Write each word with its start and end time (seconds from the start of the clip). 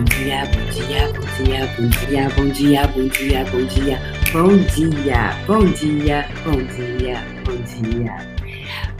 bom 0.00 0.04
dia, 0.04 0.46
bom 0.46 0.64
dia, 0.70 1.12
bom 1.12 1.44
dia, 1.44 1.66
bom 1.76 1.88
dia, 1.90 2.28
bom 2.30 2.48
dia, 2.48 2.86
bom 2.88 3.08
dia, 3.08 3.44
bom 3.44 3.66
dia, 3.66 3.98
bom 4.32 4.56
dia, 4.56 5.36
bom 5.46 5.64
dia, 5.74 6.26
bom 6.44 6.62
dia, 6.64 7.24
bom 7.44 7.62
dia. 7.64 8.40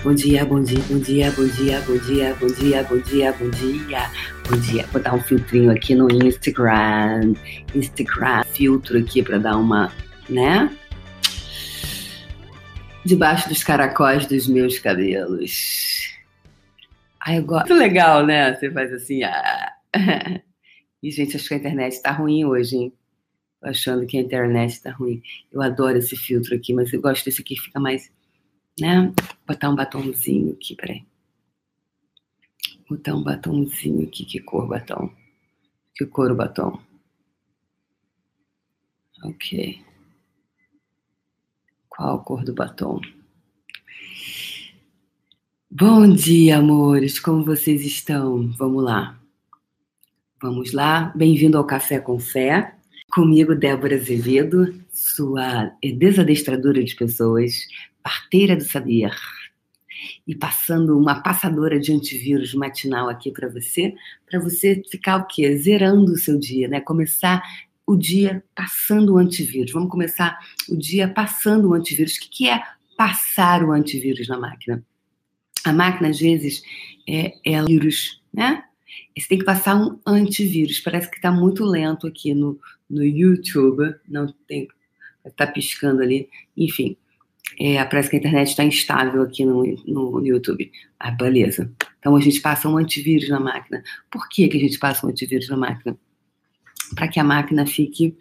Bom 0.02 0.14
dia, 0.14 0.44
bom 0.44 0.62
dia, 0.62 0.80
bom 0.88 0.98
dia, 0.98 1.30
bom 1.32 1.46
dia, 1.46 1.80
bom 1.80 1.96
dia, 1.98 2.34
bom 2.34 2.46
dia, 2.48 2.82
bom 2.84 2.98
dia, 2.98 3.32
bom 3.32 3.50
dia, 3.50 4.10
bom 4.48 4.56
dia. 4.58 4.86
Vou 4.92 5.02
dar 5.02 5.14
um 5.14 5.20
filtrinho 5.20 5.70
aqui 5.70 5.94
no 5.94 6.10
Instagram. 6.10 7.34
Instagram, 7.74 8.44
filtro 8.52 8.98
aqui 8.98 9.22
para 9.22 9.38
dar 9.38 9.56
uma, 9.56 9.90
né? 10.28 10.70
Debaixo 13.04 13.48
dos 13.48 13.64
caracóis 13.64 14.26
dos 14.26 14.46
meus 14.46 14.78
cabelos. 14.78 16.10
Ai, 17.26 17.38
eu 17.38 17.44
gosto. 17.44 17.68
Muito 17.68 17.80
legal, 17.80 18.26
né? 18.26 18.54
Você 18.54 18.70
faz 18.70 18.92
assim. 18.92 19.22
Ah. 19.22 19.72
E, 21.02 21.10
gente, 21.10 21.36
acho 21.36 21.48
que 21.48 21.54
a 21.54 21.58
internet 21.58 22.00
tá 22.02 22.12
ruim 22.12 22.44
hoje, 22.44 22.76
hein? 22.76 22.92
Tô 23.60 23.68
achando 23.68 24.06
que 24.06 24.18
a 24.18 24.20
internet 24.20 24.80
tá 24.82 24.90
ruim. 24.92 25.22
Eu 25.52 25.62
adoro 25.62 25.98
esse 25.98 26.16
filtro 26.16 26.54
aqui, 26.54 26.72
mas 26.72 26.92
eu 26.92 27.00
gosto 27.00 27.24
desse 27.24 27.42
aqui 27.42 27.54
que 27.54 27.62
fica 27.62 27.80
mais 27.80 28.10
né? 28.80 29.12
Botar 29.46 29.68
um 29.70 29.76
batomzinho 29.76 30.52
aqui, 30.52 30.74
peraí. 30.74 31.04
Botar 32.88 33.14
um 33.14 33.22
batomzinho 33.22 34.06
aqui. 34.08 34.24
Que 34.24 34.40
cor 34.40 34.66
batom? 34.66 35.10
Que 35.94 36.06
cor 36.06 36.32
o 36.32 36.34
batom? 36.34 36.80
Ok. 39.22 39.84
Qual 41.88 42.16
a 42.16 42.24
cor 42.24 42.42
do 42.42 42.54
batom? 42.54 43.00
Bom 45.70 46.12
dia, 46.12 46.58
amores. 46.58 47.20
Como 47.20 47.44
vocês 47.44 47.84
estão? 47.84 48.50
Vamos 48.52 48.82
lá. 48.82 49.19
Vamos 50.42 50.72
lá. 50.72 51.12
Bem-vindo 51.14 51.58
ao 51.58 51.66
Café 51.66 52.00
com 52.00 52.18
Fé. 52.18 52.74
Comigo, 53.12 53.54
Débora 53.54 53.96
Azevedo, 53.96 54.74
sua 54.90 55.70
desadestradora 55.82 56.82
de 56.82 56.96
pessoas, 56.96 57.52
parteira 58.02 58.56
do 58.56 58.64
saber 58.64 59.10
e 60.26 60.34
passando 60.34 60.98
uma 60.98 61.22
passadora 61.22 61.78
de 61.78 61.92
antivírus 61.92 62.54
matinal 62.54 63.10
aqui 63.10 63.30
para 63.30 63.50
você, 63.50 63.94
para 64.30 64.40
você 64.40 64.82
ficar 64.90 65.18
o 65.18 65.26
quê? 65.26 65.58
Zerando 65.58 66.12
o 66.12 66.16
seu 66.16 66.38
dia, 66.38 66.68
né? 66.68 66.80
Começar 66.80 67.42
o 67.86 67.94
dia 67.94 68.42
passando 68.54 69.12
o 69.12 69.18
antivírus. 69.18 69.72
Vamos 69.72 69.90
começar 69.90 70.38
o 70.70 70.74
dia 70.74 71.06
passando 71.06 71.68
o 71.68 71.74
antivírus. 71.74 72.16
O 72.16 72.30
que 72.30 72.48
é 72.48 72.62
passar 72.96 73.62
o 73.62 73.72
antivírus 73.72 74.26
na 74.26 74.38
máquina? 74.38 74.82
A 75.66 75.72
máquina, 75.74 76.08
às 76.08 76.18
vezes, 76.18 76.62
é, 77.06 77.34
é 77.44 77.62
vírus, 77.62 78.22
né? 78.32 78.64
Você 79.16 79.28
tem 79.28 79.38
que 79.38 79.44
passar 79.44 79.76
um 79.76 79.98
antivírus. 80.06 80.80
Parece 80.80 81.10
que 81.10 81.16
está 81.16 81.30
muito 81.30 81.64
lento 81.64 82.06
aqui 82.06 82.34
no, 82.34 82.58
no 82.88 83.04
YouTube. 83.04 83.94
Não 84.08 84.32
tem. 84.46 84.68
Está 85.24 85.46
piscando 85.46 86.02
ali. 86.02 86.28
Enfim, 86.56 86.96
é, 87.58 87.84
parece 87.84 88.08
que 88.10 88.16
a 88.16 88.18
internet 88.18 88.48
está 88.48 88.64
instável 88.64 89.22
aqui 89.22 89.44
no, 89.44 89.64
no, 89.86 90.26
YouTube. 90.26 90.70
Ah, 90.98 91.10
beleza. 91.10 91.70
Então 91.98 92.16
a 92.16 92.20
gente 92.20 92.40
passa 92.40 92.68
um 92.68 92.76
antivírus 92.76 93.28
na 93.28 93.40
máquina. 93.40 93.82
Por 94.10 94.28
que, 94.28 94.48
que 94.48 94.56
a 94.56 94.60
gente 94.60 94.78
passa 94.78 95.06
um 95.06 95.10
antivírus 95.10 95.48
na 95.48 95.56
máquina? 95.56 95.96
Para 96.94 97.08
que 97.08 97.20
a 97.20 97.24
máquina 97.24 97.66
fique 97.66 98.16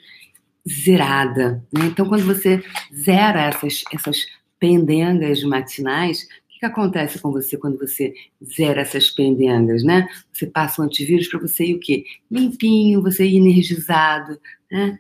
zerada. 0.68 1.64
Né? 1.72 1.86
Então, 1.86 2.06
quando 2.08 2.26
você 2.26 2.64
zera 2.94 3.42
essas, 3.42 3.84
essas 3.94 4.26
pendengas 4.60 5.42
matinais, 5.44 6.28
que, 6.60 6.66
acontece 6.66 7.20
com 7.20 7.32
você 7.32 7.58
quando 7.58 7.78
você 7.78 8.14
zera 8.44 8.82
essas 8.82 9.10
pendengas, 9.10 9.84
né? 9.84 10.08
Você 10.32 10.46
passa 10.46 10.82
um 10.82 10.86
antivírus 10.86 11.28
para 11.28 11.40
você 11.40 11.66
ir 11.66 11.76
o 11.76 11.80
quê? 11.80 12.06
Limpinho, 12.30 13.02
você 13.02 13.26
ir 13.26 13.38
energizado, 13.38 14.40
né? 14.70 15.00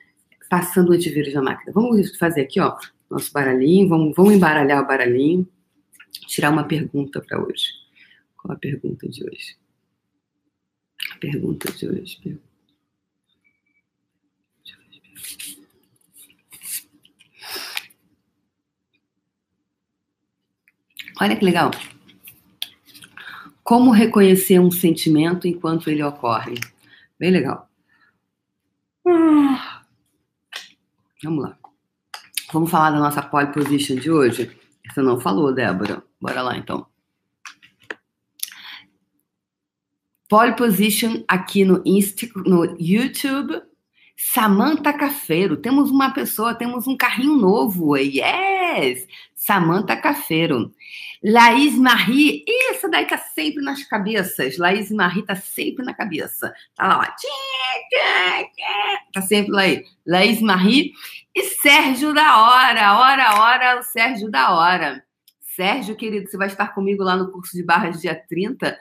Passando 0.50 0.90
o 0.90 0.94
antivírus 0.94 1.34
na 1.34 1.42
máquina. 1.42 1.72
Vamos 1.74 2.18
fazer 2.18 2.42
aqui, 2.42 2.59
ó, 2.59 2.78
nosso 3.09 3.31
baralhinho. 3.31 3.90
Vamos, 3.90 4.16
vamos 4.16 4.34
embaralhar 4.34 4.81
o 4.81 4.88
baralhinho. 4.88 5.48
Tirar 6.28 6.52
uma 6.52 6.64
pergunta 6.64 7.22
para 7.22 7.44
hoje. 7.44 7.68
Qual 8.38 8.53
a 8.53 8.58
pergunta 8.58 9.08
de 9.08 9.24
hoje? 9.24 9.58
A 11.14 11.18
pergunta 11.18 11.72
de 11.72 11.88
hoje. 11.88 12.40
Olha 21.22 21.35
que 21.35 21.44
legal. 21.44 21.72
Como 23.63 23.91
reconhecer 23.91 24.59
um 24.59 24.72
sentimento 24.72 25.47
enquanto 25.47 25.90
ele 25.90 26.02
ocorre? 26.02 26.56
Bem 27.19 27.31
legal. 27.31 27.69
Ah. 29.06 29.84
Vamos 31.24 31.44
lá. 31.44 31.57
Vamos 32.52 32.72
falar 32.72 32.91
da 32.91 33.00
nossa 33.00 33.22
pole 33.22 33.52
position 33.52 33.97
de 33.97 34.09
hoje? 34.09 34.57
Você 34.90 35.02
não 35.02 35.19
falou, 35.19 35.53
Débora. 35.53 36.03
Bora 36.19 36.41
lá, 36.41 36.57
então. 36.57 36.88
Pole 40.28 40.56
position 40.56 41.24
aqui 41.28 41.66
no, 41.66 41.81
Insta, 41.86 42.28
no 42.36 42.75
YouTube. 42.80 43.62
Samantha 44.22 44.91
Cafeiro. 44.91 45.56
Temos 45.56 45.90
uma 45.90 46.12
pessoa, 46.12 46.53
temos 46.53 46.85
um 46.88 46.97
carrinho 46.97 47.38
novo. 47.38 47.96
Yes! 47.96 49.07
Samantha 49.34 49.96
Cafeiro. 49.96 50.74
Laís 51.24 51.74
Marie. 51.75 52.44
Essa 52.69 52.90
daí 52.90 53.06
tá 53.06 53.18
sempre 53.18 53.63
nas 53.63 53.81
cabeças. 53.85 54.57
Laís 54.57 54.91
Marie 54.91 55.25
tá 55.25 55.35
sempre 55.35 55.85
na 55.85 55.94
cabeça. 55.94 56.53
Tá 56.75 56.88
lá, 56.88 57.00
ó. 57.00 57.06
Tá 59.13 59.22
sempre 59.22 59.53
lá 59.53 59.62
aí. 59.62 59.85
Laís 60.06 60.41
Marie. 60.41 60.91
E 61.34 61.44
Sérgio 61.44 62.13
da 62.13 62.41
Hora, 62.41 63.00
hora, 63.00 63.40
hora, 63.40 63.80
o 63.80 63.84
Sérgio 63.84 64.30
da 64.30 64.51
Hora. 64.53 65.01
Sérgio, 65.56 65.96
querido, 65.96 66.30
você 66.30 66.38
vai 66.38 66.47
estar 66.47 66.74
comigo 66.74 67.03
lá 67.03 67.16
no 67.16 67.31
curso 67.31 67.56
de 67.56 67.63
barras 67.63 68.01
dia 68.01 68.16
30, 68.16 68.78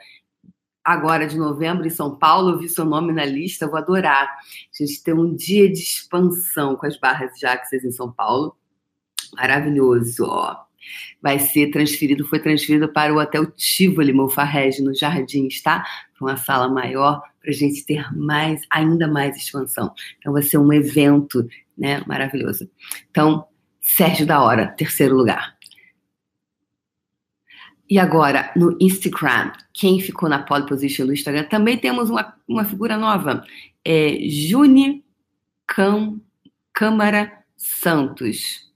agora 0.91 1.27
de 1.27 1.37
novembro, 1.37 1.85
em 1.85 1.89
São 1.89 2.15
Paulo. 2.15 2.51
Eu 2.51 2.59
vi 2.59 2.69
seu 2.69 2.85
nome 2.85 3.13
na 3.13 3.25
lista, 3.25 3.67
vou 3.67 3.77
adorar. 3.77 4.27
A 4.27 4.83
gente 4.83 5.03
tem 5.03 5.13
um 5.13 5.35
dia 5.35 5.67
de 5.67 5.79
expansão 5.79 6.75
com 6.75 6.85
as 6.85 6.99
barras 6.99 7.31
de 7.37 7.45
Axis 7.45 7.83
em 7.83 7.91
São 7.91 8.11
Paulo. 8.11 8.55
Maravilhoso, 9.35 10.25
ó. 10.25 10.55
Vai 11.21 11.37
ser 11.37 11.69
transferido, 11.71 12.25
foi 12.25 12.39
transferido 12.39 12.87
para 12.87 13.13
o 13.13 13.19
Hotel 13.19 13.45
Tivoli 13.51 14.13
Mofarrege, 14.13 14.81
no 14.81 14.95
Jardins, 14.95 15.61
tá? 15.61 15.85
Para 16.17 16.27
uma 16.27 16.37
sala 16.37 16.67
maior, 16.67 17.21
para 17.41 17.51
a 17.51 17.53
gente 17.53 17.85
ter 17.85 18.11
mais, 18.15 18.61
ainda 18.71 19.07
mais 19.07 19.37
expansão. 19.37 19.93
Então 20.17 20.33
vai 20.33 20.41
ser 20.41 20.57
um 20.57 20.71
evento 20.73 21.45
né? 21.79 22.03
Maravilhoso. 22.05 22.69
Então, 23.09 23.45
Sérgio 23.79 24.27
da 24.27 24.41
Hora, 24.43 24.67
terceiro 24.67 25.15
lugar. 25.15 25.57
E 27.89 27.97
agora, 27.97 28.51
no 28.55 28.77
Instagram, 28.79 29.51
quem 29.73 29.99
ficou 29.99 30.29
na 30.29 30.43
pole 30.43 30.67
position 30.67 31.07
do 31.07 31.13
Instagram, 31.13 31.45
também 31.45 31.75
temos 31.75 32.09
uma, 32.09 32.35
uma 32.47 32.63
figura 32.63 32.95
nova. 32.95 33.43
É 33.83 34.15
Juni 34.29 35.03
Cam, 35.65 36.21
Câmara 36.71 37.31
Santos. 37.57 38.69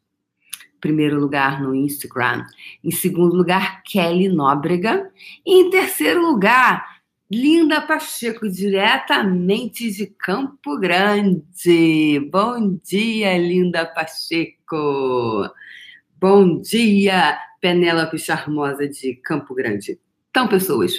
Primeiro 0.82 1.20
lugar 1.20 1.62
no 1.62 1.76
Instagram. 1.76 2.44
Em 2.84 2.90
segundo 2.90 3.36
lugar, 3.36 3.84
Kelly 3.84 4.30
Nóbrega. 4.30 5.12
E 5.46 5.62
em 5.62 5.70
terceiro 5.70 6.22
lugar, 6.22 6.94
Linda 7.32 7.82
Pacheco, 7.82 8.50
diretamente 8.50 9.92
de 9.92 10.08
Campo 10.08 10.78
Grande. 10.80 12.20
Bom 12.32 12.80
dia, 12.84 13.38
Linda 13.38 13.86
Pacheco. 13.86 15.50
Bom 16.20 16.62
dia, 16.62 17.38
Penélope 17.64 18.20
Charmosa 18.20 18.90
de 18.90 19.16
Campo 19.16 19.56
Grande. 19.56 19.98
Então, 20.30 20.50
pessoas, 20.50 20.92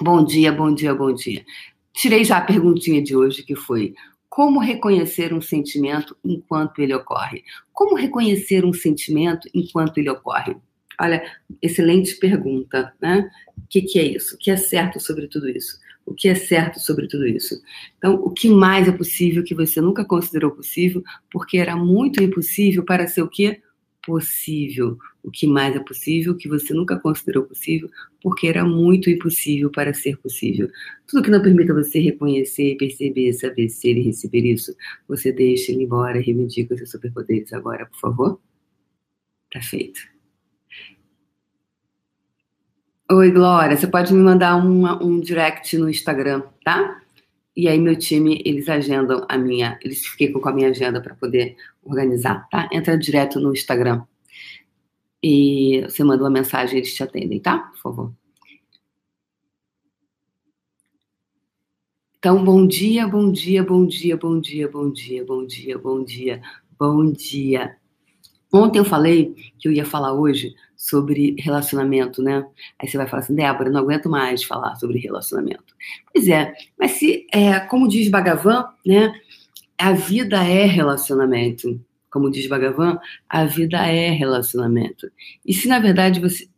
bom 0.00 0.24
dia, 0.24 0.50
bom 0.50 0.74
dia, 0.74 0.92
bom 0.92 1.14
dia. 1.14 1.44
Tirei 1.92 2.24
já 2.24 2.38
a 2.38 2.40
perguntinha 2.40 3.00
de 3.00 3.14
hoje, 3.14 3.44
que 3.44 3.54
foi 3.54 3.94
como 4.28 4.58
reconhecer 4.58 5.32
um 5.32 5.40
sentimento 5.40 6.16
enquanto 6.24 6.80
ele 6.80 6.92
ocorre? 6.92 7.44
Como 7.72 7.94
reconhecer 7.94 8.64
um 8.64 8.72
sentimento 8.72 9.48
enquanto 9.54 9.98
ele 9.98 10.10
ocorre? 10.10 10.56
Olha, 11.00 11.22
excelente 11.62 12.16
pergunta, 12.16 12.92
né? 13.00 13.30
O 13.56 13.68
que, 13.68 13.82
que 13.82 14.00
é 14.00 14.04
isso? 14.04 14.34
O 14.34 14.38
que 14.38 14.50
é 14.50 14.56
certo 14.56 14.98
sobre 14.98 15.28
tudo 15.28 15.48
isso? 15.48 15.78
O 16.04 16.12
que 16.12 16.28
é 16.28 16.34
certo 16.34 16.80
sobre 16.80 17.06
tudo 17.06 17.24
isso? 17.24 17.62
Então, 17.98 18.14
o 18.14 18.30
que 18.30 18.48
mais 18.48 18.88
é 18.88 18.92
possível 18.92 19.44
que 19.44 19.54
você 19.54 19.80
nunca 19.80 20.04
considerou 20.04 20.50
possível, 20.50 21.04
porque 21.30 21.56
era 21.56 21.76
muito 21.76 22.20
impossível 22.20 22.84
para 22.84 23.06
ser 23.06 23.22
o 23.22 23.28
quê? 23.28 23.62
Possível. 24.04 24.98
O 25.22 25.30
que 25.30 25.46
mais 25.46 25.76
é 25.76 25.78
possível 25.78 26.36
que 26.36 26.48
você 26.48 26.74
nunca 26.74 26.98
considerou 26.98 27.44
possível, 27.44 27.88
porque 28.20 28.48
era 28.48 28.64
muito 28.64 29.08
impossível 29.08 29.70
para 29.70 29.94
ser 29.94 30.18
possível. 30.18 30.68
Tudo 31.06 31.22
que 31.22 31.30
não 31.30 31.40
permita 31.40 31.72
você 31.72 32.00
reconhecer, 32.00 32.76
perceber, 32.76 33.32
saber 33.32 33.68
ser 33.68 33.96
e 33.96 34.02
receber 34.02 34.44
isso, 34.44 34.74
você 35.06 35.32
deixa 35.32 35.70
ele 35.70 35.84
embora, 35.84 36.20
reivindica 36.20 36.76
seus 36.76 36.90
superpoderes 36.90 37.52
agora, 37.52 37.86
por 37.86 38.00
favor. 38.00 38.40
Tá 39.52 39.60
feito. 39.60 40.00
Oi, 43.10 43.30
Glória. 43.30 43.76
Você 43.76 43.86
pode 43.86 44.12
me 44.12 44.20
mandar 44.20 44.56
uma, 44.56 45.02
um 45.04 45.20
direct 45.20 45.76
no 45.76 45.88
Instagram, 45.88 46.42
tá? 46.64 47.01
E 47.56 47.68
aí 47.68 47.78
meu 47.78 47.96
time, 47.96 48.40
eles 48.44 48.68
agendam 48.68 49.26
a 49.28 49.36
minha, 49.36 49.78
eles 49.82 50.06
ficam 50.06 50.40
com 50.40 50.48
a 50.48 50.52
minha 50.52 50.68
agenda 50.70 51.00
para 51.00 51.14
poder 51.14 51.56
organizar, 51.82 52.48
tá? 52.48 52.68
Entra 52.72 52.96
direto 52.96 53.38
no 53.38 53.52
Instagram. 53.52 54.02
E 55.22 55.82
você 55.82 56.02
manda 56.02 56.22
uma 56.22 56.30
mensagem, 56.30 56.78
eles 56.78 56.94
te 56.94 57.02
atendem, 57.02 57.40
tá? 57.40 57.58
Por 57.58 57.80
favor. 57.80 58.12
Então, 62.18 62.42
bom 62.44 62.66
dia, 62.66 63.06
bom 63.06 63.30
dia, 63.30 63.62
bom 63.64 63.86
dia, 63.86 64.16
bom 64.16 64.40
dia, 64.40 64.68
bom 64.68 64.90
dia, 64.90 65.24
bom 65.24 65.44
dia, 65.44 65.78
bom 65.78 66.04
dia, 66.04 66.42
bom 66.78 67.12
dia. 67.12 67.76
Ontem 68.52 68.78
eu 68.78 68.84
falei 68.84 69.34
que 69.58 69.66
eu 69.66 69.72
ia 69.72 69.84
falar 69.84 70.12
hoje 70.12 70.54
sobre 70.82 71.36
relacionamento, 71.38 72.20
né? 72.20 72.44
Aí 72.76 72.88
você 72.88 72.96
vai 72.96 73.06
falar 73.06 73.22
assim, 73.22 73.36
Débora, 73.36 73.70
não 73.70 73.78
aguento 73.78 74.10
mais 74.10 74.42
falar 74.42 74.74
sobre 74.74 74.98
relacionamento. 74.98 75.76
Pois 76.12 76.26
é, 76.26 76.52
mas 76.76 76.90
se, 76.92 77.24
é, 77.32 77.60
como 77.60 77.86
diz 77.86 78.08
Bhagavan, 78.08 78.64
né? 78.84 79.14
A 79.78 79.92
vida 79.92 80.44
é 80.44 80.66
relacionamento. 80.66 81.80
Como 82.10 82.32
diz 82.32 82.48
Bhagavan, 82.48 82.98
a 83.28 83.44
vida 83.44 83.78
é 83.86 84.10
relacionamento. 84.10 85.08
E 85.46 85.54
se 85.54 85.68
na 85.68 85.78
verdade 85.78 86.18
você 86.18 86.50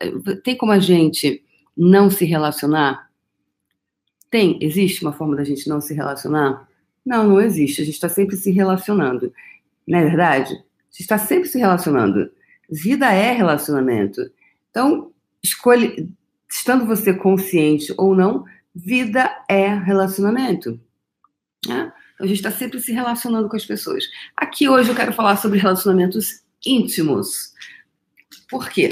tem 0.43 0.57
como 0.57 0.73
a 0.73 0.79
gente 0.79 1.45
não 1.77 2.09
se 2.09 2.25
relacionar? 2.25 3.11
Tem, 4.31 4.59
existe 4.63 5.03
uma 5.03 5.13
forma 5.13 5.37
da 5.37 5.45
gente 5.45 5.69
não 5.69 5.83
se 5.83 5.93
relacionar? 5.93 6.67
Não, 7.05 7.29
não 7.29 7.41
existe. 7.43 7.83
A 7.83 7.85
gente 7.85 7.95
está 7.95 8.09
sempre 8.09 8.37
se 8.37 8.51
relacionando. 8.51 9.31
Não 9.87 9.99
é 9.99 10.03
verdade? 10.03 10.55
Você 10.91 11.03
está 11.03 11.19
sempre 11.19 11.47
se 11.47 11.59
relacionando. 11.59 12.31
Vida 12.71 13.13
é 13.13 13.33
relacionamento. 13.33 14.21
Então, 14.71 15.13
escolhe, 15.43 16.11
estando 16.51 16.87
você 16.87 17.15
consciente 17.15 17.93
ou 17.97 18.15
não, 18.15 18.45
vida 18.75 19.31
é 19.49 19.69
relacionamento. 19.69 20.81
Né? 21.67 21.93
Então, 22.15 22.25
a 22.25 22.27
gente 22.27 22.37
está 22.37 22.51
sempre 22.51 22.81
se 22.81 22.93
relacionando 22.93 23.49
com 23.49 23.57
as 23.57 23.65
pessoas. 23.65 24.05
Aqui 24.37 24.69
hoje 24.69 24.91
eu 24.91 24.95
quero 24.95 25.13
falar 25.13 25.37
sobre 25.37 25.59
relacionamentos 25.59 26.43
íntimos. 26.65 27.53
Por 28.49 28.69
quê? 28.69 28.91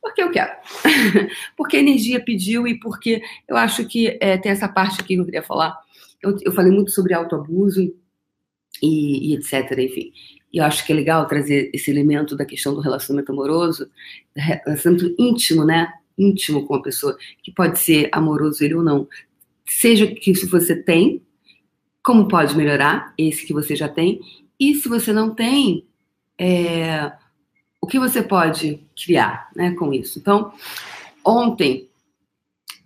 Porque 0.00 0.22
eu 0.22 0.30
quero. 0.30 0.52
porque 1.56 1.76
a 1.76 1.80
energia 1.80 2.22
pediu 2.22 2.66
e 2.66 2.78
porque 2.78 3.22
eu 3.48 3.56
acho 3.56 3.86
que 3.86 4.18
é, 4.20 4.36
tem 4.36 4.52
essa 4.52 4.68
parte 4.68 5.00
aqui 5.00 5.14
que 5.14 5.20
eu 5.20 5.24
queria 5.24 5.42
falar. 5.42 5.78
Eu, 6.22 6.36
eu 6.42 6.52
falei 6.52 6.70
muito 6.70 6.90
sobre 6.90 7.14
autoabuso 7.14 7.80
e, 8.82 9.32
e 9.32 9.34
etc. 9.34 9.78
Enfim. 9.78 10.12
E 10.54 10.58
eu 10.58 10.64
acho 10.64 10.86
que 10.86 10.92
é 10.92 10.94
legal 10.94 11.26
trazer 11.26 11.68
esse 11.74 11.90
elemento 11.90 12.36
da 12.36 12.44
questão 12.44 12.72
do 12.72 12.80
relacionamento 12.80 13.32
amoroso, 13.32 13.90
relacionamento 14.36 15.12
íntimo, 15.18 15.64
né? 15.64 15.92
Íntimo 16.16 16.64
com 16.64 16.76
a 16.76 16.82
pessoa, 16.82 17.18
que 17.42 17.50
pode 17.50 17.76
ser 17.80 18.08
amoroso 18.12 18.62
ele 18.62 18.76
ou 18.76 18.82
não. 18.84 19.08
Seja 19.66 20.06
que 20.06 20.32
se 20.32 20.46
você 20.46 20.76
tem, 20.76 21.20
como 22.04 22.28
pode 22.28 22.56
melhorar 22.56 23.12
esse 23.18 23.44
que 23.44 23.52
você 23.52 23.74
já 23.74 23.88
tem, 23.88 24.20
e 24.60 24.76
se 24.76 24.88
você 24.88 25.12
não 25.12 25.34
tem, 25.34 25.84
é, 26.38 27.10
o 27.80 27.88
que 27.88 27.98
você 27.98 28.22
pode 28.22 28.78
criar 28.94 29.50
né, 29.56 29.72
com 29.72 29.92
isso. 29.92 30.20
Então, 30.20 30.52
ontem 31.24 31.88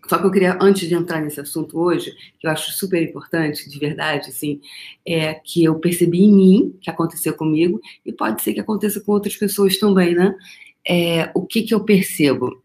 só 0.09 0.19
que 0.19 0.27
eu 0.27 0.31
queria, 0.31 0.59
antes 0.61 0.89
de 0.89 0.95
entrar 0.95 1.21
nesse 1.21 1.41
assunto 1.41 1.79
hoje, 1.79 2.13
que 2.41 2.47
eu 2.47 2.51
acho 2.51 2.73
super 2.73 3.03
importante, 3.03 3.69
de 3.69 3.79
verdade, 3.79 4.31
assim, 4.31 4.61
é 5.07 5.35
que 5.35 5.63
eu 5.63 5.75
percebi 5.79 6.23
em 6.23 6.33
mim, 6.33 6.79
que 6.81 6.91
aconteceu 6.91 7.35
comigo, 7.35 7.81
e 8.05 8.13
pode 8.13 8.43
ser 8.43 8.55
que 8.55 8.61
aconteça 8.61 9.01
com 9.01 9.13
outras 9.13 9.37
pessoas 9.37 9.77
também, 9.79 10.15
né? 10.15 10.35
É, 10.89 11.31
o 11.35 11.45
que 11.45 11.63
que 11.63 11.75
eu 11.75 11.85
percebo? 11.85 12.63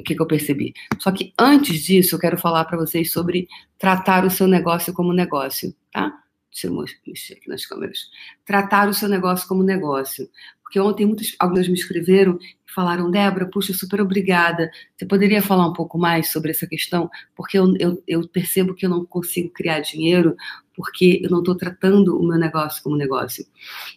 O 0.00 0.04
que 0.04 0.14
que 0.14 0.22
eu 0.22 0.26
percebi? 0.26 0.72
Só 0.98 1.10
que 1.10 1.34
antes 1.38 1.82
disso, 1.82 2.14
eu 2.14 2.18
quero 2.18 2.38
falar 2.38 2.64
para 2.64 2.78
vocês 2.78 3.12
sobre 3.12 3.48
tratar 3.78 4.24
o 4.24 4.30
seu 4.30 4.46
negócio 4.46 4.92
como 4.92 5.12
negócio, 5.12 5.74
tá? 5.92 6.18
Deixa 6.50 6.66
eu 6.66 6.84
mexer 7.06 7.34
aqui 7.34 7.48
nas 7.48 7.66
câmeras. 7.66 7.98
Tratar 8.44 8.88
o 8.88 8.94
seu 8.94 9.08
negócio 9.08 9.46
como 9.46 9.62
negócio. 9.62 10.28
Porque 10.62 10.80
ontem 10.80 11.06
muitos, 11.06 11.34
alguns 11.38 11.66
me 11.66 11.74
escreveram 11.74 12.38
e 12.40 12.72
falaram, 12.72 13.10
Débora, 13.10 13.46
puxa, 13.46 13.72
super 13.72 14.00
obrigada. 14.00 14.70
Você 14.96 15.06
poderia 15.06 15.40
falar 15.40 15.66
um 15.66 15.72
pouco 15.72 15.98
mais 15.98 16.30
sobre 16.30 16.50
essa 16.50 16.66
questão? 16.66 17.08
Porque 17.34 17.58
eu, 17.58 17.74
eu, 17.78 18.02
eu 18.06 18.28
percebo 18.28 18.74
que 18.74 18.84
eu 18.84 18.90
não 18.90 19.04
consigo 19.04 19.50
criar 19.50 19.80
dinheiro 19.80 20.36
porque 20.74 21.20
eu 21.24 21.30
não 21.30 21.40
estou 21.40 21.56
tratando 21.56 22.16
o 22.16 22.26
meu 22.26 22.38
negócio 22.38 22.82
como 22.82 22.96
negócio. 22.96 23.44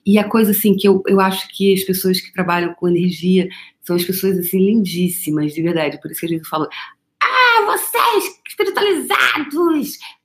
E 0.06 0.18
a 0.18 0.28
coisa 0.28 0.52
assim 0.52 0.76
que 0.76 0.88
eu, 0.88 1.04
eu 1.08 1.20
acho 1.20 1.48
que 1.50 1.74
as 1.74 1.84
pessoas 1.84 2.20
que 2.20 2.34
trabalham 2.34 2.74
com 2.74 2.88
energia 2.88 3.48
são 3.82 3.96
as 3.96 4.04
pessoas 4.04 4.38
assim 4.40 4.58
lindíssimas, 4.58 5.54
de 5.54 5.62
verdade. 5.62 6.02
Por 6.02 6.10
isso 6.10 6.22
que 6.22 6.26
a 6.26 6.30
gente 6.30 6.48
fala, 6.48 6.68
ah, 7.22 7.66
vocês! 7.66 8.41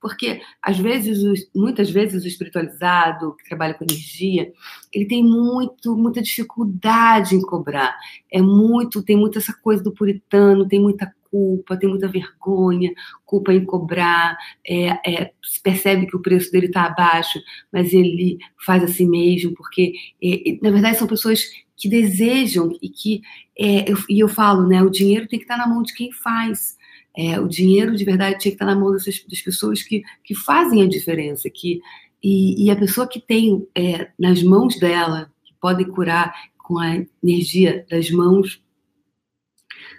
Porque, 0.06 0.40
às 0.62 0.78
vezes, 0.78 1.48
muitas 1.54 1.90
vezes, 1.90 2.24
o 2.24 2.28
espiritualizado, 2.28 3.34
que 3.34 3.48
trabalha 3.48 3.74
com 3.74 3.84
energia, 3.84 4.52
ele 4.92 5.04
tem 5.04 5.24
muito, 5.24 5.96
muita 5.96 6.22
dificuldade 6.22 7.34
em 7.34 7.42
cobrar. 7.42 7.96
É 8.30 8.40
muito, 8.40 9.02
tem 9.02 9.16
muita 9.16 9.38
essa 9.38 9.52
coisa 9.52 9.82
do 9.82 9.92
puritano, 9.92 10.68
tem 10.68 10.80
muita 10.80 11.12
culpa, 11.28 11.76
tem 11.76 11.90
muita 11.90 12.06
vergonha, 12.06 12.92
culpa 13.24 13.52
em 13.52 13.64
cobrar, 13.64 14.38
é, 14.64 14.88
é, 15.04 15.32
se 15.42 15.60
percebe 15.60 16.06
que 16.06 16.16
o 16.16 16.22
preço 16.22 16.52
dele 16.52 16.66
está 16.66 16.84
abaixo, 16.84 17.40
mas 17.72 17.92
ele 17.92 18.38
faz 18.64 18.84
assim 18.84 19.08
mesmo, 19.08 19.52
porque, 19.54 19.92
é, 20.22 20.56
na 20.62 20.70
verdade, 20.70 20.98
são 20.98 21.08
pessoas 21.08 21.42
que 21.76 21.88
desejam 21.88 22.70
e 22.80 22.88
que, 22.88 23.22
é, 23.58 23.90
eu, 23.90 23.96
e 24.08 24.20
eu 24.20 24.28
falo, 24.28 24.68
né, 24.68 24.82
o 24.82 24.88
dinheiro 24.88 25.26
tem 25.26 25.38
que 25.38 25.44
estar 25.44 25.58
tá 25.58 25.66
na 25.66 25.74
mão 25.74 25.82
de 25.82 25.92
quem 25.92 26.12
faz. 26.12 26.76
É, 27.16 27.40
o 27.40 27.48
dinheiro 27.48 27.96
de 27.96 28.04
verdade 28.04 28.38
tinha 28.38 28.52
que 28.52 28.56
estar 28.56 28.66
na 28.66 28.74
mão 28.74 28.92
dessas, 28.92 29.24
das 29.26 29.40
pessoas 29.40 29.82
que, 29.82 30.02
que 30.22 30.34
fazem 30.34 30.82
a 30.82 30.88
diferença, 30.88 31.48
que, 31.48 31.80
e, 32.22 32.64
e 32.66 32.70
a 32.70 32.76
pessoa 32.76 33.08
que 33.08 33.20
tem 33.20 33.66
é, 33.74 34.10
nas 34.18 34.42
mãos 34.42 34.78
dela, 34.78 35.32
que 35.42 35.54
pode 35.60 35.84
curar 35.86 36.34
com 36.58 36.78
a 36.78 37.02
energia 37.22 37.86
das 37.88 38.10
mãos, 38.10 38.62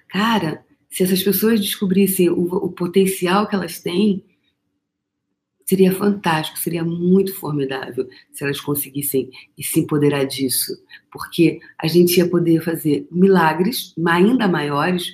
cara, 0.08 0.64
se 0.90 1.04
essas 1.04 1.24
pessoas 1.24 1.60
descobrissem 1.60 2.30
o, 2.30 2.44
o 2.44 2.72
potencial 2.72 3.48
que 3.48 3.56
elas 3.56 3.80
têm, 3.80 4.24
seria 5.66 5.92
fantástico, 5.92 6.58
seria 6.58 6.84
muito 6.84 7.36
formidável 7.36 8.08
se 8.32 8.44
elas 8.44 8.62
conseguissem 8.62 9.30
se 9.60 9.80
empoderar 9.82 10.24
disso, 10.24 10.72
porque 11.12 11.60
a 11.78 11.88
gente 11.88 12.18
ia 12.18 12.30
poder 12.30 12.62
fazer 12.62 13.06
milagres 13.12 13.94
ainda 14.08 14.48
maiores 14.48 15.14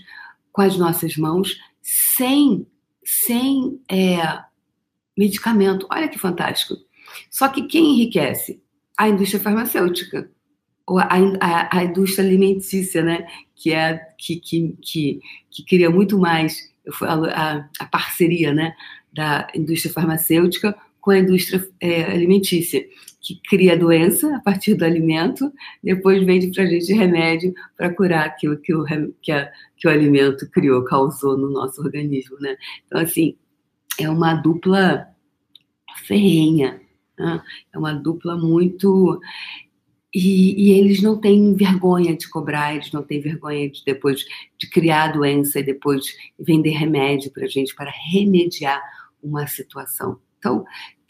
com 0.52 0.62
as 0.62 0.78
nossas 0.78 1.18
mãos 1.18 1.58
sem, 1.84 2.66
sem 3.04 3.80
é, 3.92 4.40
medicamento. 5.18 5.86
Olha 5.92 6.08
que 6.08 6.18
fantástico. 6.18 6.75
Só 7.30 7.50
que 7.50 7.63
quem 7.63 7.92
enriquece? 7.92 8.63
A 8.98 9.10
indústria 9.10 9.42
farmacêutica, 9.42 10.32
ou 10.88 10.98
a, 10.98 11.10
a, 11.42 11.78
a 11.78 11.84
indústria 11.84 12.25
alimentícia, 12.25 13.04
né? 13.04 13.28
que, 13.56 13.74
é, 13.74 13.98
que, 14.18 14.38
que, 14.38 14.78
que, 14.82 15.22
que 15.52 15.66
cria 15.66 15.90
muito 15.90 16.18
mais 16.18 16.72
a, 17.02 17.68
a 17.80 17.86
parceria 17.86 18.54
né? 18.54 18.74
da 19.12 19.48
indústria 19.54 19.94
farmacêutica 19.94 20.75
com 21.03 21.12
a 21.12 21.19
indústria 21.19 21.62
é, 21.81 22.03
alimentícia 22.03 22.88
que 23.19 23.38
cria 23.50 23.77
doença 23.77 24.33
a 24.38 24.39
partir 24.39 24.74
do 24.74 24.86
alimento, 24.86 25.51
depois 25.83 26.25
vende 26.25 26.48
para 26.48 26.63
a 26.63 26.65
gente 26.65 26.93
remédio 26.93 27.53
para 27.75 27.93
curar 27.93 28.25
aquilo 28.25 28.57
que 28.57 28.74
o, 28.74 28.86
que, 29.22 29.31
a, 29.33 29.51
que 29.75 29.86
o 29.86 29.91
alimento 29.91 30.50
criou, 30.50 30.81
causou 30.86 31.38
no 31.38 31.50
nosso 31.50 31.81
organismo, 31.81 32.38
né? 32.39 32.55
Então, 32.88 33.01
assim, 33.01 33.36
é 34.00 34.10
uma 34.10 34.33
dupla 34.33 35.05
ferrenha, 36.05 36.81
né? 37.19 37.41
é 37.74 37.77
uma 37.77 37.93
dupla 37.93 38.38
muito... 38.38 39.19
E, 40.15 40.69
e, 40.69 40.79
eles 40.79 41.01
não 41.01 41.19
têm 41.19 41.53
vergonha 41.53 42.15
de 42.15 42.29
cobrar, 42.29 42.75
eles 42.75 42.91
não 42.93 43.03
têm 43.03 43.19
vergonha 43.19 43.69
de 43.69 43.83
depois 43.83 44.24
de 44.57 44.69
criar 44.69 45.05
a 45.05 45.12
doença 45.12 45.60
e 45.60 45.63
depois 45.63 46.05
vender 46.39 46.69
remédio 46.69 47.31
para 47.31 47.45
a 47.45 47.48
gente, 47.48 47.75
para 47.75 47.91
remediar 47.91 48.79
uma 49.22 49.48
situação. 49.48 50.19
Então, 50.44 50.66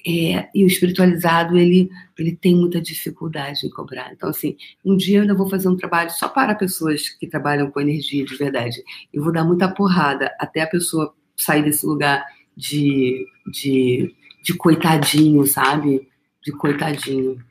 é, 0.05 0.47
e 0.53 0.63
o 0.63 0.67
espiritualizado, 0.67 1.57
ele, 1.57 1.89
ele 2.19 2.35
tem 2.35 2.55
muita 2.55 2.79
dificuldade 2.79 3.65
em 3.65 3.69
cobrar. 3.69 4.11
Então, 4.13 4.29
assim, 4.29 4.55
um 4.85 4.95
dia 4.95 5.17
eu 5.17 5.21
ainda 5.23 5.33
vou 5.33 5.49
fazer 5.49 5.67
um 5.67 5.75
trabalho 5.75 6.11
só 6.11 6.29
para 6.29 6.53
pessoas 6.53 7.09
que 7.09 7.25
trabalham 7.25 7.71
com 7.71 7.81
energia 7.81 8.23
de 8.23 8.35
verdade. 8.35 8.83
Eu 9.11 9.23
vou 9.23 9.33
dar 9.33 9.43
muita 9.43 9.67
porrada 9.67 10.31
até 10.39 10.61
a 10.61 10.67
pessoa 10.67 11.15
sair 11.35 11.63
desse 11.63 11.85
lugar 11.85 12.23
de, 12.55 13.25
de, 13.51 14.13
de 14.43 14.53
coitadinho, 14.53 15.47
sabe? 15.47 16.07
De 16.43 16.51
coitadinho. 16.51 17.43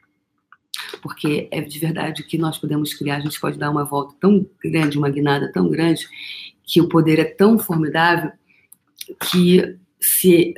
Porque 1.02 1.48
é 1.50 1.60
de 1.60 1.78
verdade 1.80 2.22
que 2.22 2.38
nós 2.38 2.58
podemos 2.58 2.94
criar, 2.94 3.16
a 3.16 3.20
gente 3.20 3.40
pode 3.40 3.58
dar 3.58 3.70
uma 3.70 3.84
volta 3.84 4.14
tão 4.20 4.46
grande, 4.62 4.98
uma 4.98 5.10
guinada 5.10 5.50
tão 5.50 5.68
grande, 5.68 6.06
que 6.62 6.80
o 6.80 6.88
poder 6.88 7.18
é 7.18 7.24
tão 7.24 7.58
formidável 7.58 8.30
que 9.30 9.76
se 9.98 10.54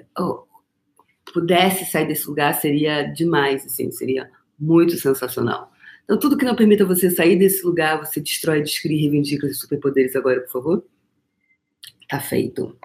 pudesse 1.35 1.85
sair 1.85 2.07
desse 2.07 2.29
lugar, 2.29 2.55
seria 2.55 3.03
demais, 3.03 3.67
assim, 3.67 3.91
seria 3.91 4.31
muito 4.57 4.97
sensacional. 4.97 5.73
Então, 6.05 6.17
tudo 6.17 6.37
que 6.37 6.45
não 6.45 6.55
permita 6.55 6.87
você 6.87 7.11
sair 7.11 7.37
desse 7.37 7.67
lugar, 7.67 7.99
você 7.99 8.21
destrói, 8.21 8.63
descreve 8.63 9.01
reivindica 9.01 9.45
os 9.45 9.59
superpoderes 9.59 10.15
agora, 10.15 10.41
por 10.43 10.53
favor. 10.53 10.85
Tá 12.09 12.21
feito. 12.21 12.79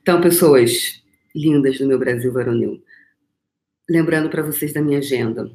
Então, 0.00 0.20
pessoas 0.20 1.00
lindas 1.34 1.78
do 1.78 1.86
meu 1.86 1.98
Brasil 1.98 2.32
varonil, 2.32 2.82
lembrando 3.88 4.28
para 4.28 4.42
vocês 4.42 4.72
da 4.72 4.82
minha 4.82 4.98
agenda. 4.98 5.52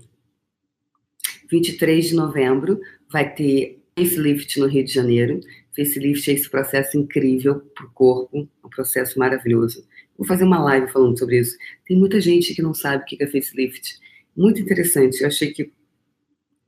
23 1.51 2.09
de 2.09 2.15
novembro 2.15 2.79
vai 3.11 3.33
ter 3.33 3.83
facelift 3.97 4.57
no 4.57 4.67
Rio 4.67 4.85
de 4.85 4.93
Janeiro. 4.93 5.41
Facelift 5.75 6.29
é 6.29 6.33
esse 6.33 6.49
processo 6.49 6.97
incrível 6.97 7.59
para 7.75 7.85
o 7.85 7.91
corpo, 7.91 8.47
um 8.63 8.69
processo 8.69 9.19
maravilhoso. 9.19 9.85
Vou 10.17 10.25
fazer 10.25 10.43
uma 10.43 10.59
live 10.59 10.87
falando 10.91 11.17
sobre 11.17 11.39
isso. 11.39 11.57
Tem 11.85 11.97
muita 11.97 12.19
gente 12.19 12.55
que 12.55 12.61
não 12.61 12.73
sabe 12.73 13.03
o 13.03 13.05
que 13.05 13.23
é 13.23 13.27
facelift. 13.27 13.99
Muito 14.35 14.61
interessante. 14.61 15.21
Eu 15.21 15.27
achei 15.27 15.51
que 15.51 15.71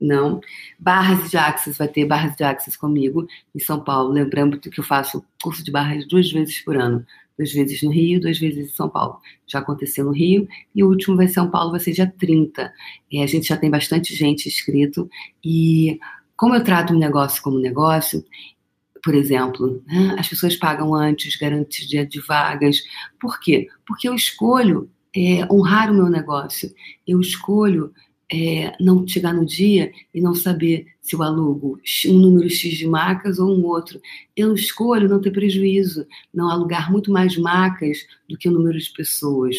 não. 0.00 0.40
Barras 0.78 1.30
de 1.30 1.36
Axis, 1.36 1.76
vai 1.76 1.86
ter 1.86 2.06
Barras 2.06 2.34
de 2.34 2.42
Axis 2.42 2.76
comigo 2.76 3.26
em 3.54 3.58
São 3.58 3.82
Paulo. 3.84 4.12
Lembrando 4.12 4.58
que 4.58 4.80
eu 4.80 4.84
faço 4.84 5.24
curso 5.42 5.62
de 5.62 5.70
barras 5.70 6.06
duas 6.08 6.30
vezes 6.32 6.60
por 6.60 6.76
ano. 6.76 7.04
Duas 7.36 7.52
vezes 7.52 7.82
no 7.82 7.90
Rio, 7.90 8.20
duas 8.20 8.38
vezes 8.38 8.70
em 8.70 8.74
São 8.74 8.88
Paulo. 8.88 9.18
Já 9.46 9.58
aconteceu 9.58 10.04
no 10.04 10.12
Rio 10.12 10.48
e 10.74 10.82
o 10.82 10.88
último 10.88 11.16
vai 11.16 11.28
São 11.28 11.50
Paulo, 11.50 11.70
vai 11.72 11.80
ser 11.80 11.92
dia 11.92 12.12
30. 12.18 12.72
E 13.10 13.22
a 13.22 13.26
gente 13.26 13.48
já 13.48 13.56
tem 13.56 13.70
bastante 13.70 14.14
gente 14.14 14.48
inscrito. 14.48 15.08
E 15.44 15.98
como 16.36 16.54
eu 16.54 16.64
trato 16.64 16.94
um 16.94 16.98
negócio 16.98 17.42
como 17.42 17.58
negócio, 17.58 18.24
por 19.02 19.14
exemplo, 19.14 19.82
né, 19.86 20.16
as 20.18 20.28
pessoas 20.28 20.56
pagam 20.56 20.94
antes, 20.94 21.36
garantia 21.36 22.06
de 22.06 22.20
vagas. 22.20 22.82
Por 23.18 23.40
quê? 23.40 23.68
Porque 23.86 24.08
eu 24.08 24.14
escolho 24.14 24.90
é, 25.14 25.46
honrar 25.52 25.90
o 25.90 25.94
meu 25.94 26.08
negócio. 26.08 26.72
Eu 27.06 27.20
escolho 27.20 27.92
é, 28.32 28.72
não 28.80 29.06
chegar 29.06 29.34
no 29.34 29.44
dia 29.44 29.92
e 30.14 30.20
não 30.20 30.34
saber 30.34 30.86
se 31.00 31.16
eu 31.16 31.22
alugo 31.22 31.80
um 32.06 32.18
número 32.18 32.48
X 32.48 32.76
de 32.76 32.86
macas 32.86 33.38
ou 33.38 33.56
um 33.56 33.64
outro. 33.64 34.00
Eu 34.36 34.54
escolho 34.54 35.08
não 35.08 35.20
ter 35.20 35.32
prejuízo, 35.32 36.06
não 36.32 36.48
alugar 36.48 36.92
muito 36.92 37.10
mais 37.10 37.36
macas 37.36 37.98
do 38.28 38.38
que 38.38 38.48
o 38.48 38.52
número 38.52 38.78
de 38.78 38.90
pessoas. 38.92 39.56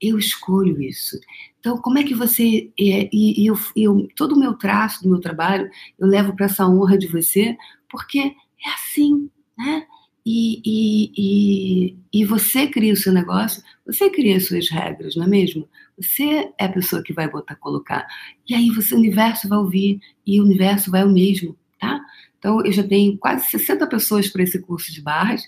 Eu 0.00 0.18
escolho 0.18 0.80
isso. 0.80 1.18
Então, 1.58 1.76
como 1.78 1.98
é 1.98 2.04
que 2.04 2.14
você. 2.14 2.70
É, 2.78 3.08
e, 3.12 3.42
e 3.42 3.46
eu, 3.46 3.56
eu, 3.76 4.08
todo 4.16 4.32
o 4.34 4.38
meu 4.38 4.54
traço 4.54 5.02
do 5.02 5.08
meu 5.08 5.20
trabalho, 5.20 5.68
eu 5.98 6.06
levo 6.06 6.34
para 6.34 6.46
essa 6.46 6.66
honra 6.66 6.98
de 6.98 7.06
você, 7.06 7.56
porque 7.88 8.34
é 8.64 8.70
assim, 8.70 9.30
né? 9.56 9.86
E, 10.24 10.62
e, 10.64 11.12
e, 11.16 11.96
e, 12.12 12.24
você 12.24 12.68
cria 12.68 12.92
o 12.92 12.96
seu 12.96 13.12
negócio, 13.12 13.60
você 13.84 14.08
cria 14.08 14.36
as 14.36 14.46
suas 14.46 14.70
regras, 14.70 15.16
não 15.16 15.24
é 15.24 15.28
mesmo? 15.28 15.68
Você 15.98 16.52
é 16.58 16.64
a 16.64 16.68
pessoa 16.68 17.02
que 17.02 17.12
vai 17.12 17.28
botar, 17.28 17.56
colocar. 17.56 18.06
E 18.48 18.54
aí 18.54 18.70
você, 18.70 18.94
o 18.94 18.98
universo 18.98 19.48
vai 19.48 19.58
ouvir 19.58 20.00
e 20.24 20.40
o 20.40 20.44
universo 20.44 20.92
vai 20.92 21.02
o 21.04 21.10
mesmo, 21.10 21.56
tá? 21.80 22.00
Então, 22.38 22.64
eu 22.64 22.72
já 22.72 22.82
tenho 22.82 23.18
quase 23.18 23.50
60 23.50 23.86
pessoas 23.88 24.28
para 24.28 24.42
esse 24.42 24.60
curso 24.60 24.92
de 24.92 25.00
barras 25.00 25.42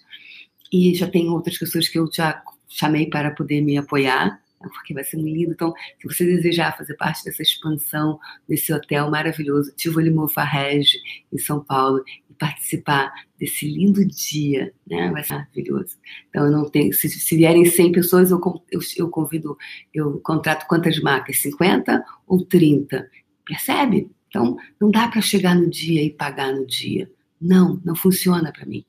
e 0.72 0.94
já 0.94 1.08
tenho 1.08 1.32
outras 1.32 1.56
pessoas 1.56 1.88
que 1.88 1.98
eu 1.98 2.08
já 2.12 2.42
chamei 2.68 3.06
para 3.06 3.30
poder 3.30 3.60
me 3.60 3.76
apoiar, 3.76 4.26
né? 4.60 4.68
porque 4.72 4.94
vai 4.94 5.04
ser 5.04 5.18
lindo. 5.18 5.52
Então, 5.52 5.72
se 6.00 6.08
você 6.08 6.24
desejar 6.24 6.76
fazer 6.76 6.94
parte 6.94 7.24
dessa 7.24 7.42
expansão, 7.42 8.18
desse 8.48 8.72
hotel 8.72 9.10
maravilhoso, 9.10 9.72
Tivoli 9.76 10.10
Mofarrege, 10.10 10.98
em 11.32 11.38
São 11.38 11.62
Paulo, 11.62 12.02
participar 12.38 13.12
desse 13.38 13.66
lindo 13.66 14.04
dia, 14.04 14.72
né? 14.86 15.10
Vai 15.10 15.24
ser 15.24 15.34
maravilhoso. 15.34 15.96
Então, 16.28 16.46
eu 16.46 16.52
não 16.52 16.68
tenho. 16.68 16.92
Se, 16.92 17.08
se 17.08 17.36
vierem 17.36 17.64
100 17.64 17.92
pessoas, 17.92 18.30
eu, 18.30 18.40
eu, 18.70 18.80
eu 18.96 19.08
convido, 19.08 19.56
eu 19.92 20.18
contrato 20.20 20.66
quantas 20.66 21.00
marcas? 21.00 21.40
50 21.40 22.04
ou 22.26 22.44
30? 22.44 23.08
Percebe? 23.44 24.10
Então, 24.28 24.56
não 24.80 24.90
dá 24.90 25.08
para 25.08 25.20
chegar 25.20 25.54
no 25.54 25.70
dia 25.70 26.02
e 26.02 26.10
pagar 26.10 26.52
no 26.52 26.66
dia. 26.66 27.10
Não, 27.40 27.80
não 27.84 27.94
funciona 27.94 28.52
para 28.52 28.66
mim. 28.66 28.84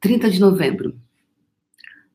30 0.00 0.30
de 0.30 0.40
novembro. 0.40 0.98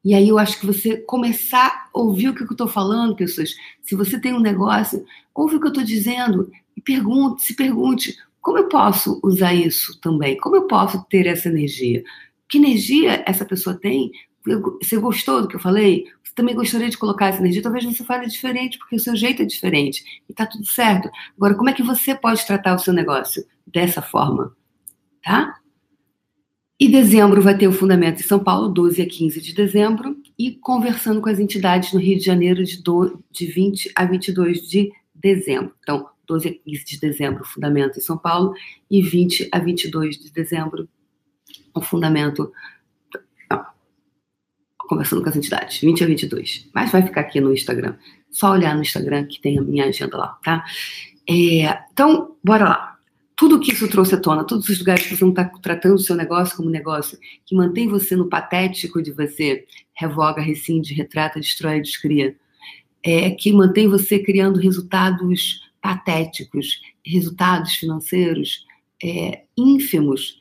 E 0.03 0.13
aí 0.13 0.29
eu 0.29 0.39
acho 0.39 0.59
que 0.59 0.65
você 0.65 0.97
começar 0.97 1.89
a 1.93 1.99
ouvir 1.99 2.29
o 2.29 2.35
que 2.35 2.41
eu 2.41 2.47
estou 2.49 2.67
falando, 2.67 3.15
pessoas. 3.15 3.53
Se 3.81 3.95
você 3.95 4.19
tem 4.19 4.33
um 4.33 4.39
negócio, 4.39 5.05
ouve 5.35 5.55
o 5.55 5.59
que 5.59 5.67
eu 5.67 5.71
estou 5.71 5.83
dizendo 5.83 6.49
e 6.75 6.81
pergunte, 6.81 7.43
se 7.43 7.53
pergunte, 7.53 8.17
como 8.49 8.57
eu 8.57 8.67
posso 8.67 9.19
usar 9.23 9.53
isso 9.53 10.01
também? 10.01 10.35
Como 10.35 10.55
eu 10.55 10.65
posso 10.65 11.05
ter 11.07 11.27
essa 11.27 11.49
energia? 11.49 12.03
Que 12.49 12.57
energia 12.57 13.23
essa 13.27 13.45
pessoa 13.45 13.79
tem? 13.79 14.09
Você 14.81 14.97
gostou 14.97 15.43
do 15.43 15.47
que 15.47 15.55
eu 15.55 15.59
falei? 15.59 16.05
Você 16.23 16.33
também 16.33 16.55
gostaria 16.55 16.89
de 16.89 16.97
colocar 16.97 17.27
essa 17.27 17.37
energia? 17.37 17.61
Talvez 17.61 17.85
você 17.85 18.03
fale 18.03 18.25
diferente, 18.25 18.79
porque 18.79 18.95
o 18.95 18.99
seu 18.99 19.15
jeito 19.15 19.43
é 19.43 19.45
diferente. 19.45 20.03
E 20.27 20.33
tá 20.33 20.47
tudo 20.47 20.65
certo. 20.65 21.11
Agora, 21.37 21.53
como 21.53 21.69
é 21.69 21.73
que 21.73 21.83
você 21.83 22.15
pode 22.15 22.43
tratar 22.47 22.73
o 22.73 22.79
seu 22.79 22.91
negócio 22.91 23.45
dessa 23.67 24.01
forma? 24.01 24.51
Tá? 25.23 25.53
E 26.79 26.87
dezembro 26.87 27.39
vai 27.39 27.55
ter 27.55 27.67
o 27.67 27.71
Fundamento 27.71 28.21
em 28.21 28.25
São 28.25 28.39
Paulo, 28.39 28.67
12 28.69 28.99
a 28.99 29.07
15 29.07 29.41
de 29.41 29.53
dezembro, 29.53 30.17
e 30.39 30.53
conversando 30.53 31.21
com 31.21 31.29
as 31.29 31.37
entidades 31.37 31.93
no 31.93 31.99
Rio 31.99 32.17
de 32.17 32.25
Janeiro 32.25 32.63
de, 32.63 32.81
do, 32.81 33.23
de 33.29 33.45
20 33.45 33.91
a 33.95 34.05
22 34.05 34.67
de 34.67 34.91
dezembro. 35.13 35.71
Então, 35.83 36.09
12 36.29 36.47
a 36.47 36.53
15 36.53 36.85
de 36.85 36.99
dezembro, 36.99 37.43
Fundamento 37.43 37.97
em 37.97 38.01
São 38.01 38.17
Paulo, 38.17 38.53
e 38.89 39.01
20 39.01 39.49
a 39.51 39.57
22 39.57 40.17
de 40.19 40.31
dezembro, 40.31 40.87
o 41.73 41.81
Fundamento. 41.81 42.51
Conversando 44.77 45.21
com 45.21 45.29
as 45.29 45.35
entidades, 45.35 45.81
20 45.81 46.03
a 46.03 46.07
22. 46.07 46.69
Mas 46.73 46.91
vai 46.91 47.01
ficar 47.01 47.21
aqui 47.21 47.41
no 47.41 47.53
Instagram. 47.53 47.95
Só 48.31 48.51
olhar 48.51 48.75
no 48.75 48.81
Instagram 48.81 49.25
que 49.25 49.41
tem 49.41 49.57
a 49.57 49.61
minha 49.61 49.85
agenda 49.85 50.17
lá, 50.17 50.37
tá? 50.43 50.63
É, 51.27 51.83
então, 51.91 52.35
bora 52.43 52.63
lá. 52.65 52.95
Tudo 53.35 53.59
que 53.59 53.71
isso 53.71 53.87
trouxe 53.87 54.15
à 54.15 54.19
tona, 54.19 54.43
todos 54.43 54.67
os 54.67 54.79
lugares 54.79 55.05
que 55.05 55.15
você 55.15 55.23
não 55.23 55.31
está 55.31 55.45
tratando 55.45 55.95
o 55.95 55.99
seu 55.99 56.15
negócio 56.15 56.57
como 56.57 56.69
negócio, 56.69 57.17
que 57.45 57.55
mantém 57.55 57.87
você 57.87 58.15
no 58.15 58.27
patético 58.27 59.01
de 59.01 59.11
você, 59.11 59.65
revoga, 59.93 60.41
rescinde, 60.41 60.93
retrata, 60.93 61.39
destrói, 61.39 61.79
descria, 61.79 62.35
é, 63.03 63.29
que 63.31 63.53
mantém 63.53 63.87
você 63.87 64.19
criando 64.19 64.59
resultados 64.59 65.68
patéticos, 65.81 66.81
resultados 67.05 67.73
financeiros 67.73 68.65
é, 69.03 69.43
ínfimos, 69.57 70.39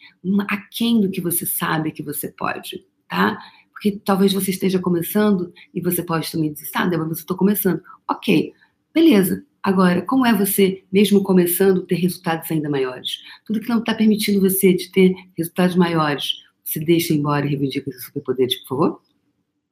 aquém 0.48 1.00
do 1.00 1.10
que 1.10 1.20
você 1.20 1.46
sabe 1.46 1.92
que 1.92 2.02
você 2.02 2.28
pode, 2.28 2.84
tá? 3.08 3.38
Porque 3.70 3.92
talvez 4.04 4.32
você 4.32 4.50
esteja 4.50 4.80
começando 4.80 5.52
e 5.72 5.80
você 5.80 6.02
pode 6.02 6.30
também 6.30 6.52
dizer, 6.52 6.68
ah, 6.74 6.86
Débora, 6.86 7.08
você 7.08 7.20
estou 7.20 7.36
começando. 7.36 7.80
Ok, 8.10 8.52
beleza. 8.92 9.44
Agora, 9.62 10.02
como 10.02 10.26
é 10.26 10.34
você, 10.34 10.84
mesmo 10.92 11.22
começando, 11.22 11.86
ter 11.86 11.96
resultados 11.96 12.50
ainda 12.50 12.68
maiores? 12.68 13.22
Tudo 13.44 13.60
que 13.60 13.68
não 13.68 13.78
está 13.78 13.94
permitindo 13.94 14.40
você 14.40 14.72
de 14.72 14.90
ter 14.90 15.14
resultados 15.36 15.76
maiores, 15.76 16.42
você 16.64 16.80
deixa 16.80 17.14
embora 17.14 17.46
e 17.46 17.50
reivindica 17.50 17.90
seus 17.90 18.04
superpoderes, 18.06 18.56
por 18.62 18.68
favor? 18.68 19.02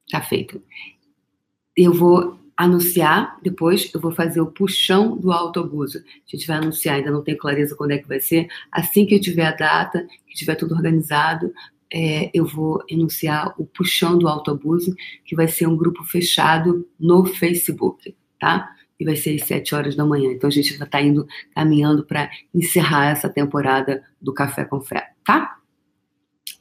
Tá 0.09 0.21
feito. 0.21 0.61
Eu 1.75 1.93
vou 1.93 2.39
anunciar, 2.57 3.37
depois 3.43 3.91
eu 3.93 4.01
vou 4.01 4.11
fazer 4.11 4.41
o 4.41 4.47
puxão 4.47 5.15
do 5.15 5.31
autoabuso. 5.31 5.99
A 5.99 6.35
gente 6.35 6.47
vai 6.47 6.57
anunciar, 6.57 6.95
ainda 6.95 7.11
não 7.11 7.23
tenho 7.23 7.37
clareza 7.37 7.75
quando 7.75 7.91
é 7.91 7.99
que 7.99 8.07
vai 8.07 8.19
ser. 8.19 8.47
Assim 8.71 9.05
que 9.05 9.13
eu 9.13 9.21
tiver 9.21 9.45
a 9.45 9.51
data, 9.51 10.07
que 10.25 10.35
tiver 10.35 10.55
tudo 10.55 10.73
organizado, 10.73 11.53
é, 11.93 12.31
eu 12.33 12.45
vou 12.45 12.83
anunciar 12.91 13.53
o 13.59 13.65
puxão 13.65 14.17
do 14.17 14.27
autoabuso, 14.27 14.95
que 15.23 15.35
vai 15.35 15.47
ser 15.47 15.67
um 15.67 15.77
grupo 15.77 16.03
fechado 16.03 16.87
no 16.99 17.25
Facebook, 17.25 18.15
tá? 18.39 18.73
E 18.99 19.05
vai 19.05 19.15
ser 19.15 19.35
às 19.35 19.47
7 19.47 19.75
horas 19.75 19.95
da 19.95 20.03
manhã. 20.03 20.31
Então 20.31 20.47
a 20.47 20.51
gente 20.51 20.75
vai 20.77 20.87
estar 20.87 20.97
tá 20.97 21.01
indo 21.01 21.27
caminhando 21.53 22.03
para 22.03 22.29
encerrar 22.53 23.11
essa 23.11 23.29
temporada 23.29 24.03
do 24.19 24.33
Café 24.33 24.65
com 24.65 24.81
Fé, 24.81 25.11
tá? 25.23 25.57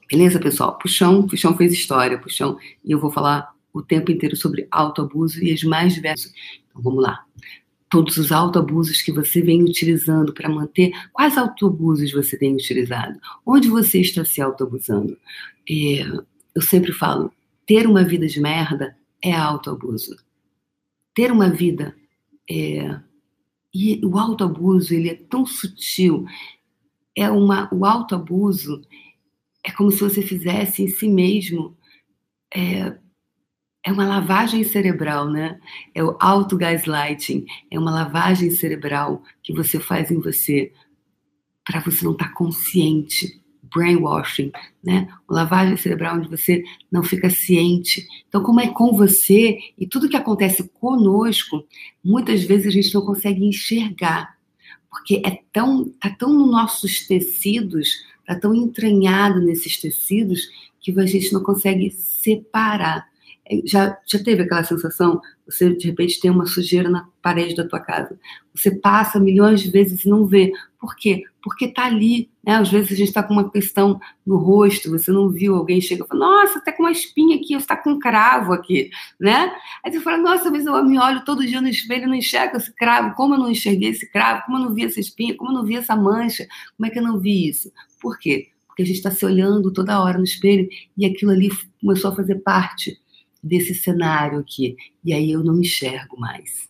Beleza, 0.09 0.38
pessoal? 0.38 0.79
Puxão, 0.79 1.26
Puxão 1.26 1.57
fez 1.57 1.73
história, 1.73 2.19
Puxão, 2.19 2.59
e 2.85 2.93
eu 2.93 2.99
vou 3.00 3.11
falar 3.11 3.56
o 3.78 3.83
tempo 3.83 4.11
inteiro 4.11 4.37
sobre 4.37 4.66
autoabuso 4.71 5.42
e 5.42 5.52
as 5.52 5.62
mais 5.62 5.95
diversas. 5.95 6.33
Então 6.68 6.83
vamos 6.83 7.02
lá. 7.02 7.25
Todos 7.88 8.16
os 8.16 8.33
autoabusos 8.33 9.00
que 9.00 9.12
você 9.12 9.40
vem 9.40 9.62
utilizando 9.62 10.33
para 10.33 10.49
manter. 10.49 10.92
Quais 11.12 11.38
autoabusos 11.38 12.12
você 12.12 12.37
tem 12.37 12.54
utilizado? 12.54 13.18
Onde 13.45 13.68
você 13.68 14.00
está 14.00 14.25
se 14.25 14.40
autoabusando? 14.40 15.16
É, 15.68 16.02
eu 16.54 16.62
sempre 16.62 16.92
falo: 16.92 17.33
ter 17.64 17.87
uma 17.87 18.02
vida 18.02 18.26
de 18.26 18.40
merda 18.40 18.97
é 19.23 19.33
autoabuso. 19.33 20.16
Ter 21.14 21.30
uma 21.30 21.49
vida. 21.49 21.95
É, 22.50 22.99
e 23.73 24.00
o 24.04 24.18
autoabuso 24.18 24.95
ele 24.95 25.11
é 25.11 25.14
tão 25.14 25.47
sutil. 25.47 26.25
É 27.14 27.30
uma, 27.30 27.68
o 27.73 27.85
autoabuso 27.85 28.83
é 29.62 29.71
como 29.73 29.90
se 29.90 30.00
você 30.00 30.23
fizesse 30.23 30.83
em 30.83 30.88
si 30.88 31.09
mesmo 31.09 31.76
é, 32.54 32.97
é 33.87 33.93
uma 33.93 34.05
lavagem 34.05 34.64
cerebral, 34.64 35.31
né? 35.31 35.61
É 35.95 36.02
o 36.02 36.16
auto-gaslighting, 36.19 37.47
é 37.71 37.78
uma 37.78 37.93
lavagem 37.93 38.50
cerebral 38.50 39.23
que 39.45 39.52
você 39.52 39.78
faz 39.78 40.11
em 40.11 40.21
você 40.21 40.73
para 41.64 41.78
você 41.78 42.05
não 42.05 42.12
estar 42.12 42.28
tá 42.28 42.35
consciente. 42.35 43.40
Brainwashing, 43.75 44.52
né? 44.83 45.09
Uma 45.28 45.43
lavagem 45.43 45.76
cerebral 45.76 46.16
onde 46.16 46.28
você 46.28 46.64
não 46.90 47.02
fica 47.02 47.28
ciente. 47.28 48.07
Então, 48.28 48.43
como 48.43 48.61
é 48.61 48.69
com 48.69 48.97
você 48.97 49.59
e 49.76 49.87
tudo 49.87 50.09
que 50.09 50.16
acontece 50.16 50.69
conosco, 50.81 51.64
muitas 52.02 52.43
vezes 52.43 52.69
a 52.69 52.71
gente 52.71 52.95
não 52.95 53.05
consegue 53.05 53.45
enxergar, 53.45 54.37
porque 54.88 55.21
é 55.25 55.40
tão, 55.52 55.85
tá 56.00 56.11
tão 56.11 56.33
nos 56.33 56.50
nossos 56.50 57.07
tecidos, 57.07 57.90
tá 58.25 58.38
tão 58.38 58.55
entranhado 58.55 59.40
nesses 59.40 59.81
tecidos 59.81 60.49
que 60.81 60.99
a 60.99 61.07
gente 61.07 61.33
não 61.33 61.43
consegue 61.43 61.90
separar 61.90 63.07
já, 63.65 63.97
já 64.07 64.23
teve 64.23 64.43
aquela 64.43 64.65
sensação? 64.65 65.21
Você, 65.47 65.75
de 65.75 65.87
repente, 65.87 66.21
tem 66.21 66.31
uma 66.31 66.47
sujeira 66.47 66.88
na 66.91 67.09
parede 67.23 67.55
da 67.55 67.67
tua 67.67 67.79
casa. 67.79 68.19
Você 68.55 68.71
passa 68.71 69.21
milhões 69.21 69.61
de 69.61 69.71
vezes 69.71 70.05
e 70.05 70.09
não 70.09 70.26
vê. 70.26 70.53
Por 70.81 70.97
quê? 70.97 71.23
Porque 71.43 71.69
tá 71.69 71.85
ali, 71.85 72.29
né? 72.45 72.57
Às 72.57 72.69
vezes 72.71 72.93
a 72.93 72.95
gente 72.97 73.09
está 73.09 73.23
com 73.23 73.33
uma 73.33 73.50
questão 73.50 74.00
no 74.26 74.37
rosto, 74.37 74.91
você 74.91 75.12
não 75.12 75.29
viu, 75.29 75.55
alguém 75.55 75.81
chega 75.81 76.05
e 76.05 76.09
fala, 76.09 76.21
nossa, 76.21 76.61
tá 76.61 76.73
com 76.73 76.83
uma 76.83 76.91
espinha 76.91 77.37
aqui, 77.37 77.55
você 77.55 77.67
tá 77.67 77.76
com 77.76 77.91
um 77.91 77.99
cravo 77.99 78.53
aqui, 78.53 78.91
né? 79.21 79.53
Aí 79.85 79.93
você 79.93 80.00
fala, 80.00 80.19
nossa, 80.19 80.50
mas 80.50 80.67
eu 80.67 80.85
me 80.85 80.99
olho 80.99 81.25
todo 81.25 81.47
dia 81.47 81.61
no 81.61 81.69
espelho 81.69 82.05
e 82.05 82.07
não 82.07 82.15
enxergo 82.15 82.57
esse 82.57 82.75
cravo, 82.75 83.15
como 83.15 83.35
eu 83.35 83.38
não 83.38 83.50
enxerguei 83.50 83.91
esse 83.91 84.11
cravo, 84.11 84.43
como 84.45 84.59
eu 84.59 84.62
não 84.62 84.75
vi 84.75 84.85
essa 84.85 84.99
espinha, 84.99 85.37
como 85.37 85.50
eu 85.50 85.55
não 85.55 85.65
vi 85.65 85.76
essa 85.76 85.95
mancha, 85.95 86.47
como 86.76 86.87
é 86.87 86.91
que 86.91 86.99
eu 86.99 87.03
não 87.03 87.21
vi 87.21 87.49
isso? 87.49 87.71
Por 88.00 88.19
quê? 88.19 88.49
Porque 88.67 88.83
a 88.83 88.87
gente 88.87 88.97
está 88.97 89.11
se 89.11 89.25
olhando 89.25 89.73
toda 89.73 90.03
hora 90.03 90.19
no 90.19 90.25
espelho 90.25 90.69
e 90.99 91.07
aquilo 91.07 91.31
ali 91.31 91.49
começou 91.81 92.11
a 92.11 92.17
fazer 92.17 92.37
parte 92.37 92.99
desse 93.47 93.75
cenário 93.75 94.38
aqui. 94.38 94.76
E 95.05 95.12
aí 95.12 95.31
eu 95.31 95.43
não 95.43 95.61
enxergo 95.61 96.19
mais. 96.19 96.69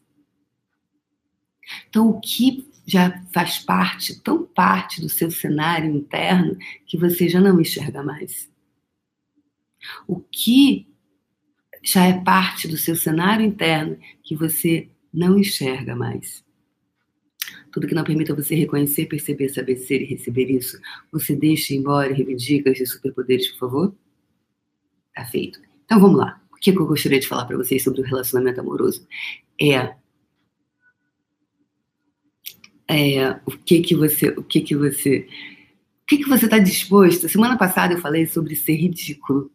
Então, 1.89 2.09
o 2.09 2.21
que 2.21 2.71
já 2.87 3.21
faz 3.33 3.59
parte, 3.59 4.21
tão 4.23 4.45
parte 4.45 5.01
do 5.01 5.09
seu 5.09 5.31
cenário 5.31 5.91
interno, 5.91 6.57
que 6.87 6.97
você 6.97 7.29
já 7.29 7.41
não 7.41 7.61
enxerga 7.61 8.03
mais? 8.03 8.49
O 10.07 10.21
que 10.21 10.87
já 11.83 12.05
é 12.05 12.21
parte 12.21 12.69
do 12.69 12.77
seu 12.77 12.97
cenário 12.97 13.45
interno 13.45 13.99
que 14.23 14.37
você 14.37 14.89
não 15.13 15.39
enxerga 15.39 15.97
mais? 15.97 16.45
Tudo 17.73 17.87
que 17.87 17.95
não 17.95 18.05
permita 18.05 18.35
você 18.35 18.55
reconhecer, 18.55 19.07
perceber, 19.07 19.49
saber 19.49 19.77
ser 19.77 20.03
e 20.03 20.07
receber 20.07 20.51
isso, 20.51 20.81
você 21.13 21.37
deixa 21.37 21.75
embora 21.75 22.11
e 22.11 22.15
reivindica 22.15 22.71
os 22.71 22.91
superpoderes, 22.91 23.49
por 23.51 23.59
favor? 23.59 23.95
Tá 25.15 25.25
feito. 25.25 25.61
Então 25.85 26.01
vamos 26.01 26.19
lá. 26.19 26.41
O 26.57 26.59
que, 26.59 26.71
eu 26.71 26.87
gostaria 26.87 27.21
de 27.21 27.29
falar 27.29 27.45
para 27.45 27.57
vocês 27.57 27.85
sobre 27.85 28.01
o 28.01 28.05
relacionamento 28.05 28.61
amoroso 28.61 29.07
é 29.61 29.95
é, 32.89 33.31
o 33.45 33.51
que 33.51 33.81
que 33.81 33.95
você, 33.95 34.29
o 34.29 34.43
que 34.43 34.61
que 34.61 34.77
você, 34.77 35.29
o 36.03 36.07
que 36.07 36.19
que 36.19 36.29
você 36.29 36.45
está 36.45 36.59
disposto? 36.59 37.29
Semana 37.29 37.59
passada 37.59 37.95
eu 37.95 38.01
falei 38.01 38.27
sobre 38.27 38.55
ser 38.55 38.77
ridículo. 38.77 39.51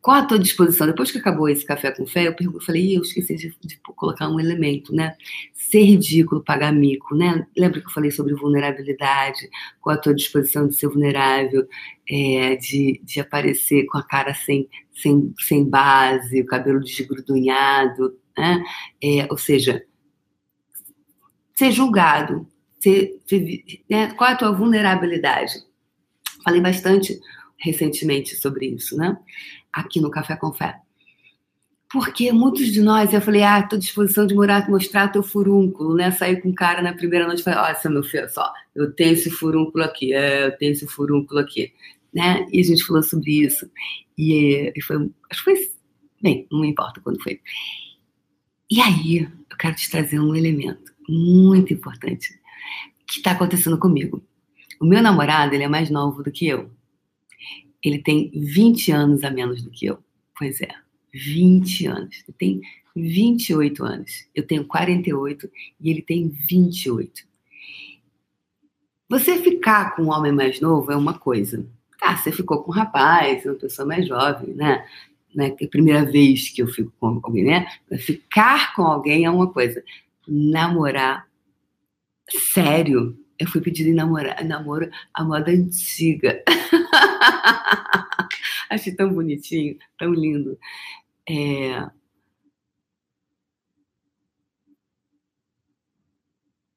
Qual 0.00 0.16
a 0.16 0.26
tua 0.26 0.38
disposição? 0.38 0.86
Depois 0.88 1.12
que 1.12 1.18
acabou 1.18 1.48
esse 1.48 1.64
café 1.64 1.92
com 1.92 2.04
fé, 2.04 2.26
eu 2.26 2.60
falei, 2.60 2.96
eu 2.96 3.02
esqueci 3.02 3.36
de, 3.36 3.54
de, 3.60 3.78
colocar 3.94 4.28
um 4.28 4.40
elemento, 4.40 4.92
né? 4.92 5.14
Ser 5.54 5.84
ridículo, 5.84 6.42
pagar 6.42 6.72
mico, 6.72 7.14
né? 7.14 7.46
Lembra 7.56 7.80
que 7.80 7.86
eu 7.86 7.92
falei 7.92 8.10
sobre 8.10 8.34
vulnerabilidade? 8.34 9.48
Qual 9.80 9.94
a 9.94 9.98
tua 9.98 10.12
disposição 10.12 10.66
de 10.66 10.74
ser 10.74 10.88
vulnerável, 10.88 11.68
é, 12.10 12.56
de, 12.56 13.00
de 13.04 13.20
aparecer 13.20 13.86
com 13.86 13.96
a 13.96 14.02
cara 14.02 14.34
sem, 14.34 14.68
sem, 14.94 15.32
sem 15.38 15.68
base, 15.68 16.40
o 16.40 16.46
cabelo 16.46 16.80
desgrudunhado, 16.80 18.18
né? 18.36 18.62
É, 19.02 19.26
ou 19.30 19.38
seja, 19.38 19.84
ser 21.54 21.70
julgado, 21.70 22.46
ser, 22.80 23.20
ser, 23.26 23.64
né? 23.88 24.12
qual 24.12 24.30
é 24.30 24.32
a 24.32 24.36
tua 24.36 24.52
vulnerabilidade? 24.52 25.54
Falei 26.44 26.60
bastante 26.60 27.18
recentemente 27.56 28.34
sobre 28.36 28.66
isso, 28.66 28.96
né? 28.96 29.16
Aqui 29.72 30.00
no 30.00 30.10
Café 30.10 30.36
com 30.36 30.52
Fé. 30.52 30.76
Porque 31.92 32.32
muitos 32.32 32.72
de 32.72 32.80
nós, 32.80 33.12
eu 33.12 33.20
falei, 33.20 33.42
ah, 33.42 33.62
tô 33.62 33.76
à 33.76 33.78
disposição 33.78 34.26
de 34.26 34.34
morar, 34.34 34.68
mostrar 34.68 35.08
teu 35.08 35.22
furúnculo, 35.22 35.94
né? 35.94 36.10
Sair 36.10 36.40
com 36.40 36.48
um 36.48 36.54
cara 36.54 36.80
na 36.80 36.94
primeira 36.94 37.26
noite 37.26 37.40
e 37.40 37.42
falei, 37.44 37.58
olha, 37.58 37.90
meu 37.90 38.02
filho, 38.02 38.28
só, 38.30 38.50
eu 38.74 38.92
tenho 38.92 39.12
esse 39.12 39.30
furúnculo 39.30 39.84
aqui, 39.84 40.14
é, 40.14 40.46
eu 40.46 40.56
tenho 40.56 40.72
esse 40.72 40.86
furúnculo 40.86 41.38
aqui, 41.38 41.72
né? 42.12 42.46
E 42.50 42.60
a 42.60 42.64
gente 42.64 42.82
falou 42.82 43.02
sobre 43.02 43.44
isso. 43.44 43.70
E, 44.30 44.72
e 44.76 44.82
foi, 44.82 45.10
acho 45.30 45.44
que 45.44 45.56
foi, 45.56 45.70
bem, 46.20 46.46
não 46.50 46.64
importa 46.64 47.00
quando 47.00 47.22
foi. 47.22 47.40
E 48.70 48.80
aí, 48.80 49.28
eu 49.50 49.56
quero 49.58 49.74
te 49.74 49.90
trazer 49.90 50.20
um 50.20 50.34
elemento 50.34 50.92
muito 51.08 51.72
importante 51.72 52.40
que 53.06 53.18
está 53.18 53.32
acontecendo 53.32 53.78
comigo. 53.78 54.22
O 54.80 54.86
meu 54.86 55.02
namorado, 55.02 55.54
ele 55.54 55.64
é 55.64 55.68
mais 55.68 55.90
novo 55.90 56.22
do 56.22 56.30
que 56.30 56.46
eu. 56.46 56.70
Ele 57.82 57.98
tem 57.98 58.30
20 58.34 58.92
anos 58.92 59.24
a 59.24 59.30
menos 59.30 59.62
do 59.62 59.70
que 59.70 59.86
eu. 59.86 59.98
Pois 60.38 60.60
é, 60.60 60.70
20 61.12 61.86
anos. 61.86 62.16
Ele 62.26 62.36
tem 62.38 62.60
28 62.94 63.84
anos. 63.84 64.26
Eu 64.34 64.46
tenho 64.46 64.64
48 64.64 65.50
e 65.80 65.90
ele 65.90 66.02
tem 66.02 66.28
28. 66.28 67.24
Você 69.08 69.36
ficar 69.42 69.94
com 69.94 70.04
um 70.04 70.10
homem 70.10 70.32
mais 70.32 70.60
novo 70.60 70.90
é 70.90 70.96
uma 70.96 71.18
coisa. 71.18 71.66
Ah, 72.02 72.16
você 72.16 72.32
ficou 72.32 72.62
com 72.62 72.72
um 72.72 72.74
rapaz, 72.74 73.44
uma 73.46 73.54
pessoa 73.54 73.86
mais 73.86 74.06
jovem, 74.06 74.54
né? 74.54 74.86
né? 75.34 75.54
É 75.60 75.64
a 75.64 75.68
primeira 75.68 76.04
vez 76.04 76.50
que 76.50 76.62
eu 76.62 76.66
fico 76.66 76.92
com 76.98 77.20
alguém, 77.24 77.44
né? 77.44 77.66
Ficar 77.98 78.74
com 78.74 78.82
alguém 78.82 79.24
é 79.24 79.30
uma 79.30 79.52
coisa. 79.52 79.82
Namorar 80.26 81.26
sério 82.28 83.18
eu 83.38 83.48
fui 83.48 83.60
pedir 83.60 83.88
em 83.88 83.94
namorar, 83.94 84.44
namoro 84.44 84.88
a 85.12 85.24
moda 85.24 85.50
antiga. 85.50 86.42
Achei 88.70 88.94
tão 88.94 89.12
bonitinho, 89.12 89.76
tão 89.98 90.12
lindo. 90.12 90.56
É... 91.28 91.90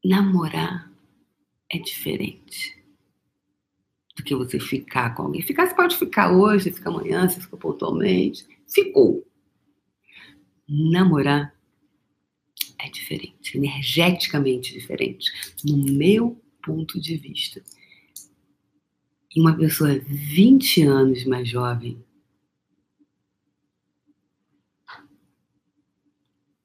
Namorar 0.04 0.92
é 1.72 1.78
diferente 1.78 2.75
do 4.16 4.24
que 4.24 4.36
você 4.36 4.60
ficar 4.60 5.14
com 5.14 5.24
alguém. 5.24 5.42
Ficar, 5.42 5.68
você 5.68 5.76
pode 5.76 5.98
ficar 5.98 6.32
hoje, 6.32 6.72
fica 6.72 6.90
amanhã, 6.90 7.28
você 7.28 7.40
fica 7.40 7.58
pontualmente. 7.58 8.46
Ficou. 8.68 9.28
Namorar 10.68 11.54
é 12.80 12.90
diferente, 12.90 13.58
energeticamente 13.58 14.74
diferente. 14.74 15.32
No 15.64 15.78
meu 15.78 16.42
ponto 16.64 17.00
de 17.00 17.18
vista. 17.18 17.62
E 19.36 19.42
uma 19.42 19.56
pessoa 19.56 20.00
20 20.00 20.84
anos 20.84 21.26
mais 21.26 21.48
jovem, 21.50 22.04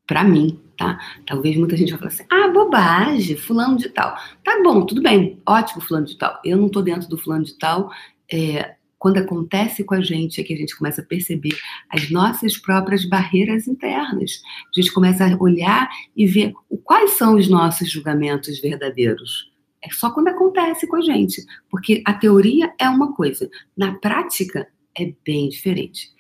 para 0.07 0.23
mim, 0.25 0.61
tá? 0.81 0.99
Talvez 1.27 1.57
muita 1.59 1.77
gente 1.77 1.91
vai 1.91 1.99
falar 1.99 2.11
assim: 2.11 2.25
ah, 2.31 2.49
bobagem, 2.49 3.37
fulano 3.37 3.77
de 3.77 3.91
tal. 3.91 4.17
Tá 4.43 4.61
bom, 4.65 4.87
tudo 4.87 5.03
bem, 5.03 5.39
ótimo, 5.47 5.83
fulano 5.83 6.07
de 6.07 6.17
tal. 6.17 6.41
Eu 6.43 6.57
não 6.57 6.71
tô 6.71 6.81
dentro 6.81 7.07
do 7.07 7.19
fulano 7.19 7.45
de 7.45 7.55
tal. 7.59 7.93
É, 8.33 8.77
quando 8.99 9.19
acontece 9.19 9.85
com 9.85 9.95
a 9.95 10.01
gente 10.01 10.41
é 10.41 10.45
que 10.45 10.55
a 10.55 10.57
gente 10.57 10.77
começa 10.77 11.03
a 11.03 11.05
perceber 11.05 11.55
as 11.91 12.11
nossas 12.11 12.57
próprias 12.57 13.05
barreiras 13.05 13.69
internas. 13.69 14.41
A 14.67 14.81
gente 14.81 14.93
começa 14.93 15.27
a 15.27 15.37
olhar 15.39 15.89
e 16.17 16.27
ver 16.27 16.55
quais 16.83 17.13
são 17.13 17.37
os 17.37 17.47
nossos 17.49 17.91
julgamentos 17.91 18.59
verdadeiros. 18.61 19.51
É 19.83 19.91
só 19.91 20.11
quando 20.11 20.29
acontece 20.29 20.87
com 20.87 20.97
a 20.97 21.01
gente, 21.03 21.45
porque 21.71 22.03
a 22.07 22.15
teoria 22.15 22.73
é 22.79 22.89
uma 22.89 23.15
coisa, 23.15 23.51
na 23.77 23.95
prática 23.95 24.69
é 24.99 25.13
bem 25.25 25.49
diferente. 25.49 26.11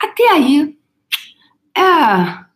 Até 0.00 0.28
aí, 0.30 0.76
é. 1.76 2.51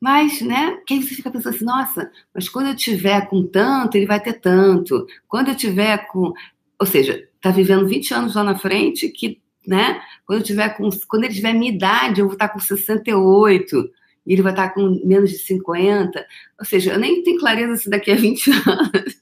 Mas, 0.00 0.42
né, 0.42 0.78
que 0.86 0.94
aí 0.94 1.02
você 1.02 1.14
fica 1.14 1.30
pensando 1.30 1.54
assim, 1.54 1.64
nossa, 1.64 2.10
mas 2.34 2.48
quando 2.48 2.68
eu 2.68 2.76
tiver 2.76 3.28
com 3.28 3.46
tanto, 3.46 3.96
ele 3.96 4.06
vai 4.06 4.20
ter 4.20 4.34
tanto. 4.34 5.06
Quando 5.26 5.48
eu 5.48 5.54
tiver 5.54 6.06
com. 6.08 6.32
Ou 6.78 6.86
seja, 6.86 7.26
tá 7.40 7.50
vivendo 7.50 7.88
20 7.88 8.12
anos 8.12 8.34
lá 8.34 8.44
na 8.44 8.56
frente, 8.58 9.08
que, 9.08 9.40
né, 9.66 10.00
quando 10.26 10.40
eu 10.40 10.44
tiver 10.44 10.68
com. 10.76 10.88
Quando 11.08 11.24
ele 11.24 11.34
tiver 11.34 11.54
minha 11.54 11.72
idade, 11.72 12.20
eu 12.20 12.26
vou 12.26 12.34
estar 12.34 12.48
com 12.50 12.60
68 12.60 13.90
e 14.26 14.32
ele 14.32 14.42
vai 14.42 14.52
estar 14.52 14.70
com 14.74 15.00
menos 15.04 15.30
de 15.30 15.38
50. 15.38 16.26
Ou 16.58 16.64
seja, 16.64 16.92
eu 16.92 16.98
nem 16.98 17.22
tenho 17.22 17.38
clareza 17.38 17.76
se 17.76 17.88
daqui 17.88 18.10
a 18.10 18.16
20 18.16 18.50
anos 18.68 19.16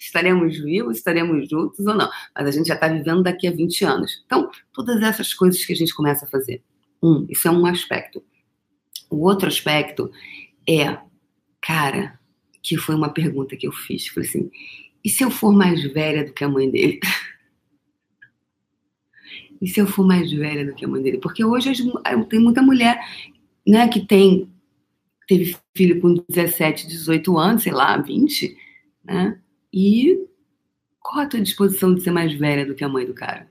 estaremos 0.00 0.58
vivos, 0.58 0.96
estaremos 0.96 1.48
juntos 1.48 1.86
ou 1.86 1.94
não. 1.94 2.08
Mas 2.34 2.48
a 2.48 2.50
gente 2.50 2.66
já 2.66 2.74
está 2.74 2.88
vivendo 2.88 3.22
daqui 3.22 3.46
a 3.46 3.50
20 3.50 3.84
anos. 3.84 4.22
Então, 4.24 4.50
todas 4.72 5.02
essas 5.02 5.32
coisas 5.34 5.64
que 5.64 5.72
a 5.72 5.76
gente 5.76 5.94
começa 5.94 6.24
a 6.24 6.28
fazer. 6.28 6.62
Um, 7.02 7.26
isso 7.28 7.46
é 7.46 7.50
um 7.50 7.66
aspecto. 7.66 8.22
O 9.10 9.24
outro 9.24 9.48
aspecto 9.48 10.10
é, 10.68 10.98
cara, 11.60 12.18
que 12.62 12.76
foi 12.76 12.94
uma 12.94 13.08
pergunta 13.08 13.56
que 13.56 13.66
eu 13.66 13.72
fiz. 13.72 14.06
Falei 14.08 14.28
assim, 14.28 14.50
e 15.04 15.08
se 15.08 15.24
eu 15.24 15.30
for 15.30 15.52
mais 15.52 15.82
velha 15.92 16.24
do 16.24 16.32
que 16.32 16.44
a 16.44 16.48
mãe 16.48 16.70
dele? 16.70 17.00
e 19.60 19.66
se 19.66 19.80
eu 19.80 19.86
for 19.86 20.06
mais 20.06 20.30
velha 20.30 20.66
do 20.66 20.74
que 20.74 20.84
a 20.84 20.88
mãe 20.88 21.02
dele? 21.02 21.18
Porque 21.18 21.44
hoje 21.44 21.72
tem 22.28 22.38
muita 22.38 22.62
mulher 22.62 23.00
né, 23.66 23.88
que 23.88 24.00
tem 24.00 24.48
teve 25.28 25.54
filho 25.76 26.00
com 26.00 26.14
17, 26.26 26.88
18 26.88 27.36
anos, 27.36 27.62
sei 27.62 27.72
lá, 27.72 27.98
20, 27.98 28.56
né? 29.04 29.38
E 29.70 30.26
qual 30.98 31.20
a 31.20 31.26
tua 31.26 31.40
disposição 31.40 31.94
de 31.94 32.00
ser 32.00 32.10
mais 32.10 32.32
velha 32.32 32.64
do 32.64 32.74
que 32.74 32.82
a 32.82 32.88
mãe 32.88 33.04
do 33.04 33.12
cara? 33.12 33.46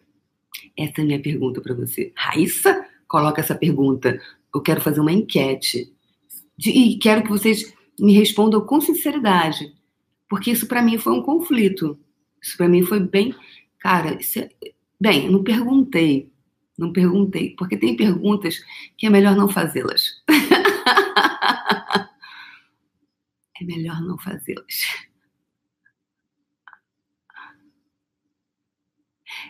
Essa 0.76 0.93
é 0.98 1.02
a 1.04 1.06
minha 1.06 1.22
pergunta 1.22 1.62
para 1.62 1.76
você. 1.76 2.12
Raíssa, 2.15 2.84
coloca 3.08 3.41
essa 3.41 3.54
pergunta. 3.54 4.20
Eu 4.58 4.62
quero 4.62 4.82
fazer 4.82 5.00
uma 5.00 5.12
enquete. 5.12 5.93
De, 6.58 6.72
e 6.72 6.98
quero 6.98 7.24
que 7.24 7.30
vocês 7.30 7.74
me 8.00 8.13
respondam 8.13 8.62
com 8.62 8.82
sinceridade. 8.82 9.74
Porque 10.30 10.52
isso 10.52 10.67
para 10.67 10.82
mim 10.82 10.98
foi 10.98 11.13
um 11.13 11.22
conflito. 11.22 11.98
Isso 12.41 12.58
para 12.58 12.67
mim 12.67 12.84
foi 12.84 13.00
bem. 13.00 13.34
Cara, 13.80 14.17
é, 14.38 14.50
bem, 15.00 15.26
eu 15.26 15.32
não 15.32 15.43
perguntei 15.43 16.32
Não 16.78 16.93
perguntei, 16.93 17.56
porque 17.56 17.76
tem 17.76 17.96
perguntas 17.96 18.60
que 18.96 19.08
é 19.08 19.10
melhor 19.10 19.36
não 19.36 19.50
fazê-las. 19.50 20.24
é 23.60 23.63
melhor 23.63 24.00
não 24.02 24.17
fazê-las. 24.20 25.08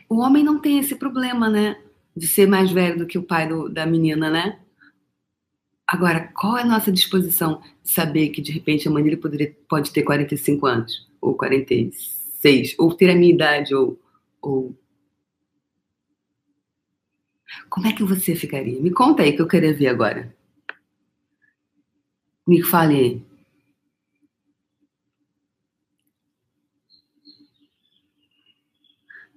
O 0.10 0.20
homem 0.20 0.44
não 0.44 0.60
tem 0.60 0.80
esse 0.80 0.96
problema, 0.96 1.50
né? 1.50 1.82
De 2.16 2.28
ser 2.28 2.48
mais 2.48 2.72
velho 2.72 3.00
do 3.00 3.06
que 3.06 3.18
o 3.18 3.24
pai 3.24 3.48
do, 3.48 3.68
da 3.68 3.86
menina, 3.86 4.30
né? 4.30 4.60
Agora, 5.88 6.28
qual 6.36 6.58
é 6.58 6.64
a 6.64 6.66
nossa 6.66 6.92
disposição 6.92 7.62
de 7.82 7.90
saber 7.90 8.30
que 8.30 8.42
de 8.42 8.52
repente 8.52 8.88
a 8.88 8.92
mãe 8.92 9.16
poderia, 9.16 9.56
pode 9.70 9.92
ter 9.92 10.04
45 10.04 10.66
anos, 10.66 11.10
ou 11.22 11.34
46, 11.36 12.76
ou 12.78 12.94
ter 12.94 13.10
a 13.10 13.16
minha 13.16 13.34
idade, 13.34 13.74
ou, 13.74 13.98
ou. 14.42 14.78
Como 17.70 17.88
é 17.88 17.94
que 17.94 18.04
você 18.04 18.36
ficaria? 18.36 18.82
Me 18.82 18.92
conta 18.92 19.24
aí 19.24 19.34
que 19.34 19.42
eu 19.42 19.48
queria 19.48 19.74
ver 19.74 19.88
agora. 19.88 20.36
Me 22.46 22.62
fale 22.62 23.26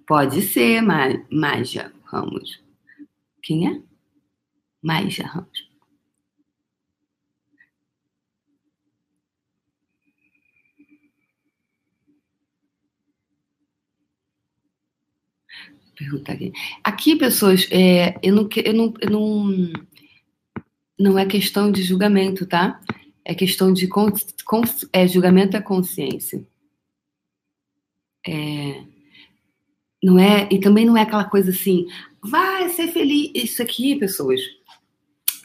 Pode 0.05 0.41
ser, 0.41 0.81
Maja 0.81 1.93
Ramos. 2.03 2.61
Quem 3.41 3.69
é? 3.69 3.81
Maja 4.83 5.25
Ramos. 5.25 5.70
Pergunta 16.01 16.31
aqui. 16.31 16.51
Aqui, 16.83 17.15
pessoas, 17.15 17.67
é, 17.69 18.17
eu, 18.23 18.33
não, 18.33 18.49
eu, 18.55 18.73
não, 18.73 18.93
eu 18.99 19.09
não. 19.11 19.73
Não 20.97 21.19
é 21.19 21.27
questão 21.27 21.71
de 21.71 21.83
julgamento, 21.83 22.43
tá? 22.47 22.81
É 23.23 23.35
questão 23.35 23.71
de. 23.71 23.87
é, 24.91 25.07
julgamento 25.07 25.55
é 25.55 25.61
consciência. 25.61 26.43
É, 28.27 28.83
não 30.01 30.17
é, 30.17 30.49
e 30.51 30.59
também 30.59 30.85
não 30.85 30.97
é 30.97 31.01
aquela 31.01 31.25
coisa 31.25 31.51
assim, 31.51 31.85
vai 32.19 32.69
ser 32.69 32.87
feliz. 32.87 33.31
Isso 33.35 33.61
aqui, 33.61 33.95
pessoas, 33.95 34.41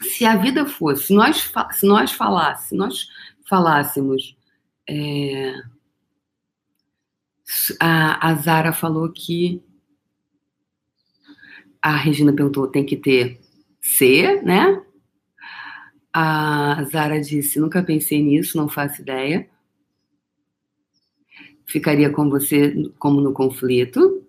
se 0.01 0.25
a 0.25 0.35
vida 0.37 0.65
fosse, 0.65 1.05
se 1.07 1.13
nós, 1.13 1.51
se 1.73 1.85
nós 1.85 2.11
falássemos, 2.11 2.67
se 2.67 2.75
nós 2.75 3.07
falássemos, 3.47 4.35
é, 4.89 5.53
a, 7.79 8.29
a 8.29 8.35
Zara 8.35 8.73
falou 8.73 9.11
que 9.11 9.61
a 11.87 11.95
Regina 11.95 12.33
perguntou, 12.33 12.67
tem 12.67 12.85
que 12.85 12.97
ter 12.97 13.39
C, 13.79 14.41
né? 14.43 14.83
A 16.11 16.83
Zara 16.83 17.21
disse, 17.21 17.59
nunca 17.61 17.81
pensei 17.81 18.21
nisso, 18.21 18.57
não 18.57 18.67
faço 18.67 19.01
ideia. 19.01 19.47
Ficaria 21.65 22.09
com 22.09 22.29
você 22.29 22.91
como 22.99 23.21
no 23.21 23.31
conflito. 23.31 24.21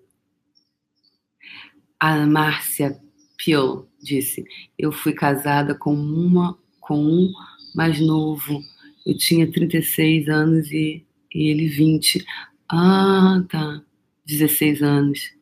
A 1.99 2.25
Márcia 2.27 3.01
Pio 3.37 3.89
disse: 4.01 4.45
Eu 4.79 4.93
fui 4.93 5.13
casada 5.13 5.75
com 5.75 5.95
uma 5.95 6.57
com 6.81 7.01
um 7.01 7.33
mais 7.75 8.01
novo. 8.01 8.61
Eu 9.05 9.17
tinha 9.17 9.51
36 9.51 10.29
anos 10.29 10.71
e, 10.71 11.05
e 11.35 11.49
ele 11.49 11.69
20. 11.69 12.25
Ah, 12.69 13.43
tá. 13.49 13.83
16 14.27 14.83
anos. 14.83 15.38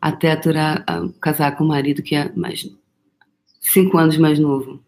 Até 0.00 0.32
aturar, 0.32 0.84
a, 0.86 1.08
casar 1.20 1.56
com 1.56 1.64
o 1.64 1.68
marido 1.68 2.02
que 2.02 2.14
é 2.14 2.30
mais 2.34 2.68
5 3.60 3.98
anos 3.98 4.16
mais 4.18 4.38
novo. 4.38 4.82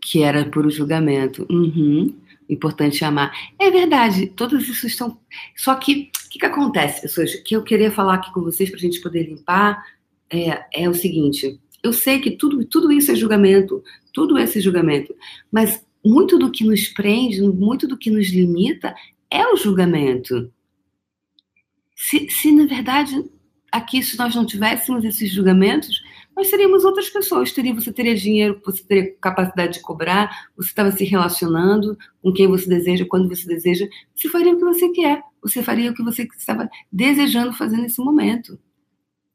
Que 0.00 0.22
era 0.22 0.44
por 0.44 0.68
julgamento. 0.70 1.46
Uhum 1.50 2.22
importante 2.52 3.04
amar. 3.04 3.32
É 3.58 3.70
verdade, 3.70 4.26
todos 4.26 4.68
isso 4.68 4.86
estão. 4.86 5.18
Só 5.56 5.74
que 5.74 6.10
o 6.26 6.28
que, 6.30 6.38
que, 6.38 6.46
acontece, 6.46 7.02
pessoas? 7.02 7.34
Que 7.36 7.56
eu 7.56 7.62
queria 7.62 7.90
falar 7.90 8.14
aqui 8.14 8.32
com 8.32 8.42
vocês 8.42 8.68
para 8.68 8.78
a 8.78 8.82
gente 8.82 9.00
poder 9.00 9.24
limpar 9.24 9.82
é, 10.30 10.64
é 10.82 10.88
o 10.88 10.94
seguinte: 10.94 11.58
eu 11.82 11.92
sei 11.92 12.20
que 12.20 12.32
tudo, 12.32 12.64
tudo 12.64 12.92
isso 12.92 13.10
é 13.10 13.14
julgamento, 13.14 13.82
tudo 14.12 14.38
esse 14.38 14.60
julgamento, 14.60 15.14
mas 15.50 15.84
muito 16.04 16.38
do 16.38 16.50
que 16.50 16.64
nos 16.64 16.88
prende, 16.88 17.40
muito 17.42 17.86
do 17.86 17.96
que 17.96 18.10
nos 18.10 18.28
limita 18.28 18.94
é 19.30 19.46
o 19.46 19.56
julgamento. 19.56 20.52
Se, 22.02 22.28
se 22.28 22.50
na 22.50 22.66
verdade 22.66 23.24
aqui, 23.70 24.02
se 24.02 24.18
nós 24.18 24.34
não 24.34 24.44
tivéssemos 24.44 25.04
esses 25.04 25.30
julgamentos, 25.32 26.02
nós 26.36 26.50
seríamos 26.50 26.84
outras 26.84 27.08
pessoas. 27.08 27.52
Teria, 27.52 27.72
você 27.72 27.92
teria 27.92 28.16
dinheiro, 28.16 28.60
você 28.64 28.82
teria 28.82 29.14
capacidade 29.20 29.74
de 29.74 29.80
cobrar, 29.80 30.48
você 30.56 30.68
estava 30.68 30.90
se 30.90 31.04
relacionando 31.04 31.96
com 32.20 32.32
quem 32.32 32.48
você 32.48 32.68
deseja, 32.68 33.06
quando 33.08 33.28
você 33.28 33.46
deseja, 33.46 33.88
você 34.16 34.28
faria 34.28 34.52
o 34.52 34.58
que 34.58 34.64
você 34.64 34.88
quer, 34.88 35.22
você 35.40 35.62
faria 35.62 35.92
o 35.92 35.94
que 35.94 36.02
você 36.02 36.28
estava 36.36 36.68
desejando 36.90 37.52
fazer 37.52 37.76
nesse 37.76 38.02
momento. 38.02 38.58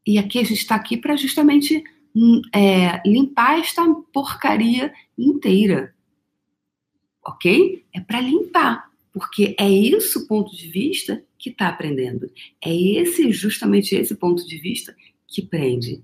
E 0.06 0.18
aqui 0.18 0.38
a 0.38 0.44
gente 0.44 0.60
está 0.60 0.76
aqui 0.76 0.98
para 0.98 1.16
justamente 1.16 1.82
hum, 2.14 2.42
é, 2.54 3.02
limpar 3.10 3.60
esta 3.60 3.82
porcaria 4.12 4.94
inteira. 5.18 5.96
Ok? 7.26 7.86
É 7.94 8.02
para 8.02 8.20
limpar, 8.20 8.92
porque 9.14 9.56
é 9.58 9.70
isso 9.70 10.20
o 10.20 10.28
ponto 10.28 10.54
de 10.54 10.68
vista 10.68 11.24
que 11.38 11.50
está 11.50 11.68
aprendendo. 11.68 12.30
É 12.64 12.76
esse, 12.76 13.32
justamente 13.32 13.96
esse 13.96 14.16
ponto 14.16 14.46
de 14.46 14.58
vista 14.58 14.96
que 15.28 15.42
prende. 15.42 16.04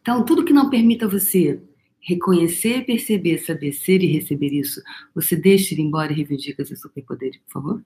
Então, 0.00 0.24
tudo 0.24 0.44
que 0.44 0.52
não 0.52 0.68
permita 0.68 1.08
você 1.08 1.60
reconhecer, 2.00 2.84
perceber, 2.84 3.38
saber 3.38 3.72
ser 3.72 4.02
e 4.02 4.06
receber 4.06 4.52
isso, 4.52 4.82
você 5.14 5.36
deixa 5.36 5.74
ir 5.74 5.80
embora 5.80 6.12
e 6.12 6.16
reivindica 6.16 6.64
seu 6.64 6.76
superpoder, 6.76 7.40
por 7.46 7.52
favor? 7.52 7.84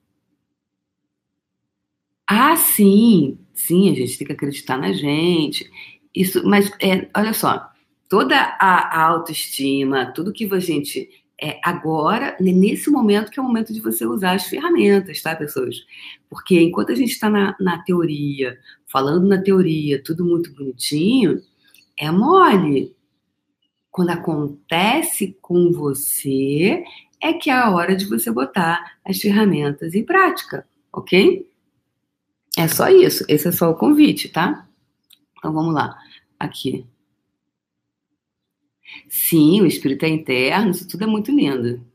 Ah, 2.27 2.57
sim, 2.57 3.37
sim, 3.53 3.89
a 3.89 3.95
gente 3.95 4.17
tem 4.17 4.27
que 4.27 4.33
acreditar 4.33 4.77
na 4.77 4.91
gente. 4.91 5.69
Isso, 6.13 6.45
mas 6.45 6.69
é, 6.81 7.09
olha 7.15 7.33
só, 7.33 7.69
toda 8.09 8.35
a, 8.35 8.99
a 8.99 9.03
autoestima, 9.03 10.11
tudo 10.11 10.33
que 10.33 10.51
a 10.51 10.59
gente 10.59 11.09
é 11.39 11.59
agora, 11.63 12.35
nesse 12.39 12.89
momento 12.89 13.29
que 13.29 13.39
é 13.39 13.43
o 13.43 13.45
momento 13.45 13.71
de 13.71 13.79
você 13.79 14.05
usar 14.05 14.33
as 14.33 14.45
ferramentas, 14.45 15.21
tá, 15.21 15.35
pessoas? 15.35 15.85
Porque 16.29 16.59
enquanto 16.59 16.91
a 16.91 16.95
gente 16.95 17.11
está 17.11 17.29
na, 17.29 17.55
na 17.59 17.77
teoria, 17.83 18.57
falando 18.87 19.27
na 19.27 19.39
teoria, 19.39 20.01
tudo 20.03 20.25
muito 20.25 20.51
bonitinho, 20.53 21.41
é 21.97 22.09
mole. 22.09 22.95
Quando 23.91 24.09
acontece 24.09 25.37
com 25.41 25.71
você, 25.71 26.83
é 27.21 27.33
que 27.33 27.49
é 27.49 27.53
a 27.53 27.69
hora 27.69 27.95
de 27.95 28.05
você 28.05 28.31
botar 28.31 28.97
as 29.05 29.19
ferramentas 29.19 29.93
em 29.93 30.03
prática, 30.03 30.67
ok? 30.91 31.47
É 32.57 32.67
só 32.67 32.89
isso. 32.89 33.23
Esse 33.27 33.49
é 33.49 33.51
só 33.51 33.69
o 33.69 33.75
convite, 33.75 34.29
tá? 34.29 34.67
Então 35.37 35.53
vamos 35.53 35.73
lá. 35.73 35.95
Aqui. 36.39 36.85
Sim, 39.09 39.61
o 39.61 39.65
espírito 39.65 40.05
é 40.05 40.09
interno, 40.09 40.71
isso 40.71 40.87
tudo 40.87 41.03
é 41.03 41.07
muito 41.07 41.31
lindo. 41.31 41.85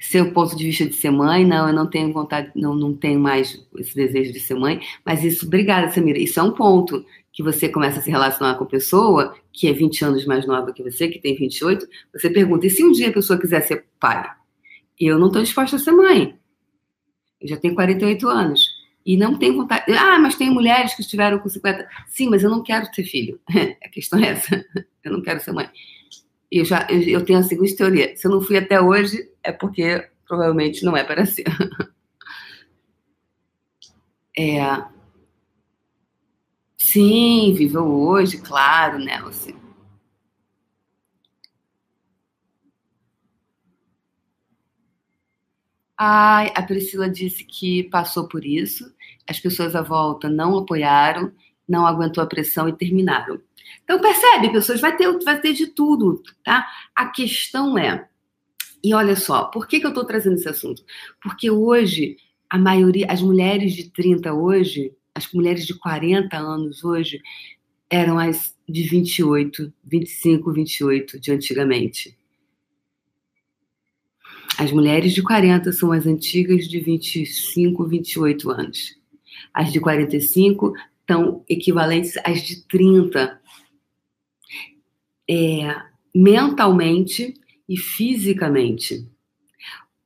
seu 0.00 0.32
ponto 0.32 0.56
de 0.56 0.64
vista 0.64 0.86
de 0.86 0.94
ser 0.94 1.10
mãe, 1.10 1.44
não, 1.46 1.68
eu 1.68 1.74
não 1.74 1.86
tenho 1.86 2.12
vontade, 2.12 2.50
não, 2.54 2.74
não 2.74 2.94
tenho 2.94 3.20
mais 3.20 3.62
esse 3.76 3.94
desejo 3.94 4.32
de 4.32 4.40
ser 4.40 4.54
mãe, 4.54 4.80
mas 5.04 5.22
isso, 5.22 5.46
obrigada, 5.46 5.90
Samira, 5.92 6.18
isso 6.18 6.40
é 6.40 6.42
um 6.42 6.52
ponto 6.52 7.04
que 7.32 7.42
você 7.42 7.68
começa 7.68 8.00
a 8.00 8.02
se 8.02 8.10
relacionar 8.10 8.56
com 8.56 8.64
a 8.64 8.66
pessoa 8.66 9.36
que 9.52 9.68
é 9.68 9.72
20 9.72 10.04
anos 10.04 10.24
mais 10.24 10.46
nova 10.46 10.72
que 10.72 10.82
você, 10.82 11.08
que 11.08 11.18
tem 11.18 11.36
28, 11.36 11.86
você 12.12 12.30
pergunta, 12.30 12.66
e 12.66 12.70
se 12.70 12.82
um 12.82 12.90
dia 12.92 13.08
a 13.08 13.12
pessoa 13.12 13.38
quiser 13.38 13.60
ser 13.60 13.84
pai? 14.00 14.28
Eu 14.98 15.18
não 15.18 15.28
estou 15.28 15.42
disposta 15.42 15.76
a 15.76 15.78
ser 15.78 15.92
mãe. 15.92 16.36
Eu 17.40 17.48
já 17.48 17.56
tenho 17.56 17.74
48 17.74 18.28
anos. 18.28 18.69
E 19.04 19.16
não 19.16 19.38
tenho 19.38 19.56
vontade. 19.56 19.92
Ah, 19.92 20.18
mas 20.18 20.34
tem 20.34 20.50
mulheres 20.50 20.94
que 20.94 21.00
estiveram 21.00 21.38
com 21.38 21.48
50. 21.48 21.88
Sim, 22.06 22.28
mas 22.28 22.42
eu 22.42 22.50
não 22.50 22.62
quero 22.62 22.90
ter 22.90 23.04
filho. 23.04 23.40
a 23.82 23.88
questão 23.88 24.18
é 24.18 24.28
essa. 24.30 24.64
Eu 25.02 25.12
não 25.12 25.22
quero 25.22 25.40
ser 25.40 25.52
mãe 25.52 25.66
eu 26.50 26.64
já 26.64 26.86
eu, 26.90 27.00
eu 27.02 27.24
tenho 27.24 27.38
a 27.38 27.42
seguinte 27.42 27.76
teoria: 27.76 28.16
se 28.16 28.26
eu 28.26 28.30
não 28.30 28.40
fui 28.40 28.56
até 28.56 28.80
hoje, 28.80 29.30
é 29.42 29.52
porque 29.52 30.08
provavelmente 30.26 30.84
não 30.84 30.96
é 30.96 31.04
para 31.04 31.24
ser. 31.26 31.44
É, 34.38 34.60
sim, 36.78 37.52
viveu 37.52 37.84
hoje, 37.84 38.38
claro, 38.38 38.98
Nelson. 38.98 39.52
Ai, 46.02 46.50
a 46.54 46.62
Priscila 46.62 47.10
disse 47.10 47.44
que 47.44 47.82
passou 47.84 48.26
por 48.26 48.42
isso, 48.42 48.90
as 49.28 49.38
pessoas 49.38 49.76
à 49.76 49.82
volta 49.82 50.30
não 50.30 50.56
apoiaram, 50.56 51.30
não 51.68 51.86
aguentou 51.86 52.24
a 52.24 52.26
pressão 52.26 52.66
e 52.66 52.72
terminaram. 52.72 53.38
Então, 53.84 54.00
percebe, 54.00 54.50
pessoas, 54.50 54.80
vai 54.80 54.96
ter, 54.96 55.12
vai 55.22 55.38
ter 55.38 55.52
de 55.52 55.66
tudo, 55.66 56.22
tá? 56.42 56.66
A 56.96 57.08
questão 57.08 57.76
é, 57.76 58.08
e 58.82 58.94
olha 58.94 59.14
só, 59.14 59.44
por 59.44 59.68
que, 59.68 59.78
que 59.78 59.84
eu 59.84 59.90
estou 59.90 60.06
trazendo 60.06 60.36
esse 60.36 60.48
assunto? 60.48 60.82
Porque 61.22 61.50
hoje 61.50 62.16
a 62.48 62.56
maioria, 62.56 63.06
as 63.10 63.20
mulheres 63.20 63.74
de 63.74 63.90
30 63.90 64.32
hoje, 64.32 64.94
as 65.14 65.30
mulheres 65.34 65.66
de 65.66 65.74
40 65.74 66.34
anos 66.34 66.82
hoje, 66.82 67.20
eram 67.90 68.18
as 68.18 68.56
de 68.66 68.84
28, 68.84 69.70
25, 69.84 70.50
28 70.50 71.20
de 71.20 71.30
antigamente. 71.30 72.18
As 74.58 74.72
mulheres 74.72 75.12
de 75.12 75.22
40 75.22 75.72
são 75.72 75.92
as 75.92 76.06
antigas 76.06 76.68
de 76.68 76.80
25, 76.80 77.86
28 77.86 78.50
anos. 78.50 78.96
As 79.54 79.72
de 79.72 79.80
45 79.80 80.74
estão 81.00 81.44
equivalentes 81.48 82.16
às 82.24 82.42
de 82.42 82.62
30. 82.66 83.40
É, 85.28 85.76
mentalmente 86.14 87.34
e 87.68 87.76
fisicamente. 87.76 89.08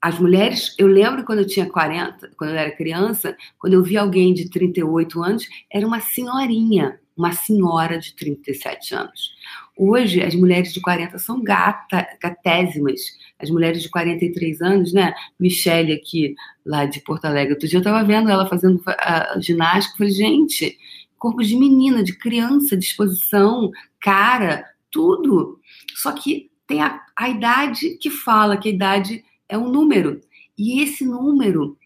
As 0.01 0.19
mulheres, 0.19 0.75
eu 0.79 0.87
lembro 0.87 1.25
quando 1.25 1.39
eu 1.39 1.47
tinha 1.47 1.67
40, 1.67 2.33
quando 2.37 2.51
eu 2.51 2.59
era 2.59 2.77
criança, 2.77 3.35
quando 3.59 3.73
eu 3.73 3.83
vi 3.83 3.97
alguém 3.97 4.35
de 4.35 4.51
38 4.51 5.23
anos, 5.23 5.49
era 5.73 5.87
uma 5.87 5.99
senhorinha, 5.99 7.01
uma 7.17 7.33
senhora 7.33 7.99
de 7.99 8.15
37 8.15 8.95
anos. 8.95 9.34
Hoje, 9.77 10.23
as 10.23 10.35
mulheres 10.35 10.73
de 10.73 10.81
40 10.81 11.19
são 11.19 11.43
gata, 11.43 12.07
gatésimas. 12.23 13.01
As 13.39 13.51
mulheres 13.51 13.83
de 13.83 13.91
43 13.91 14.63
anos, 14.63 14.93
né? 14.93 15.13
Michelle 15.39 15.93
aqui, 15.93 16.35
lá 16.65 16.85
de 16.85 17.01
Porto 17.01 17.25
Alegre. 17.25 17.55
Outro 17.55 17.69
dia 17.69 17.79
eu 17.79 17.81
estava 17.81 18.05
vendo 18.05 18.31
ela 18.31 18.49
fazendo 18.49 18.81
a, 18.87 19.39
ginástica. 19.41 19.99
Falei, 19.99 20.13
gente, 20.13 20.79
corpo 21.19 21.43
de 21.43 21.57
menina, 21.57 22.05
de 22.05 22.17
criança, 22.17 22.77
disposição, 22.77 23.71
cara, 24.01 24.65
tudo. 24.91 25.59
Só 25.97 26.13
que 26.13 26.51
tem 26.67 26.81
a, 26.81 27.01
a 27.17 27.29
idade 27.29 27.99
que 27.99 28.11
fala 28.11 28.57
que 28.57 28.69
a 28.69 28.73
idade 28.73 29.25
é 29.49 29.59
um 29.59 29.69
número. 29.69 30.21
E 30.57 30.83
esse 30.83 31.05
número, 31.05 31.77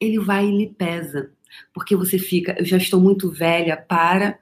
ele 0.00 0.18
vai 0.18 0.46
e 0.46 0.56
lhe 0.56 0.66
pesa. 0.66 1.30
Porque 1.72 1.94
você 1.94 2.18
fica, 2.18 2.56
eu 2.58 2.64
já 2.64 2.76
estou 2.76 3.00
muito 3.00 3.30
velha 3.30 3.76
para. 3.76 4.38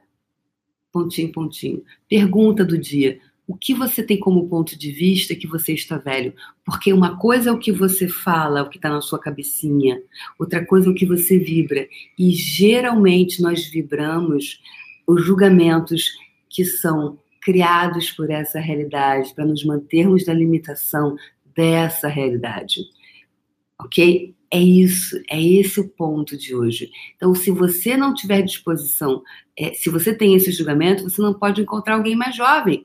Pontinho, 0.92 1.32
pontinho. 1.32 1.84
Pergunta 2.08 2.64
do 2.64 2.76
dia. 2.76 3.20
O 3.46 3.56
que 3.56 3.74
você 3.74 4.02
tem 4.02 4.18
como 4.18 4.48
ponto 4.48 4.78
de 4.78 4.92
vista 4.92 5.34
que 5.34 5.46
você 5.46 5.72
está 5.72 5.98
velho? 5.98 6.32
Porque 6.64 6.92
uma 6.92 7.18
coisa 7.18 7.50
é 7.50 7.52
o 7.52 7.58
que 7.58 7.72
você 7.72 8.06
fala, 8.06 8.62
o 8.62 8.68
que 8.68 8.78
está 8.78 8.88
na 8.88 9.00
sua 9.00 9.18
cabecinha, 9.18 10.00
outra 10.38 10.64
coisa 10.64 10.88
é 10.88 10.90
o 10.90 10.94
que 10.94 11.04
você 11.04 11.36
vibra. 11.36 11.88
E 12.16 12.30
geralmente 12.30 13.42
nós 13.42 13.66
vibramos 13.66 14.60
os 15.06 15.24
julgamentos 15.24 16.12
que 16.48 16.64
são 16.64 17.18
criados 17.40 18.12
por 18.12 18.30
essa 18.30 18.60
realidade, 18.60 19.34
para 19.34 19.46
nos 19.46 19.64
mantermos 19.64 20.26
na 20.26 20.32
limitação 20.32 21.16
dessa 21.54 22.06
realidade. 22.06 22.82
Ok? 23.80 24.34
É 24.52 24.58
isso, 24.58 25.16
é 25.30 25.40
esse 25.40 25.78
o 25.78 25.88
ponto 25.88 26.36
de 26.36 26.54
hoje. 26.54 26.90
Então, 27.14 27.34
se 27.34 27.52
você 27.52 27.96
não 27.96 28.12
tiver 28.12 28.42
disposição, 28.42 29.22
é, 29.56 29.72
se 29.74 29.88
você 29.88 30.12
tem 30.12 30.34
esse 30.34 30.50
julgamento, 30.50 31.04
você 31.04 31.22
não 31.22 31.32
pode 31.32 31.60
encontrar 31.60 31.94
alguém 31.94 32.16
mais 32.16 32.34
jovem, 32.34 32.84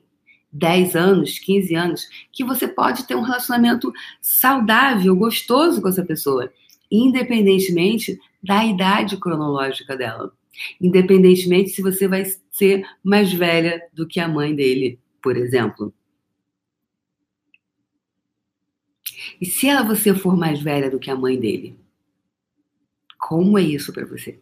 10 0.52 0.94
anos, 0.94 1.38
15 1.40 1.74
anos, 1.74 2.08
que 2.32 2.44
você 2.44 2.68
pode 2.68 3.04
ter 3.04 3.16
um 3.16 3.22
relacionamento 3.22 3.92
saudável, 4.22 5.16
gostoso 5.16 5.82
com 5.82 5.88
essa 5.88 6.04
pessoa, 6.04 6.52
independentemente 6.90 8.16
da 8.42 8.64
idade 8.64 9.16
cronológica 9.16 9.96
dela. 9.96 10.32
Independentemente 10.80 11.70
se 11.70 11.82
você 11.82 12.06
vai 12.06 12.24
ser 12.50 12.86
mais 13.02 13.32
velha 13.32 13.82
do 13.92 14.06
que 14.06 14.20
a 14.20 14.28
mãe 14.28 14.54
dele, 14.54 14.98
por 15.20 15.36
exemplo. 15.36 15.92
E 19.40 19.46
se 19.46 19.68
ela 19.68 19.82
você 19.82 20.14
for 20.14 20.36
mais 20.36 20.60
velha 20.60 20.90
do 20.90 20.98
que 20.98 21.10
a 21.10 21.16
mãe 21.16 21.38
dele? 21.38 21.78
Como 23.18 23.58
é 23.58 23.62
isso 23.62 23.92
para 23.92 24.04
você? 24.04 24.38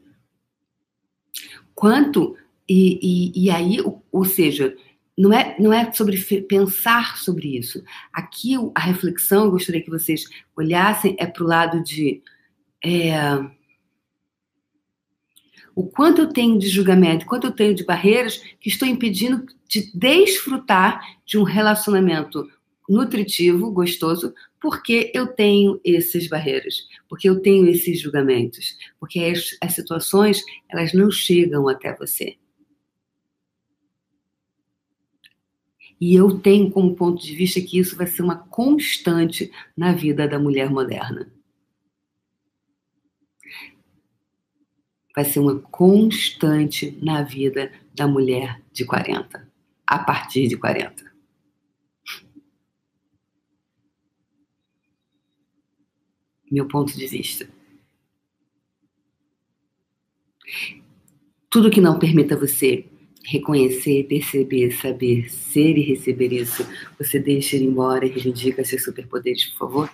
Quanto 1.75 2.37
e, 2.69 3.33
e, 3.35 3.45
e 3.45 3.51
aí, 3.51 3.79
ou, 4.11 4.25
seja, 4.25 4.77
não 5.17 5.33
é, 5.33 5.57
não 5.59 5.73
é 5.73 5.93
sobre 5.93 6.19
pensar 6.43 7.17
sobre 7.19 7.57
isso. 7.57 7.83
Aqui 8.13 8.55
a 8.75 8.81
reflexão, 8.81 9.45
eu 9.45 9.51
gostaria 9.51 9.83
que 9.83 9.91
vocês 9.91 10.25
olhassem, 10.57 11.17
é 11.19 11.27
para 11.27 11.45
o 11.45 11.47
lado 11.47 11.83
de 11.83 12.23
é, 12.83 13.13
o 15.75 15.87
quanto 15.87 16.21
eu 16.21 16.29
tenho 16.29 16.59
de 16.59 16.69
julgamento, 16.69 17.27
quanto 17.27 17.49
eu 17.49 17.53
tenho 17.53 17.75
de 17.75 17.85
barreiras 17.85 18.39
que 18.61 18.69
estou 18.69 18.87
impedindo 18.87 19.45
de 19.69 19.91
desfrutar 19.93 21.19
de 21.27 21.37
um 21.37 21.43
relacionamento 21.43 22.49
nutritivo, 22.89 23.71
gostoso, 23.71 24.35
porque 24.61 25.11
eu 25.15 25.27
tenho 25.27 25.81
essas 25.85 26.27
barreiras, 26.27 26.87
porque 27.09 27.29
eu 27.29 27.41
tenho 27.41 27.67
esses 27.67 28.01
julgamentos, 28.01 28.77
porque 29.01 29.21
as, 29.21 29.57
as 29.61 29.75
situações 29.75 30.43
elas 30.69 30.93
não 30.93 31.11
chegam 31.11 31.69
até 31.69 31.97
você. 31.97 32.37
E 36.01 36.15
eu 36.15 36.39
tenho 36.39 36.71
como 36.71 36.95
ponto 36.95 37.23
de 37.23 37.35
vista 37.35 37.61
que 37.61 37.79
isso 37.79 37.97
vai 37.97 38.07
ser 38.07 38.23
uma 38.23 38.37
constante 38.37 39.51
na 39.77 39.93
vida 39.93 40.29
da 40.29 40.39
mulher 40.39 40.69
moderna. 40.69 41.33
Vai 45.15 45.25
ser 45.25 45.39
uma 45.39 45.61
constante 45.61 46.99
na 47.01 47.23
vida 47.23 47.73
da 47.95 48.07
mulher 48.07 48.61
de 48.73 48.85
40, 48.85 49.49
a 49.87 49.99
partir 49.99 50.49
de 50.49 50.57
40. 50.57 51.04
Meu 56.55 56.67
ponto 56.67 56.97
de 56.97 57.07
vista. 57.07 57.49
Tudo 61.51 61.71
que 61.71 61.81
não 61.81 61.99
permita 61.99 62.37
você 62.37 62.87
reconhecer, 63.25 64.05
perceber, 64.05 64.71
saber, 64.73 65.31
ser 65.31 65.79
e 65.79 65.83
receber 65.83 66.33
isso, 66.33 66.67
você 66.99 67.19
deixa 67.19 67.57
ir 67.57 67.63
embora 67.63 68.05
e 68.05 68.11
reivindica 68.11 68.65
seus 68.65 68.85
superpoderes, 68.85 69.45
por 69.47 69.59
favor? 69.59 69.91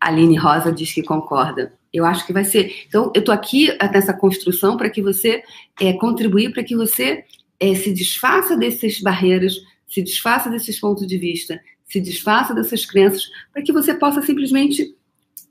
Aline 0.00 0.36
Rosa 0.36 0.72
diz 0.72 0.92
que 0.92 1.02
concorda. 1.02 1.74
Eu 1.92 2.04
acho 2.04 2.26
que 2.26 2.32
vai 2.32 2.44
ser. 2.44 2.84
Então, 2.86 3.10
eu 3.14 3.20
estou 3.20 3.34
aqui 3.34 3.76
nessa 3.92 4.12
construção 4.12 4.76
para 4.76 4.90
que 4.90 5.02
você 5.02 5.42
é, 5.80 5.92
contribuir 5.94 6.52
para 6.52 6.62
que 6.62 6.76
você 6.76 7.24
é, 7.58 7.74
se 7.74 7.92
desfaça 7.92 8.56
dessas 8.56 9.00
barreiras, 9.00 9.54
se 9.88 10.02
desfaça 10.02 10.50
desses 10.50 10.78
pontos 10.78 11.06
de 11.06 11.18
vista, 11.18 11.60
se 11.84 12.00
desfaça 12.00 12.54
dessas 12.54 12.84
crenças, 12.84 13.22
para 13.52 13.62
que 13.62 13.72
você 13.72 13.94
possa 13.94 14.20
simplesmente 14.22 14.94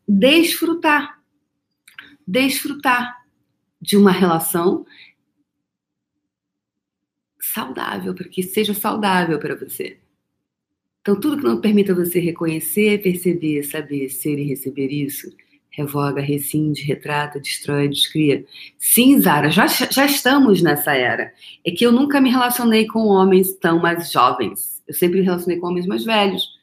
desfrutar. 0.07 1.21
Desfrutar 2.27 3.25
de 3.81 3.97
uma 3.97 4.11
relação 4.11 4.85
saudável, 7.39 8.13
para 8.13 8.27
que 8.27 8.41
seja 8.41 8.73
saudável 8.73 9.39
para 9.39 9.55
você. 9.55 9.99
Então, 11.01 11.19
tudo 11.19 11.37
que 11.37 11.43
não 11.43 11.61
permita 11.61 11.93
você 11.93 12.19
reconhecer, 12.19 13.01
perceber, 13.01 13.63
saber, 13.63 14.09
ser 14.09 14.39
e 14.39 14.43
receber 14.43 14.87
isso, 14.87 15.31
revoga, 15.69 16.19
rescinde, 16.19 16.81
retrata, 16.81 17.39
destrói, 17.39 17.87
descria. 17.87 18.43
Sim, 18.77 19.19
Zara, 19.21 19.51
já, 19.51 19.67
já 19.67 20.05
estamos 20.05 20.61
nessa 20.63 20.95
era. 20.95 21.31
É 21.63 21.69
que 21.69 21.85
eu 21.85 21.91
nunca 21.91 22.19
me 22.19 22.31
relacionei 22.31 22.87
com 22.87 23.07
homens 23.07 23.53
tão 23.53 23.79
mais 23.79 24.11
jovens. 24.11 24.81
Eu 24.87 24.93
sempre 24.93 25.19
me 25.19 25.25
relacionei 25.25 25.59
com 25.59 25.67
homens 25.67 25.85
mais 25.85 26.03
velhos. 26.03 26.54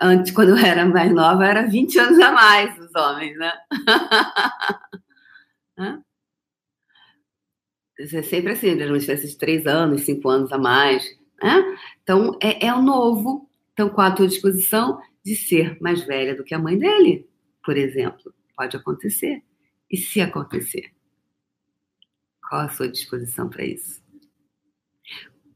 Antes, 0.00 0.32
quando 0.32 0.50
eu 0.50 0.56
era 0.56 0.86
mais 0.86 1.12
nova, 1.12 1.46
era 1.46 1.66
20 1.66 1.98
anos 1.98 2.20
a 2.20 2.32
mais 2.32 2.78
os 2.78 2.94
homens, 2.94 3.36
né? 3.36 3.52
é 7.98 8.22
sempre 8.22 8.52
assim, 8.52 8.74
uma 8.74 8.98
diferença 8.98 9.26
de 9.26 9.36
3 9.36 9.66
anos, 9.66 10.02
5 10.02 10.28
anos 10.28 10.52
a 10.52 10.58
mais. 10.58 11.04
Né? 11.42 11.76
Então, 12.02 12.38
é, 12.42 12.66
é 12.66 12.74
o 12.74 12.82
novo. 12.82 13.48
Então, 13.72 13.88
com 13.88 14.00
a 14.00 14.10
tua 14.10 14.28
disposição 14.28 15.00
de 15.24 15.34
ser 15.34 15.80
mais 15.80 16.04
velha 16.04 16.36
do 16.36 16.44
que 16.44 16.54
a 16.54 16.58
mãe 16.58 16.78
dele, 16.78 17.28
por 17.64 17.76
exemplo. 17.76 18.32
Pode 18.56 18.76
acontecer. 18.76 19.42
E 19.90 19.96
se 19.96 20.20
acontecer? 20.20 20.92
Qual 22.48 22.60
a 22.60 22.68
sua 22.68 22.88
disposição 22.88 23.48
para 23.48 23.64
isso? 23.64 24.02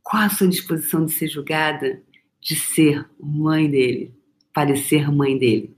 Qual 0.02 0.22
a 0.22 0.30
sua 0.30 0.48
disposição 0.48 1.04
de 1.04 1.12
ser 1.12 1.28
julgada, 1.28 2.02
de 2.48 2.56
ser 2.56 3.06
mãe 3.20 3.70
dele? 3.70 4.18
parecer 4.58 5.08
mãe 5.12 5.38
dele. 5.38 5.76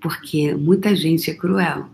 Porque 0.00 0.54
muita 0.54 0.94
gente 0.94 1.28
é 1.28 1.34
cruel. 1.34 1.90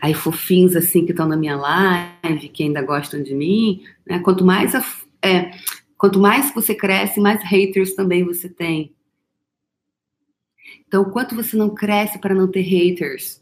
Aí 0.00 0.12
fofinhos 0.12 0.74
assim 0.74 1.04
que 1.04 1.12
estão 1.12 1.28
na 1.28 1.36
minha 1.36 1.56
live, 1.56 2.48
que 2.48 2.64
ainda 2.64 2.82
gostam 2.82 3.22
de 3.22 3.32
mim, 3.32 3.84
né? 4.04 4.18
Quanto 4.18 4.44
mais 4.44 4.74
a, 4.74 4.84
é, 5.22 5.52
quanto 5.96 6.18
mais 6.18 6.52
você 6.52 6.74
cresce, 6.74 7.20
mais 7.20 7.40
haters 7.44 7.94
também 7.94 8.24
você 8.24 8.48
tem. 8.48 8.92
Então, 10.88 11.04
quanto 11.12 11.36
você 11.36 11.56
não 11.56 11.72
cresce 11.72 12.18
para 12.18 12.34
não 12.34 12.50
ter 12.50 12.62
haters? 12.62 13.40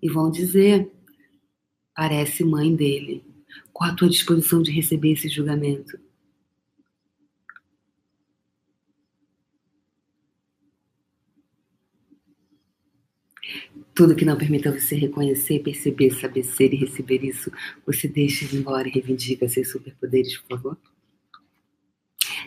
E 0.00 0.08
vão 0.08 0.30
dizer, 0.30 0.90
parece 1.94 2.44
mãe 2.44 2.74
dele. 2.74 3.33
Qual 3.72 3.90
a 3.90 3.94
tua 3.94 4.08
disposição 4.08 4.62
de 4.62 4.70
receber 4.70 5.12
esse 5.12 5.28
julgamento? 5.28 5.98
Tudo 13.94 14.16
que 14.16 14.24
não 14.24 14.36
permita 14.36 14.72
você 14.72 14.96
reconhecer, 14.96 15.60
perceber, 15.60 16.10
saber 16.10 16.42
ser 16.42 16.72
e 16.72 16.76
receber 16.76 17.24
isso, 17.24 17.52
você 17.86 18.08
deixa 18.08 18.44
ir 18.44 18.56
embora 18.56 18.88
e 18.88 18.90
reivindica 18.90 19.48
seus 19.48 19.70
superpoderes, 19.70 20.36
por 20.38 20.58
favor. 20.58 20.78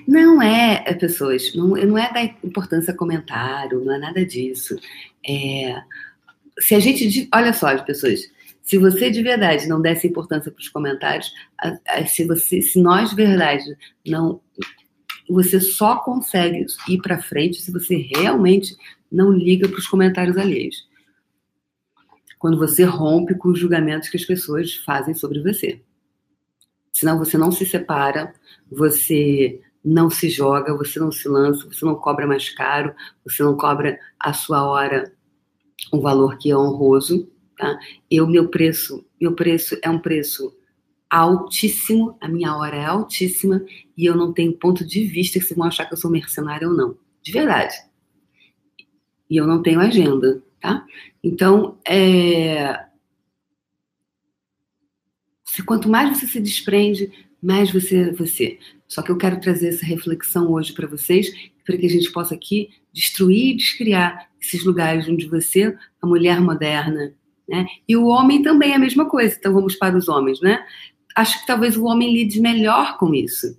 Não 0.07 0.41
é, 0.41 0.83
é, 0.85 0.93
pessoas, 0.93 1.53
não, 1.53 1.69
não 1.69 1.97
é 1.97 2.11
da 2.11 2.23
importância 2.23 2.93
comentário, 2.93 3.83
não 3.83 3.93
é 3.93 3.97
nada 3.97 4.25
disso. 4.25 4.77
É, 5.25 5.81
se 6.59 6.75
a 6.75 6.79
gente. 6.79 7.27
Olha 7.33 7.53
só, 7.53 7.77
pessoas, 7.83 8.21
se 8.67 8.77
você 8.77 9.09
de 9.09 9.23
verdade 9.23 9.65
não 9.65 9.81
desse 9.81 10.07
importância 10.07 10.51
para 10.51 10.59
os 10.59 10.67
comentários, 10.67 11.33
se, 12.07 12.25
você, 12.25 12.61
se 12.61 12.81
nós 12.81 13.11
de 13.11 13.15
verdade 13.15 13.63
não. 14.05 14.41
Você 15.29 15.61
só 15.61 15.99
consegue 15.99 16.65
ir 16.89 17.01
para 17.01 17.21
frente 17.21 17.61
se 17.61 17.71
você 17.71 17.95
realmente 17.95 18.75
não 19.09 19.31
liga 19.31 19.69
para 19.69 19.79
os 19.79 19.87
comentários 19.87 20.37
alheios. 20.37 20.85
Quando 22.37 22.57
você 22.57 22.83
rompe 22.83 23.35
com 23.35 23.49
os 23.49 23.59
julgamentos 23.59 24.09
que 24.09 24.17
as 24.17 24.25
pessoas 24.25 24.75
fazem 24.75 25.15
sobre 25.15 25.41
você. 25.41 25.81
Senão 26.91 27.17
você 27.17 27.37
não 27.37 27.53
se 27.53 27.65
separa, 27.65 28.33
você 28.69 29.61
não 29.83 30.09
se 30.09 30.29
joga, 30.29 30.75
você 30.75 30.99
não 30.99 31.11
se 31.11 31.29
lança, 31.29 31.65
você 31.65 31.85
não 31.85 31.95
cobra 31.95 32.27
mais 32.27 32.49
caro, 32.49 32.93
você 33.23 33.43
não 33.43 33.55
cobra 33.55 33.97
a 34.19 34.33
sua 34.33 34.63
hora 34.65 35.13
um 35.93 36.01
valor 36.01 36.37
que 36.37 36.51
é 36.51 36.57
honroso, 36.57 37.31
tá? 37.57 37.77
Eu 38.09 38.27
meu 38.27 38.47
preço, 38.47 39.05
meu 39.19 39.33
preço 39.33 39.77
é 39.81 39.89
um 39.89 39.99
preço 39.99 40.55
altíssimo, 41.09 42.17
a 42.21 42.27
minha 42.27 42.55
hora 42.55 42.75
é 42.75 42.85
altíssima 42.85 43.65
e 43.97 44.05
eu 44.05 44.15
não 44.15 44.33
tenho 44.33 44.57
ponto 44.57 44.85
de 44.85 45.05
vista 45.05 45.39
que 45.39 45.45
vocês 45.45 45.57
vão 45.57 45.67
achar 45.67 45.85
que 45.85 45.93
eu 45.93 45.97
sou 45.97 46.11
mercenária 46.11 46.67
ou 46.67 46.75
não, 46.75 46.97
de 47.21 47.31
verdade. 47.31 47.73
E 49.29 49.37
eu 49.37 49.47
não 49.47 49.61
tenho 49.61 49.79
agenda, 49.79 50.41
tá? 50.59 50.85
Então, 51.23 51.77
é... 51.87 52.85
se 55.45 55.63
quanto 55.63 55.89
mais 55.89 56.17
você 56.17 56.27
se 56.27 56.39
desprende, 56.39 57.11
mais 57.41 57.71
você 57.71 58.11
você. 58.11 58.59
Só 58.87 59.01
que 59.01 59.11
eu 59.11 59.17
quero 59.17 59.39
trazer 59.39 59.69
essa 59.69 59.85
reflexão 59.85 60.51
hoje 60.51 60.73
para 60.73 60.87
vocês, 60.87 61.29
para 61.65 61.77
que 61.77 61.85
a 61.85 61.89
gente 61.89 62.11
possa 62.11 62.35
aqui 62.35 62.69
destruir 62.93 63.53
e 63.53 63.57
descriar 63.57 64.29
esses 64.41 64.63
lugares 64.63 65.07
onde 65.07 65.27
você, 65.27 65.77
a 66.01 66.07
mulher 66.07 66.39
moderna, 66.39 67.13
né? 67.47 67.65
E 67.87 67.95
o 67.95 68.07
homem 68.07 68.41
também 68.41 68.71
é 68.71 68.75
a 68.75 68.79
mesma 68.79 69.05
coisa. 69.05 69.35
Então 69.37 69.53
vamos 69.53 69.75
para 69.75 69.97
os 69.97 70.09
homens, 70.09 70.41
né? 70.41 70.65
Acho 71.15 71.39
que 71.39 71.47
talvez 71.47 71.77
o 71.77 71.85
homem 71.85 72.13
lide 72.13 72.41
melhor 72.41 72.97
com 72.97 73.13
isso. 73.13 73.57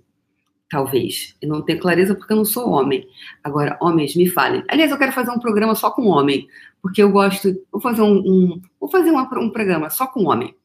Talvez. 0.69 1.35
Eu 1.41 1.49
não 1.49 1.61
tenho 1.63 1.79
clareza 1.79 2.13
porque 2.13 2.31
eu 2.31 2.37
não 2.37 2.45
sou 2.45 2.69
homem. 2.69 3.07
Agora, 3.43 3.77
homens, 3.81 4.15
me 4.15 4.27
falem. 4.27 4.63
Aliás, 4.69 4.91
eu 4.91 4.97
quero 4.97 5.11
fazer 5.11 5.31
um 5.31 5.39
programa 5.39 5.73
só 5.73 5.89
com 5.89 6.05
homem, 6.05 6.47
porque 6.81 7.01
eu 7.01 7.11
gosto. 7.11 7.53
Vou 7.71 7.81
fazer 7.81 8.03
um, 8.03 8.17
um 8.19 8.61
vou 8.79 8.89
fazer 8.89 9.11
um, 9.11 9.19
um 9.19 9.49
programa 9.49 9.89
só 9.89 10.05
com 10.05 10.25
homem. 10.25 10.55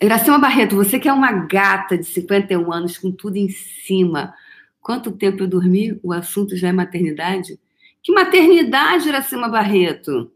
Iracema 0.00 0.38
Barreto, 0.38 0.76
você 0.76 1.00
que 1.00 1.08
é 1.08 1.12
uma 1.12 1.32
gata 1.32 1.98
de 1.98 2.04
51 2.04 2.72
anos 2.72 2.96
com 2.96 3.10
tudo 3.10 3.36
em 3.36 3.48
cima, 3.48 4.32
quanto 4.80 5.10
tempo 5.10 5.42
eu 5.42 5.48
dormi? 5.48 5.98
O 6.04 6.12
assunto 6.12 6.56
já 6.56 6.68
é 6.68 6.72
maternidade? 6.72 7.58
Que 8.00 8.12
maternidade, 8.12 9.08
Iracema 9.08 9.48
Barreto? 9.48 10.30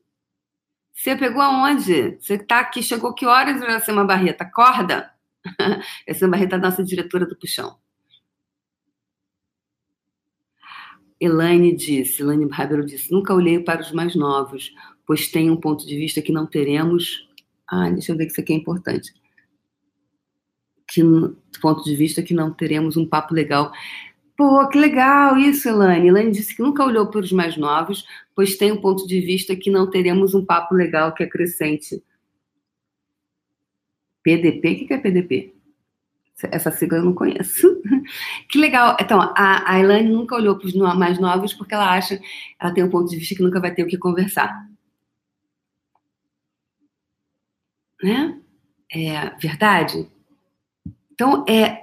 Você 0.94 1.16
pegou 1.16 1.42
aonde? 1.42 2.18
Você 2.20 2.38
tá 2.38 2.60
aqui, 2.60 2.82
chegou 2.82 3.14
que 3.14 3.26
horas, 3.26 3.60
Iracema 3.60 4.04
Barreto? 4.04 4.42
Acorda? 4.42 5.10
Iracema 6.06 6.32
Barreto 6.32 6.52
é 6.52 6.56
a 6.56 6.58
nossa 6.58 6.84
diretora 6.84 7.26
do 7.26 7.36
Puxão. 7.36 7.76
Elaine 11.20 11.74
disse, 11.76 12.20
Elaine 12.20 12.48
Bárbaro 12.48 12.84
disse, 12.84 13.12
nunca 13.12 13.32
olhei 13.32 13.60
para 13.60 13.80
os 13.80 13.92
mais 13.92 14.14
novos, 14.16 14.72
pois 15.06 15.28
tem 15.28 15.50
um 15.50 15.56
ponto 15.56 15.86
de 15.86 15.96
vista 15.96 16.20
que 16.20 16.32
não 16.32 16.46
teremos. 16.46 17.28
Ah, 17.66 17.88
deixa 17.90 18.12
eu 18.12 18.16
ver 18.16 18.26
que 18.26 18.32
isso 18.32 18.40
aqui 18.40 18.52
é 18.52 18.56
importante 18.56 19.12
que, 20.92 21.02
ponto 21.60 21.82
de 21.84 21.96
vista 21.96 22.22
que 22.22 22.34
não 22.34 22.52
teremos 22.52 22.96
um 22.96 23.06
papo 23.06 23.34
legal. 23.34 23.72
Pô, 24.42 24.66
que 24.68 24.76
legal 24.76 25.38
isso, 25.38 25.68
Elaine. 25.68 26.08
Elaine 26.08 26.32
disse 26.32 26.56
que 26.56 26.62
nunca 26.62 26.84
olhou 26.84 27.06
para 27.06 27.20
os 27.20 27.30
mais 27.30 27.56
novos, 27.56 28.04
pois 28.34 28.56
tem 28.56 28.72
um 28.72 28.80
ponto 28.80 29.06
de 29.06 29.20
vista 29.20 29.54
que 29.54 29.70
não 29.70 29.88
teremos 29.88 30.34
um 30.34 30.44
papo 30.44 30.74
legal 30.74 31.14
que 31.14 31.22
é 31.22 31.28
crescente. 31.28 32.02
PDP? 34.20 34.82
O 34.82 34.86
que 34.88 34.94
é 34.94 34.98
PDP? 34.98 35.54
Essa 36.50 36.72
sigla 36.72 36.98
eu 36.98 37.04
não 37.04 37.14
conheço. 37.14 37.80
que 38.50 38.58
legal. 38.58 38.96
Então, 39.00 39.20
a, 39.20 39.74
a 39.74 39.78
Elaine 39.78 40.10
nunca 40.10 40.34
olhou 40.34 40.58
para 40.58 40.66
os 40.66 40.74
mais 40.74 41.20
novos 41.20 41.54
porque 41.54 41.74
ela 41.74 41.92
acha, 41.94 42.20
ela 42.58 42.74
tem 42.74 42.82
um 42.82 42.90
ponto 42.90 43.08
de 43.08 43.16
vista 43.18 43.36
que 43.36 43.42
nunca 43.42 43.60
vai 43.60 43.72
ter 43.72 43.84
o 43.84 43.86
que 43.86 43.96
conversar. 43.96 44.68
Né? 48.02 48.40
É 48.90 49.30
verdade? 49.38 50.10
Então, 51.12 51.44
é, 51.48 51.81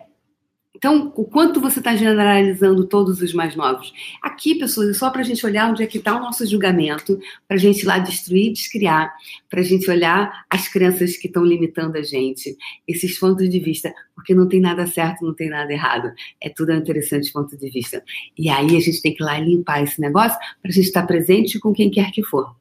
então, 0.80 1.12
o 1.14 1.26
quanto 1.26 1.60
você 1.60 1.80
está 1.80 1.94
generalizando 1.94 2.88
todos 2.88 3.22
os 3.22 3.34
mais 3.34 3.54
novos? 3.54 3.94
Aqui, 4.22 4.56
pessoas, 4.56 4.88
é 4.88 4.94
só 4.94 5.10
para 5.10 5.20
a 5.20 5.26
gente 5.26 5.46
olhar 5.46 5.70
onde 5.70 5.84
é 5.84 5.86
que 5.86 5.98
está 5.98 6.16
o 6.16 6.22
nosso 6.22 6.46
julgamento, 6.48 7.20
para 7.46 7.58
a 7.58 7.60
gente 7.60 7.82
ir 7.82 7.86
lá 7.86 8.00
destruir, 8.00 8.54
descriar, 8.54 9.14
para 9.50 9.60
a 9.60 9.64
gente 9.64 9.92
olhar 9.92 10.46
as 10.50 10.70
crenças 10.70 11.18
que 11.18 11.28
estão 11.28 11.44
limitando 11.44 11.98
a 11.98 12.02
gente, 12.02 12.56
esses 12.88 13.20
pontos 13.20 13.50
de 13.50 13.60
vista, 13.60 13.94
porque 14.16 14.34
não 14.34 14.48
tem 14.48 14.62
nada 14.62 14.88
certo, 14.88 15.26
não 15.26 15.36
tem 15.36 15.50
nada 15.50 15.70
errado. 15.70 16.14
É 16.40 16.48
tudo 16.48 16.72
interessante 16.72 17.34
ponto 17.34 17.58
de 17.58 17.70
vista. 17.70 18.02
E 18.38 18.50
aí 18.50 18.78
a 18.78 18.80
gente 18.80 19.02
tem 19.02 19.14
que 19.14 19.22
ir 19.22 19.26
lá 19.26 19.38
limpar 19.38 19.84
esse 19.84 20.00
negócio 20.00 20.40
para 20.62 20.72
a 20.72 20.74
gente 20.74 20.88
estar 20.88 21.06
presente 21.06 21.60
com 21.60 21.74
quem 21.74 21.92
quer 21.92 22.10
que 22.12 22.24
for. 22.24 22.56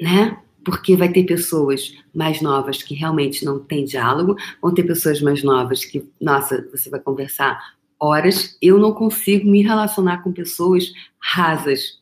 Né? 0.00 0.38
Porque 0.66 0.96
vai 0.96 1.08
ter 1.08 1.22
pessoas 1.22 1.94
mais 2.12 2.42
novas 2.42 2.82
que 2.82 2.92
realmente 2.92 3.44
não 3.44 3.60
têm 3.60 3.84
diálogo, 3.84 4.34
vão 4.60 4.74
ter 4.74 4.82
pessoas 4.82 5.22
mais 5.22 5.40
novas 5.44 5.84
que, 5.84 6.04
nossa, 6.20 6.68
você 6.72 6.90
vai 6.90 6.98
conversar 6.98 7.76
horas. 8.00 8.58
Eu 8.60 8.76
não 8.76 8.92
consigo 8.92 9.48
me 9.48 9.62
relacionar 9.62 10.24
com 10.24 10.32
pessoas 10.32 10.92
rasas, 11.20 12.00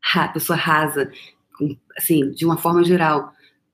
ra, 0.00 0.28
pessoa 0.28 0.56
rasa, 0.56 1.10
assim, 1.98 2.30
de 2.30 2.46
uma 2.46 2.56
forma 2.56 2.84
geral. 2.84 3.32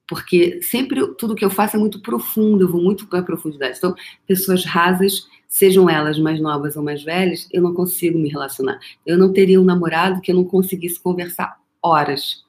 Porque 0.08 0.62
sempre 0.62 1.06
tudo 1.16 1.34
que 1.34 1.44
eu 1.44 1.50
faço 1.50 1.76
é 1.76 1.78
muito 1.78 2.00
profundo, 2.00 2.64
eu 2.64 2.68
vou 2.68 2.82
muito 2.82 3.06
para 3.08 3.18
a 3.18 3.22
profundidade. 3.22 3.76
Então, 3.76 3.94
pessoas 4.26 4.64
rasas, 4.64 5.28
sejam 5.48 5.88
elas 5.88 6.18
mais 6.18 6.40
novas 6.40 6.76
ou 6.76 6.82
mais 6.82 7.04
velhas, 7.04 7.46
eu 7.52 7.60
não 7.60 7.74
consigo 7.74 8.18
me 8.18 8.30
relacionar. 8.30 8.80
Eu 9.04 9.18
não 9.18 9.34
teria 9.34 9.60
um 9.60 9.64
namorado 9.64 10.22
que 10.22 10.32
eu 10.32 10.36
não 10.36 10.44
conseguisse 10.44 10.98
conversar 10.98 11.60
horas 11.82 12.48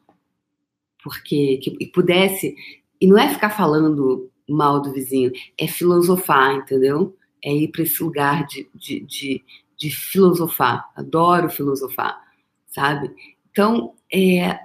porque 1.04 1.58
que 1.58 1.88
pudesse 1.88 2.56
e 3.00 3.08
não 3.08 3.18
é 3.18 3.28
ficar 3.28 3.50
falando 3.50 4.30
mal 4.48 4.82
do 4.82 4.92
vizinho, 4.92 5.32
é 5.58 5.68
filosofar, 5.68 6.56
entendeu? 6.56 7.16
É 7.44 7.52
ir 7.52 7.70
para 7.70 7.82
esse 7.82 8.04
lugar 8.04 8.46
de, 8.46 8.70
de, 8.76 9.00
de, 9.02 9.44
de, 9.76 9.90
filosofar. 9.90 10.92
Adoro 10.96 11.50
filosofar, 11.50 12.22
sabe? 12.68 13.12
Então, 13.50 13.96
é, 14.14 14.60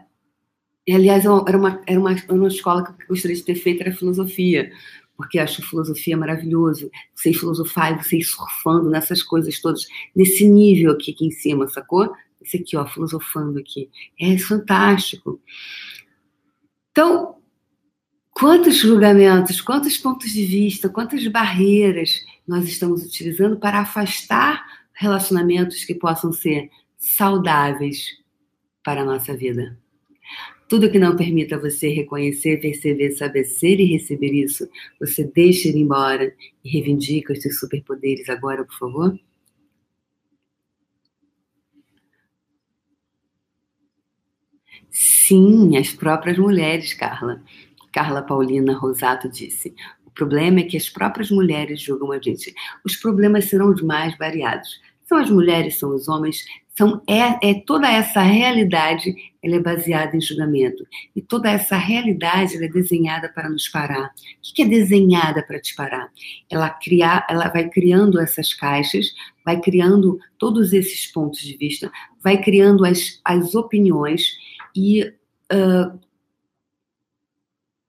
aliás, 0.90 1.25
é 1.25 1.29
era 1.29 1.57
uma, 1.57 1.83
era 1.87 1.99
uma, 1.99 2.14
uma 2.29 2.49
escola 2.49 2.85
que 2.85 2.90
eu 2.90 3.09
gostaria 3.09 3.37
de 3.37 3.42
ter 3.42 3.55
feito, 3.55 3.81
era 3.81 3.92
filosofia, 3.92 4.70
porque 5.16 5.38
acho 5.38 5.66
filosofia 5.66 6.16
maravilhoso. 6.16 6.90
Você 7.14 7.33
filosofar 7.33 7.92
e 7.99 8.03
você 8.03 8.20
surfando 8.20 8.90
nessas 8.90 9.22
coisas 9.22 9.59
todas, 9.61 9.87
nesse 10.14 10.46
nível 10.46 10.92
aqui, 10.92 11.12
aqui 11.12 11.27
em 11.27 11.31
cima, 11.31 11.66
sacou? 11.68 12.12
Esse 12.42 12.59
aqui, 12.59 12.77
ó, 12.77 12.87
filosofando 12.87 13.59
aqui. 13.59 13.88
É 14.20 14.37
fantástico. 14.38 15.40
Então, 16.97 17.37
quantos 18.31 18.79
julgamentos, 18.79 19.61
quantos 19.61 19.99
pontos 19.99 20.31
de 20.31 20.47
vista, 20.47 20.89
quantas 20.89 21.27
barreiras 21.27 22.25
nós 22.49 22.66
estamos 22.66 23.05
utilizando 23.05 23.59
para 23.59 23.81
afastar 23.81 24.64
relacionamentos 24.95 25.85
que 25.85 25.95
possam 25.95 26.33
ser 26.33 26.70
saudáveis 26.97 28.16
para 28.83 29.03
a 29.03 29.05
nossa 29.05 29.37
vida? 29.37 29.79
Tudo 30.70 30.91
que 30.91 30.99
não 30.99 31.14
permita 31.14 31.59
você 31.59 31.91
reconhecer, 31.91 32.62
perceber, 32.62 33.11
saber 33.11 33.45
ser 33.45 33.79
e 33.79 33.85
receber 33.85 34.33
isso, 34.33 34.66
você 34.99 35.23
deixa 35.23 35.68
ir 35.68 35.77
embora 35.77 36.35
e 36.64 36.70
reivindica 36.70 37.35
os 37.35 37.43
seus 37.43 37.61
superpoderes 37.61 38.27
agora, 38.31 38.64
por 38.64 38.79
favor? 38.79 39.20
Sim, 45.27 45.77
as 45.77 45.91
próprias 45.91 46.39
mulheres, 46.39 46.95
Carla. 46.95 47.43
Carla 47.93 48.22
Paulina 48.22 48.72
Rosato 48.79 49.29
disse. 49.29 49.74
O 50.07 50.11
problema 50.12 50.61
é 50.61 50.62
que 50.62 50.77
as 50.77 50.89
próprias 50.89 51.33
mulheres 51.33 51.81
julgam 51.81 52.12
a 52.12 52.20
gente. 52.20 52.55
Os 52.85 52.95
problemas 52.95 53.47
serão 53.47 53.72
os 53.72 53.83
mais 53.83 54.16
variados. 54.16 54.81
São 55.05 55.18
as 55.18 55.29
mulheres, 55.29 55.79
são 55.81 55.93
os 55.93 56.07
homens, 56.07 56.45
são 56.77 57.03
é, 57.09 57.51
é 57.51 57.55
toda 57.66 57.91
essa 57.91 58.22
realidade, 58.22 59.14
ela 59.43 59.57
é 59.57 59.61
baseada 59.61 60.16
em 60.16 60.20
julgamento. 60.20 60.87
E 61.14 61.20
toda 61.20 61.51
essa 61.51 61.77
realidade 61.77 62.62
é 62.62 62.68
desenhada 62.68 63.29
para 63.29 63.49
nos 63.49 63.66
parar. 63.68 64.07
O 64.07 64.55
que 64.55 64.62
é 64.62 64.64
desenhada 64.66 65.43
para 65.43 65.61
te 65.61 65.74
parar? 65.74 66.09
Ela 66.49 66.70
criar, 66.70 67.27
ela 67.29 67.49
vai 67.49 67.68
criando 67.68 68.20
essas 68.20 68.55
caixas, 68.55 69.07
vai 69.45 69.61
criando 69.61 70.20
todos 70.39 70.72
esses 70.72 71.11
pontos 71.11 71.41
de 71.41 71.57
vista, 71.57 71.91
vai 72.22 72.41
criando 72.41 72.85
as, 72.85 73.20
as 73.24 73.57
opiniões 73.57 74.37
e 74.77 75.03
uh, 75.53 75.99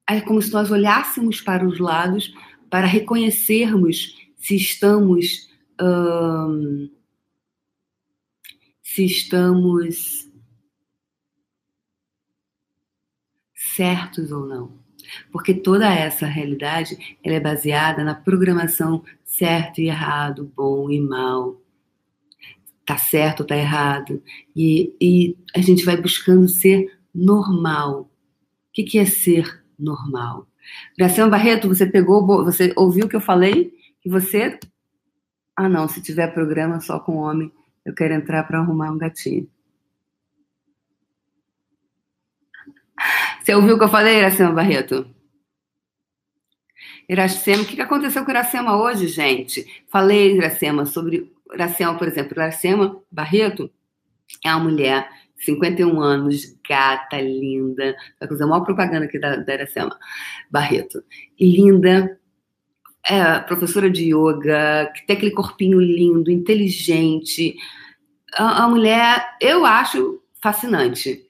é 0.09 0.21
como 0.21 0.41
se 0.41 0.51
nós 0.53 0.71
olhássemos 0.71 1.41
para 1.41 1.67
os 1.67 1.79
lados 1.79 2.33
para 2.69 2.87
reconhecermos 2.87 4.17
se 4.37 4.55
estamos 4.55 5.49
uh, 5.81 6.89
se 8.81 9.05
estamos 9.05 10.27
certos 13.53 14.31
ou 14.31 14.45
não. 14.47 14.71
Porque 15.31 15.53
toda 15.53 15.93
essa 15.93 16.25
realidade 16.25 17.17
ela 17.23 17.35
é 17.35 17.39
baseada 17.39 18.03
na 18.03 18.15
programação 18.15 19.03
certo 19.23 19.79
e 19.79 19.87
errado, 19.87 20.51
bom 20.55 20.89
e 20.89 20.99
mal. 20.99 21.61
Tá 22.87 22.97
certo 22.97 23.41
ou 23.41 23.45
tá 23.45 23.57
errado. 23.57 24.23
E, 24.55 24.95
e 25.01 25.37
a 25.53 25.59
gente 25.59 25.83
vai 25.83 25.97
buscando 25.97 26.47
ser 26.47 26.97
normal. 27.13 28.03
O 28.03 28.09
que, 28.71 28.83
que 28.83 28.97
é 28.97 29.05
ser 29.05 29.61
normal? 29.77 30.47
Graciela 30.97 31.29
Barreto, 31.29 31.67
você 31.67 31.85
pegou, 31.85 32.25
você 32.45 32.71
ouviu 32.77 33.05
o 33.05 33.09
que 33.09 33.15
eu 33.17 33.21
falei? 33.21 33.73
Que 33.99 34.09
você. 34.09 34.57
Ah, 35.53 35.67
não, 35.67 35.85
se 35.89 36.01
tiver 36.01 36.33
programa 36.33 36.79
só 36.79 36.97
com 36.97 37.17
homem, 37.17 37.51
eu 37.85 37.93
quero 37.93 38.13
entrar 38.13 38.45
para 38.45 38.59
arrumar 38.59 38.89
um 38.89 38.97
gatinho. 38.97 39.49
Você 43.43 43.53
ouviu 43.53 43.75
o 43.75 43.77
que 43.77 43.83
eu 43.83 43.89
falei, 43.89 44.19
Iracema 44.19 44.53
Barreto? 44.53 45.13
Iracema, 47.09 47.63
o 47.63 47.65
que 47.65 47.81
aconteceu 47.81 48.23
com 48.23 48.31
Iracema 48.31 48.81
hoje, 48.81 49.07
gente? 49.07 49.83
Falei, 49.89 50.37
Iracema, 50.37 50.85
sobre 50.85 51.35
Iracema, 51.53 51.97
por 51.97 52.07
exemplo. 52.07 52.33
Iracema 52.33 53.01
Barreto 53.11 53.71
é 54.43 54.49
uma 54.53 54.63
mulher, 54.63 55.09
51 55.37 55.99
anos, 55.99 56.55
gata, 56.67 57.19
linda. 57.19 57.95
Vai 58.19 58.29
fazer 58.29 58.43
a 58.43 58.47
maior 58.47 58.63
propaganda 58.63 59.05
aqui 59.05 59.19
da, 59.19 59.35
da 59.37 59.53
Barreto. 60.49 61.03
Linda, 61.39 62.19
é 63.09 63.39
professora 63.39 63.89
de 63.89 64.13
yoga, 64.13 64.91
que 64.93 65.05
tem 65.05 65.15
aquele 65.15 65.31
corpinho 65.31 65.79
lindo, 65.79 66.31
inteligente. 66.31 67.55
A, 68.33 68.63
a 68.63 68.67
mulher, 68.69 69.37
eu 69.41 69.65
acho 69.65 70.21
fascinante 70.41 71.27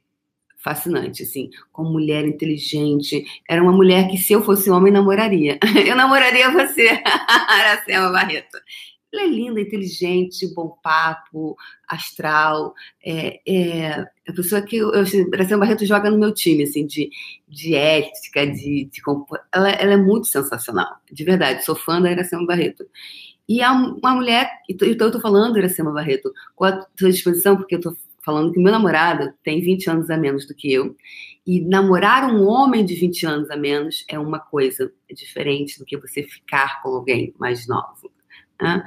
fascinante, 0.67 1.23
assim, 1.23 1.49
como 1.71 1.91
mulher 1.91 2.25
inteligente. 2.25 3.25
Era 3.49 3.63
uma 3.63 3.71
mulher 3.71 4.09
que, 4.09 4.17
se 4.17 4.33
eu 4.33 4.43
fosse 4.43 4.69
homem, 4.69 4.91
namoraria. 4.91 5.57
Eu 5.87 5.95
namoraria 5.95 6.51
você, 6.51 7.01
Aracema 7.47 8.11
Barreto. 8.11 8.57
Ela 9.17 9.25
é 9.25 9.29
linda, 9.29 9.59
inteligente, 9.59 10.53
bom 10.53 10.77
papo, 10.83 11.57
astral. 11.87 12.73
É, 13.03 13.41
é 13.47 14.05
a 14.27 14.33
pessoa 14.33 14.61
que 14.61 14.77
eu, 14.77 14.93
assim, 14.93 15.25
Aracema 15.33 15.61
Barreto 15.61 15.85
joga 15.85 16.11
no 16.11 16.19
meu 16.19 16.31
time, 16.31 16.63
assim, 16.63 16.85
de, 16.85 17.09
de 17.47 17.73
ética, 17.73 18.45
de, 18.45 18.85
de 18.85 19.01
ela, 19.51 19.69
ela 19.71 19.93
é 19.93 19.97
muito 19.97 20.27
sensacional, 20.27 20.97
de 21.11 21.23
verdade. 21.23 21.65
Sou 21.65 21.75
fã 21.75 21.99
da 21.99 22.09
Aracema 22.09 22.45
Barreto. 22.45 22.85
E 23.49 23.61
é 23.61 23.69
uma 23.69 24.13
mulher, 24.13 24.51
então 24.69 24.87
eu 24.87 24.93
estou 24.93 25.21
falando, 25.21 25.57
Iracema 25.57 25.91
Barreto, 25.91 26.31
com 26.55 26.65
a 26.65 26.85
sua 26.99 27.09
disposição, 27.09 27.55
porque 27.55 27.75
eu 27.75 27.79
estou 27.79 27.97
falando 28.23 28.51
que 28.51 28.59
meu 28.59 28.73
namorado 28.73 29.33
tem 29.41 29.61
20 29.61 29.89
anos 29.89 30.09
a 30.09 30.17
menos 30.17 30.45
do 30.45 30.53
que 30.53 30.71
eu. 30.71 30.95
E 31.45 31.61
namorar 31.61 32.29
um 32.29 32.45
homem 32.45 32.83
de 32.83 32.93
20 32.93 33.25
anos 33.25 33.49
a 33.49 33.55
menos 33.55 34.03
é 34.09 34.19
uma 34.19 34.37
coisa 34.37 34.91
diferente 35.09 35.79
do 35.79 35.85
que 35.85 35.97
você 35.97 36.21
ficar 36.23 36.83
com 36.83 36.89
alguém 36.89 37.33
mais 37.39 37.65
novo. 37.65 38.11
Né? 38.61 38.83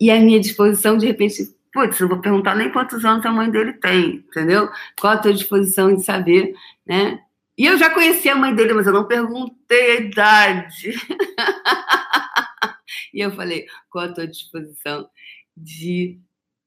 E 0.00 0.10
a 0.10 0.20
minha 0.20 0.40
disposição, 0.40 0.96
de 0.96 1.06
repente, 1.06 1.54
putz, 1.72 1.98
eu 2.00 2.08
vou 2.08 2.20
perguntar 2.20 2.54
nem 2.54 2.70
quantos 2.70 3.04
anos 3.04 3.24
a 3.24 3.32
mãe 3.32 3.50
dele 3.50 3.72
tem, 3.74 4.16
entendeu? 4.16 4.68
Qual 5.00 5.12
a 5.12 5.18
tua 5.18 5.32
disposição 5.32 5.94
de 5.94 6.04
saber, 6.04 6.54
né? 6.86 7.20
E 7.56 7.66
eu 7.66 7.78
já 7.78 7.88
conheci 7.90 8.28
a 8.28 8.34
mãe 8.34 8.54
dele, 8.54 8.74
mas 8.74 8.86
eu 8.86 8.92
não 8.92 9.06
perguntei 9.06 9.92
a 9.92 10.00
idade. 10.00 10.92
e 13.14 13.20
eu 13.20 13.30
falei, 13.32 13.66
qual 13.88 14.06
a 14.06 14.12
tua 14.12 14.26
disposição 14.26 15.08
de, 15.56 16.20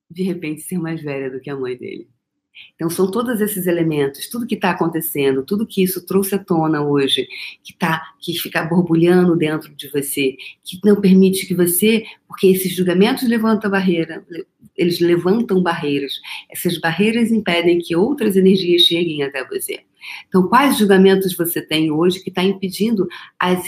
de 0.10 0.24
repente, 0.24 0.62
ser 0.62 0.80
mais 0.80 1.02
velha 1.02 1.30
do 1.30 1.42
que 1.42 1.50
a 1.50 1.58
mãe 1.58 1.78
dele? 1.78 2.10
Então, 2.76 2.90
são 2.90 3.10
todos 3.10 3.42
esses 3.42 3.66
elementos, 3.66 4.28
tudo 4.30 4.46
que 4.46 4.56
está 4.56 4.72
acontecendo, 4.72 5.44
tudo 5.44 5.66
que 5.66 5.82
isso 5.82 6.06
trouxe 6.06 6.36
à 6.36 6.40
tona 6.40 6.82
hoje, 6.82 7.28
que 7.64 7.74
tá, 7.74 8.14
que 8.20 8.34
fica 8.34 8.64
borbulhando 8.64 9.36
dentro 9.36 9.74
de 9.74 9.90
você, 9.90 10.36
que 10.64 10.80
não 10.84 11.02
permite 11.02 11.46
que 11.46 11.56
você, 11.56 12.06
porque 12.28 12.48
esses 12.48 12.74
julgamentos 12.74 13.28
levantam 13.28 13.72
barreira, 13.72 14.24
eles 14.76 15.00
levantam 15.00 15.62
barreiras. 15.62 16.14
Essas 16.50 16.78
barreiras 16.78 17.32
impedem 17.32 17.80
que 17.80 17.96
outras 17.96 18.36
energias 18.36 18.84
cheguem 18.84 19.24
até 19.24 19.44
você. 19.44 19.80
Então, 20.28 20.48
quais 20.48 20.78
julgamentos 20.78 21.36
você 21.36 21.62
tem 21.62 21.92
hoje 21.92 22.22
que 22.22 22.30
está 22.30 22.44
impedindo 22.44 23.08
as, 23.40 23.66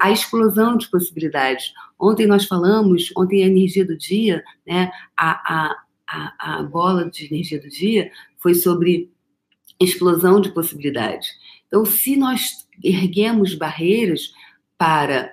a 0.00 0.10
explosão 0.10 0.76
de 0.76 0.88
possibilidades? 0.88 1.72
Ontem 1.98 2.26
nós 2.26 2.46
falamos, 2.46 3.12
ontem 3.16 3.42
a 3.42 3.46
energia 3.46 3.84
do 3.84 3.96
dia, 3.96 4.42
né, 4.66 4.90
a, 5.16 5.30
a, 5.30 5.76
a, 6.08 6.58
a 6.58 6.62
bola 6.62 7.10
de 7.10 7.26
energia 7.26 7.60
do 7.60 7.68
dia 7.68 8.10
foi 8.42 8.54
sobre 8.54 9.10
explosão 9.80 10.40
de 10.40 10.52
possibilidades. 10.52 11.28
Então, 11.66 11.84
se 11.84 12.16
nós 12.16 12.66
erguemos 12.82 13.54
barreiras 13.54 14.32
para, 14.76 15.32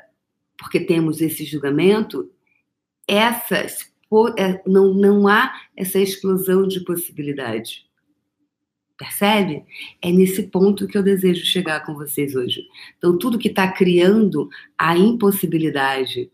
porque 0.58 0.80
temos 0.80 1.22
esse 1.22 1.44
julgamento, 1.44 2.32
essas 3.08 3.90
é, 4.38 4.62
não, 4.66 4.94
não 4.94 5.28
há 5.28 5.54
essa 5.76 6.00
explosão 6.00 6.68
de 6.68 6.80
possibilidades. 6.82 7.86
Percebe? 8.98 9.64
É 10.02 10.12
nesse 10.12 10.44
ponto 10.44 10.88
que 10.88 10.98
eu 10.98 11.04
desejo 11.04 11.46
chegar 11.46 11.86
com 11.86 11.94
vocês 11.94 12.36
hoje. 12.36 12.68
Então, 12.98 13.18
tudo 13.18 13.38
que 13.38 13.48
está 13.48 13.72
criando 13.72 14.50
a 14.78 14.98
impossibilidade 14.98 16.30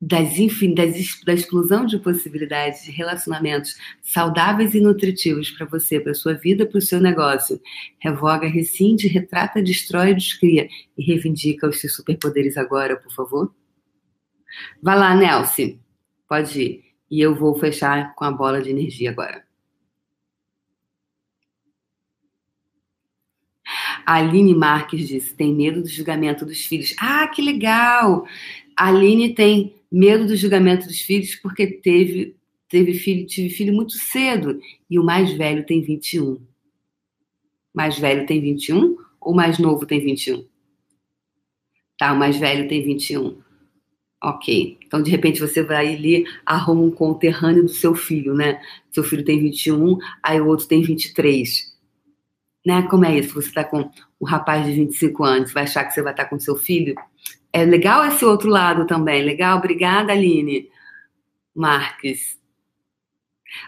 das, 0.00 0.38
enfim, 0.38 0.72
das, 0.72 1.20
da 1.26 1.34
explosão 1.34 1.84
de 1.84 1.98
possibilidades 1.98 2.84
de 2.84 2.90
relacionamentos 2.90 3.76
saudáveis 4.02 4.74
e 4.74 4.80
nutritivos 4.80 5.50
para 5.50 5.66
você, 5.66 6.00
para 6.00 6.14
sua 6.14 6.32
vida, 6.32 6.64
para 6.64 6.78
o 6.78 6.82
seu 6.82 7.00
negócio. 7.00 7.60
Revoga, 7.98 8.48
rescinde, 8.48 9.08
retrata, 9.08 9.60
destrói, 9.60 10.14
descria 10.14 10.68
e 10.96 11.04
reivindica 11.04 11.68
os 11.68 11.80
seus 11.80 11.94
superpoderes 11.94 12.56
agora, 12.56 12.96
por 12.96 13.12
favor. 13.12 13.54
Vai 14.82 14.98
lá, 14.98 15.14
Nelson. 15.14 15.78
Pode 16.26 16.60
ir. 16.60 16.84
E 17.10 17.20
eu 17.20 17.34
vou 17.34 17.54
fechar 17.56 18.14
com 18.14 18.24
a 18.24 18.30
bola 18.30 18.62
de 18.62 18.70
energia 18.70 19.10
agora. 19.10 19.44
A 24.06 24.14
Aline 24.14 24.54
Marques 24.54 25.06
disse: 25.06 25.34
tem 25.34 25.54
medo 25.54 25.82
do 25.82 25.88
julgamento 25.88 26.46
dos 26.46 26.64
filhos. 26.64 26.94
Ah, 26.98 27.28
que 27.28 27.42
legal! 27.42 28.26
A 28.76 28.88
Aline 28.88 29.34
tem 29.34 29.79
medo 29.90 30.26
do 30.26 30.36
julgamento 30.36 30.86
dos 30.86 31.00
filhos 31.00 31.34
porque 31.36 31.66
teve 31.66 32.36
teve 32.68 32.94
filho, 32.94 33.26
tive 33.26 33.50
filho 33.50 33.74
muito 33.74 33.92
cedo 33.94 34.60
e 34.88 34.98
o 34.98 35.04
mais 35.04 35.32
velho 35.32 35.66
tem 35.66 35.82
21. 35.82 36.40
Mais 37.74 37.98
velho 37.98 38.26
tem 38.26 38.40
21 38.40 38.96
ou 39.20 39.34
mais 39.34 39.58
novo 39.58 39.84
tem 39.84 40.00
21? 40.00 40.46
Tá, 41.98 42.12
o 42.12 42.18
mais 42.18 42.36
velho 42.36 42.68
tem 42.68 42.82
21. 42.82 43.38
Ok. 44.22 44.78
Então, 44.86 45.02
de 45.02 45.10
repente, 45.10 45.40
você 45.40 45.62
vai 45.62 45.94
ali, 45.94 46.24
arruma 46.44 46.82
um 46.82 46.90
conterrâneo 46.90 47.62
do 47.62 47.70
seu 47.70 47.94
filho, 47.94 48.34
né? 48.34 48.60
Seu 48.92 49.02
filho 49.02 49.24
tem 49.24 49.40
21, 49.40 49.98
aí 50.22 50.40
o 50.40 50.46
outro 50.46 50.66
tem 50.66 50.82
23. 50.82 51.74
Né? 52.64 52.82
Como 52.82 53.04
é 53.04 53.18
isso? 53.18 53.34
Você 53.34 53.48
está 53.48 53.64
com 53.64 53.90
um 54.20 54.24
rapaz 54.26 54.66
de 54.66 54.72
25 54.72 55.24
anos, 55.24 55.52
vai 55.52 55.64
achar 55.64 55.84
que 55.84 55.92
você 55.92 56.02
vai 56.02 56.12
estar 56.12 56.26
com 56.26 56.38
seu 56.38 56.54
filho 56.54 56.94
é 57.52 57.64
legal 57.64 58.04
esse 58.06 58.24
outro 58.24 58.48
lado 58.48 58.86
também. 58.86 59.22
Legal, 59.22 59.58
obrigada, 59.58 60.12
Aline 60.12 60.68
Marques. 61.54 62.38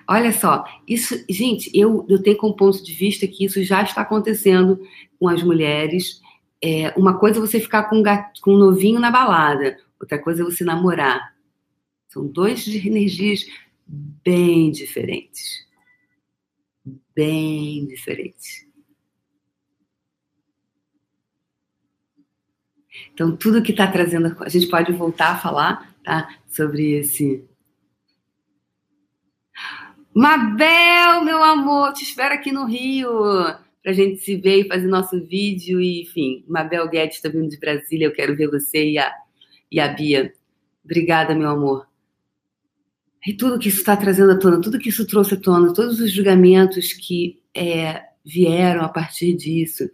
Olha 0.08 0.32
só, 0.32 0.64
isso, 0.86 1.24
gente, 1.28 1.70
eu, 1.74 2.06
eu 2.08 2.22
tenho 2.22 2.36
como 2.36 2.54
ponto 2.54 2.82
de 2.82 2.94
vista 2.94 3.26
que 3.26 3.44
isso 3.44 3.62
já 3.64 3.82
está 3.82 4.02
acontecendo 4.02 4.80
com 5.18 5.28
as 5.28 5.42
mulheres. 5.42 6.20
É, 6.62 6.90
uma 6.96 7.18
coisa 7.18 7.38
é 7.38 7.40
você 7.40 7.58
ficar 7.58 7.84
com 7.84 7.96
um, 7.96 8.02
gato, 8.02 8.40
com 8.40 8.54
um 8.54 8.58
novinho 8.58 9.00
na 9.00 9.10
balada, 9.10 9.76
outra 10.00 10.18
coisa 10.18 10.42
é 10.42 10.44
você 10.44 10.62
namorar. 10.62 11.34
São 12.08 12.26
dois 12.26 12.64
de 12.64 12.86
energias 12.86 13.44
bem 13.86 14.70
diferentes. 14.70 15.66
Bem 17.14 17.86
diferentes. 17.86 18.66
Então, 23.14 23.36
tudo 23.36 23.62
que 23.62 23.72
está 23.72 23.86
trazendo, 23.86 24.36
a 24.40 24.48
gente 24.48 24.68
pode 24.68 24.92
voltar 24.92 25.32
a 25.32 25.38
falar 25.38 25.94
tá, 26.02 26.28
sobre 26.48 26.92
esse. 26.92 27.44
Mabel, 30.14 31.24
meu 31.24 31.42
amor, 31.42 31.92
te 31.92 32.04
espero 32.04 32.34
aqui 32.34 32.52
no 32.52 32.64
Rio 32.64 33.10
para 33.82 33.90
a 33.90 33.94
gente 33.94 34.20
se 34.20 34.36
ver 34.36 34.60
e 34.60 34.68
fazer 34.68 34.86
nosso 34.86 35.20
vídeo. 35.26 35.80
E, 35.80 36.02
enfim, 36.02 36.44
Mabel 36.46 36.88
Guedes 36.88 37.16
está 37.16 37.28
vindo 37.28 37.48
de 37.48 37.58
Brasília, 37.58 38.06
eu 38.06 38.12
quero 38.12 38.36
ver 38.36 38.48
você 38.48 38.90
e 38.90 38.98
a, 38.98 39.12
e 39.70 39.80
a 39.80 39.88
Bia. 39.88 40.32
Obrigada, 40.84 41.34
meu 41.34 41.48
amor. 41.48 41.86
E 43.26 43.32
tudo 43.32 43.58
que 43.58 43.68
isso 43.68 43.78
está 43.78 43.96
trazendo 43.96 44.32
à 44.32 44.38
tona, 44.38 44.60
tudo 44.60 44.78
que 44.78 44.88
isso 44.88 45.06
trouxe 45.06 45.34
à 45.34 45.36
tona, 45.36 45.72
todos 45.72 46.00
os 46.00 46.12
julgamentos 46.12 46.92
que 46.92 47.40
é, 47.54 48.02
vieram 48.24 48.82
a 48.84 48.88
partir 48.88 49.34
disso, 49.34 49.88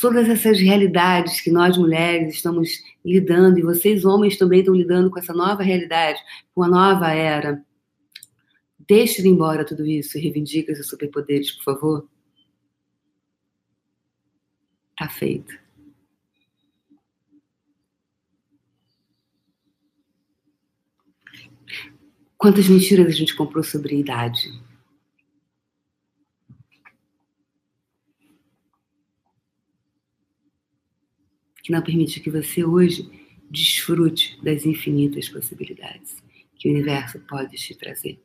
todas 0.00 0.28
essas 0.28 0.60
realidades 0.60 1.40
que 1.40 1.50
nós 1.50 1.76
mulheres 1.76 2.34
estamos 2.34 2.82
lidando, 3.04 3.58
e 3.58 3.62
vocês 3.62 4.04
homens 4.04 4.36
também 4.36 4.60
estão 4.60 4.74
lidando 4.74 5.10
com 5.10 5.18
essa 5.18 5.32
nova 5.32 5.62
realidade, 5.62 6.20
com 6.54 6.62
a 6.62 6.68
nova 6.68 7.12
era. 7.12 7.64
Deixe 8.86 9.22
de 9.22 9.28
embora 9.28 9.64
tudo 9.64 9.86
isso 9.86 10.18
e 10.18 10.20
reivindique 10.20 10.74
seus 10.74 10.88
superpoderes, 10.88 11.50
por 11.52 11.64
favor. 11.64 12.08
Tá 14.96 15.08
feito. 15.08 15.52
Quantas 22.36 22.68
mentiras 22.68 23.06
a 23.06 23.10
gente 23.10 23.34
comprou 23.34 23.64
sobre 23.64 23.98
idade? 23.98 24.52
Que 31.64 31.72
não 31.72 31.82
permite 31.82 32.20
que 32.20 32.30
você 32.30 32.64
hoje 32.64 33.10
desfrute 33.50 34.40
das 34.44 34.64
infinitas 34.64 35.28
possibilidades 35.28 36.22
que 36.56 36.68
o 36.68 36.72
universo 36.72 37.18
pode 37.20 37.56
te 37.56 37.74
trazer. 37.74 38.18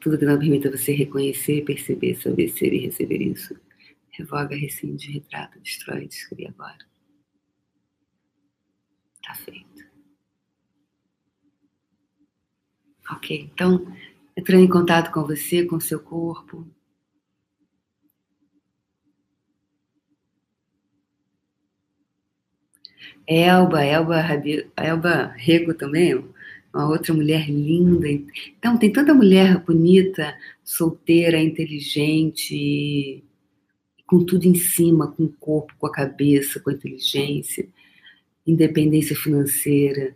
Tudo 0.00 0.18
que 0.18 0.24
não 0.24 0.38
permita 0.38 0.70
você 0.70 0.92
reconhecer, 0.92 1.64
perceber, 1.64 2.14
saber 2.16 2.48
ser 2.48 2.72
e 2.72 2.78
receber 2.78 3.22
isso. 3.22 3.58
Revoga, 4.10 4.54
rescinde, 4.54 5.10
retrata, 5.10 5.58
destrói, 5.60 6.06
descreve 6.06 6.46
agora. 6.46 6.78
Tá 9.22 9.34
feito. 9.34 9.84
Ok, 13.10 13.50
então, 13.52 13.86
entrando 14.36 14.64
em 14.64 14.68
contato 14.68 15.12
com 15.12 15.26
você, 15.26 15.64
com 15.64 15.80
seu 15.80 16.00
corpo. 16.00 16.66
Elba, 23.26 23.84
Elba, 23.84 24.20
Elba 24.76 25.32
Rego 25.36 25.74
também, 25.74 26.14
uma 26.74 26.88
outra 26.88 27.14
mulher 27.14 27.48
linda. 27.48 28.08
Então, 28.10 28.76
tem 28.76 28.92
tanta 28.92 29.14
mulher 29.14 29.58
bonita, 29.64 30.36
solteira, 30.62 31.40
inteligente, 31.40 33.22
com 34.06 34.24
tudo 34.24 34.44
em 34.44 34.54
cima, 34.54 35.10
com 35.12 35.24
o 35.24 35.32
corpo, 35.32 35.74
com 35.78 35.86
a 35.86 35.92
cabeça, 35.92 36.60
com 36.60 36.70
a 36.70 36.74
inteligência, 36.74 37.66
independência 38.46 39.16
financeira. 39.16 40.14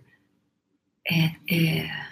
É, 1.06 1.54
é... 1.54 2.08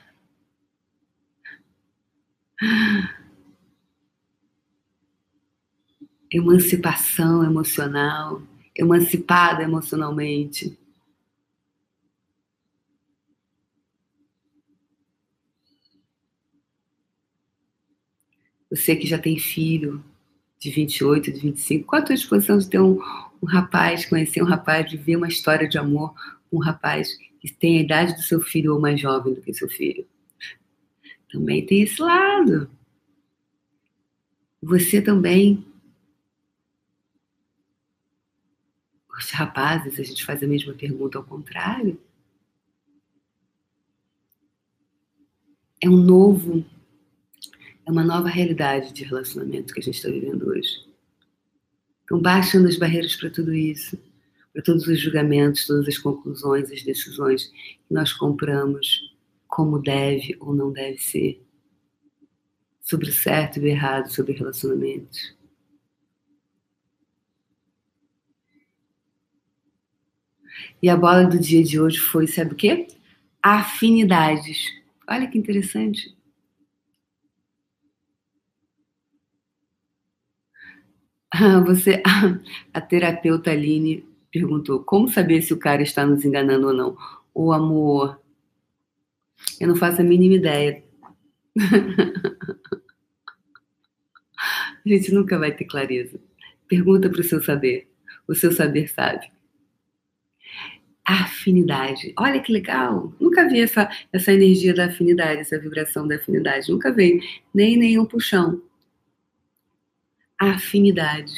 Emancipação 6.30 7.44
emocional, 7.44 8.42
emancipada 8.74 9.62
emocionalmente. 9.62 10.76
Você 18.76 18.94
que 18.94 19.06
já 19.06 19.18
tem 19.18 19.38
filho 19.38 20.04
de 20.58 20.70
28, 20.70 21.32
de 21.32 21.40
25, 21.40 21.86
qual 21.86 22.02
a 22.02 22.04
tua 22.04 22.14
disposição 22.14 22.58
de 22.58 22.68
ter 22.68 22.78
um, 22.78 23.00
um 23.42 23.46
rapaz, 23.46 24.04
conhecer 24.04 24.42
um 24.42 24.46
rapaz, 24.46 24.90
viver 24.90 25.16
uma 25.16 25.28
história 25.28 25.66
de 25.66 25.78
amor 25.78 26.14
com 26.50 26.58
um 26.58 26.60
rapaz 26.60 27.16
que 27.40 27.50
tem 27.52 27.78
a 27.78 27.82
idade 27.82 28.14
do 28.14 28.22
seu 28.22 28.40
filho 28.40 28.74
ou 28.74 28.80
mais 28.80 29.00
jovem 29.00 29.32
do 29.32 29.40
que 29.40 29.54
seu 29.54 29.68
filho? 29.68 30.06
Também 31.30 31.64
tem 31.64 31.82
esse 31.82 32.00
lado. 32.02 32.70
Você 34.62 35.00
também. 35.00 35.64
Os 39.18 39.30
rapazes, 39.30 39.98
a 39.98 40.02
gente 40.02 40.22
faz 40.22 40.42
a 40.42 40.46
mesma 40.46 40.74
pergunta 40.74 41.16
ao 41.16 41.24
contrário. 41.24 41.98
É 45.80 45.88
um 45.88 45.96
novo 45.96 46.64
é 47.86 47.90
uma 47.90 48.02
nova 48.02 48.28
realidade 48.28 48.92
de 48.92 49.04
relacionamento 49.04 49.72
que 49.72 49.78
a 49.78 49.82
gente 49.82 49.94
está 49.94 50.10
vivendo 50.10 50.48
hoje. 50.48 50.84
Então, 52.04 52.20
baixando 52.20 52.66
as 52.66 52.76
barreiras 52.76 53.14
para 53.14 53.30
tudo 53.30 53.54
isso, 53.54 53.96
para 54.52 54.62
todos 54.62 54.86
os 54.88 55.00
julgamentos, 55.00 55.66
todas 55.66 55.86
as 55.86 55.98
conclusões, 55.98 56.70
as 56.70 56.82
decisões 56.82 57.46
que 57.46 57.94
nós 57.94 58.12
compramos 58.12 59.14
como 59.46 59.78
deve 59.78 60.36
ou 60.40 60.52
não 60.52 60.72
deve 60.72 60.98
ser, 60.98 61.40
sobre 62.80 63.12
certo 63.12 63.60
e 63.60 63.68
errado, 63.68 64.12
sobre 64.12 64.32
relacionamentos. 64.32 65.36
E 70.82 70.88
a 70.88 70.96
bola 70.96 71.24
do 71.24 71.38
dia 71.38 71.62
de 71.62 71.80
hoje 71.80 71.98
foi, 71.98 72.26
sabe 72.26 72.52
o 72.52 72.56
quê? 72.56 72.88
Afinidades. 73.42 74.72
Olha 75.08 75.28
que 75.28 75.38
interessante. 75.38 76.15
Você, 81.66 82.02
a 82.72 82.80
terapeuta 82.80 83.50
Aline 83.50 84.04
perguntou: 84.30 84.82
como 84.84 85.08
saber 85.08 85.42
se 85.42 85.52
o 85.52 85.58
cara 85.58 85.82
está 85.82 86.06
nos 86.06 86.24
enganando 86.24 86.68
ou 86.68 86.72
não? 86.72 86.96
O 87.34 87.52
amor, 87.52 88.20
eu 89.60 89.68
não 89.68 89.76
faço 89.76 90.00
a 90.00 90.04
mínima 90.04 90.36
ideia. 90.36 90.82
a 94.84 94.88
gente 94.88 95.12
nunca 95.12 95.38
vai 95.38 95.52
ter 95.52 95.64
clareza. 95.64 96.18
Pergunta 96.68 97.08
para 97.10 97.20
o 97.20 97.24
seu 97.24 97.42
saber. 97.42 97.88
O 98.26 98.34
seu 98.34 98.50
saber 98.52 98.88
sabe. 98.88 99.30
Afinidade. 101.04 102.12
Olha 102.18 102.40
que 102.40 102.52
legal. 102.52 103.14
Nunca 103.20 103.48
vi 103.48 103.60
essa, 103.60 103.88
essa 104.12 104.32
energia 104.32 104.74
da 104.74 104.86
afinidade, 104.86 105.40
essa 105.40 105.58
vibração 105.58 106.08
da 106.08 106.16
afinidade. 106.16 106.70
Nunca 106.70 106.92
veio. 106.92 107.20
Nem 107.54 107.76
nenhum 107.76 108.04
puxão 108.04 108.60
afinidades. 110.38 111.34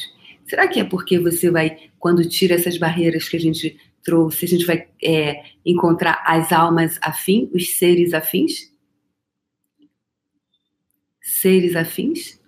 Será 0.46 0.66
que 0.66 0.80
é 0.80 0.84
porque 0.84 1.18
você 1.18 1.50
vai, 1.50 1.90
quando 1.98 2.28
tira 2.28 2.54
essas 2.54 2.78
barreiras 2.78 3.28
que 3.28 3.36
a 3.36 3.40
gente 3.40 3.78
trouxe, 4.02 4.44
a 4.44 4.48
gente 4.48 4.64
vai 4.64 4.88
é, 5.02 5.44
encontrar 5.64 6.22
as 6.24 6.52
almas 6.52 6.98
afins, 7.02 7.50
os 7.52 7.76
seres 7.76 8.14
afins? 8.14 8.72
Seres 11.20 11.76
afins? 11.76 12.40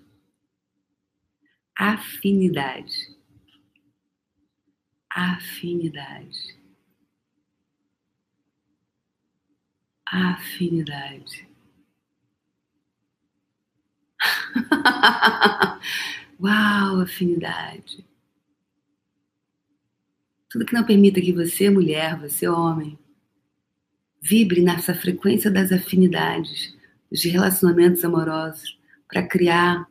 Afinidade. 1.77 2.95
Afinidade. 5.11 6.59
Afinidade. 10.11 11.51
Uau, 16.43 17.03
afinidade. 17.03 18.03
Tudo 20.49 20.65
que 20.65 20.73
não 20.73 20.85
permita 20.85 21.21
que 21.21 21.35
você, 21.35 21.69
mulher, 21.69 22.19
você, 22.19 22.49
homem, 22.49 22.99
vibre 24.23 24.63
nessa 24.63 24.95
frequência 24.95 25.51
das 25.51 25.71
afinidades, 25.71 26.75
dos 27.11 27.23
relacionamentos 27.25 28.03
amorosos, 28.07 28.79
para 29.07 29.23
criar 29.23 29.87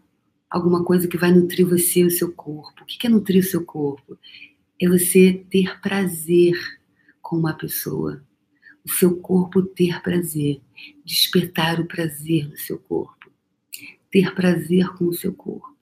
alguma 0.50 0.84
coisa 0.84 1.08
que 1.08 1.20
vai 1.20 1.32
nutrir 1.32 1.68
você 1.68 2.00
e 2.00 2.06
o 2.06 2.12
seu 2.12 2.32
corpo. 2.32 2.82
O 2.82 2.86
que 2.86 3.06
é 3.06 3.10
nutrir 3.12 3.44
o 3.44 3.48
seu 3.48 3.64
corpo? 3.64 4.18
É 4.82 4.90
você 4.90 5.46
ter 5.52 5.80
prazer 5.82 6.56
com 7.22 7.38
uma 7.38 7.54
pessoa. 7.54 8.24
O 8.84 8.90
seu 8.90 9.18
corpo 9.18 9.62
ter 9.62 10.02
prazer. 10.02 10.60
Despertar 11.06 11.80
o 11.80 11.86
prazer 11.86 12.50
no 12.50 12.58
seu 12.58 12.80
corpo. 12.80 13.32
Ter 14.10 14.34
prazer 14.34 14.88
com 14.96 15.06
o 15.06 15.14
seu 15.14 15.32
corpo 15.32 15.79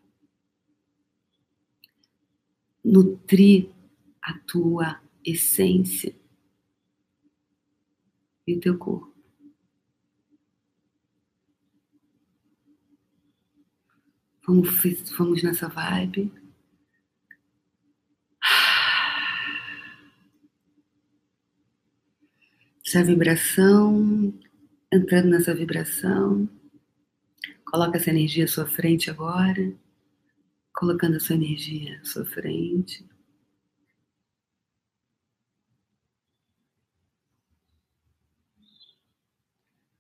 nutrir 2.88 3.70
a 4.22 4.34
tua 4.40 5.02
essência 5.24 6.16
e 8.48 8.56
o 8.56 8.60
teu 8.62 8.78
corpo. 8.78 9.14
Vamos, 14.48 14.70
vamos 15.18 15.44
nessa 15.44 15.68
vibe. 15.68 16.32
Essa 22.86 23.04
vibração, 23.04 24.34
entrando 24.90 25.28
nessa 25.28 25.54
vibração. 25.54 26.50
Coloca 27.66 27.98
essa 27.98 28.12
energia 28.12 28.46
à 28.46 28.48
sua 28.48 28.66
frente 28.66 29.10
agora 29.10 29.76
colocando 30.78 31.16
essa 31.16 31.34
energia 31.34 32.00
à 32.00 32.06
sua 32.06 32.24
frente. 32.24 33.04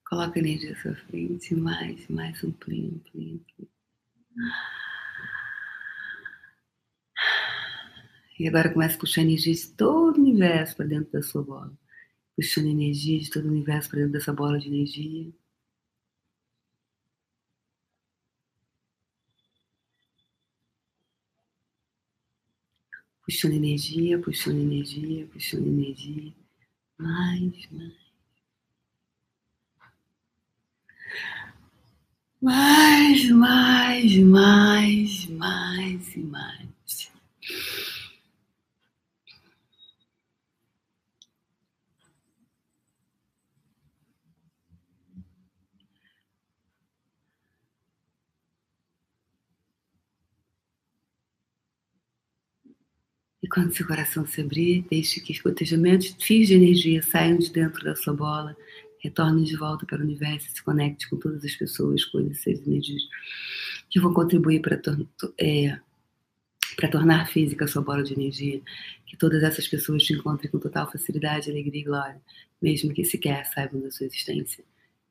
Coloca 0.05 0.37
a 0.37 0.39
energia 0.39 0.73
à 0.73 0.75
sua 0.75 0.93
frente, 0.93 1.55
mais, 1.55 2.07
mais 2.07 2.43
um 2.43 2.51
plim, 2.51 3.01
plim, 3.11 3.43
plim. 3.55 3.67
E 8.39 8.47
agora 8.47 8.71
começa 8.71 8.95
a 8.95 8.99
puxar 8.99 9.21
energia 9.21 9.55
de 9.55 9.69
todo 9.69 10.17
o 10.17 10.21
universo 10.21 10.77
para 10.77 10.85
dentro 10.85 11.11
da 11.11 11.23
sua 11.23 11.41
bola. 11.43 11.75
Puxando 12.35 12.67
energia 12.67 13.19
de 13.19 13.31
todo 13.31 13.45
o 13.45 13.51
universo 13.51 13.89
para 13.89 13.97
dentro 13.97 14.13
dessa 14.13 14.31
bola 14.31 14.59
de 14.59 14.67
energia. 14.67 15.33
Puxando 23.27 23.55
energia, 23.55 24.17
puxando 24.19 24.57
energia, 24.57 25.27
puxando 25.27 25.67
energia. 25.67 26.33
Mais, 26.97 27.67
mais. 27.71 28.07
Mais, 32.41 33.29
mais, 33.29 34.17
mais, 34.17 35.27
mais 35.27 36.15
e 36.15 36.19
mais. 36.19 37.11
Quando 53.51 53.73
seu 53.73 53.85
coração 53.85 54.25
se 54.25 54.41
abrir, 54.41 54.85
deixe 54.89 55.19
que 55.19 55.31
os 55.31 55.41
cotejamentos, 55.41 56.15
fios 56.19 56.47
de 56.47 56.55
energia 56.55 57.01
saiam 57.01 57.37
de 57.37 57.51
dentro 57.51 57.83
da 57.83 57.95
sua 57.95 58.13
bola, 58.13 58.55
retornem 58.99 59.43
de 59.43 59.55
volta 59.55 59.85
para 59.85 59.99
o 59.99 60.03
universo 60.03 60.47
e 60.47 60.51
se 60.51 60.63
conecte 60.63 61.09
com 61.09 61.17
todas 61.17 61.43
as 61.43 61.55
pessoas, 61.55 62.03
coisas, 62.05 62.39
seres 62.39 62.65
energias 62.65 63.03
que 63.89 63.99
vão 63.99 64.13
contribuir 64.13 64.61
para 64.61 64.81
é, 65.39 65.79
tornar 66.91 67.27
física 67.27 67.65
a 67.65 67.67
sua 67.67 67.81
bola 67.81 68.03
de 68.03 68.13
energia, 68.13 68.61
que 69.05 69.17
todas 69.17 69.43
essas 69.43 69.67
pessoas 69.67 70.03
te 70.03 70.13
encontrem 70.13 70.51
com 70.51 70.59
total 70.59 70.91
facilidade, 70.91 71.49
alegria 71.49 71.81
e 71.81 71.85
glória, 71.85 72.21
mesmo 72.61 72.93
que 72.93 73.03
sequer 73.05 73.45
saibam 73.45 73.81
da 73.81 73.91
sua 73.91 74.07
existência. 74.07 74.63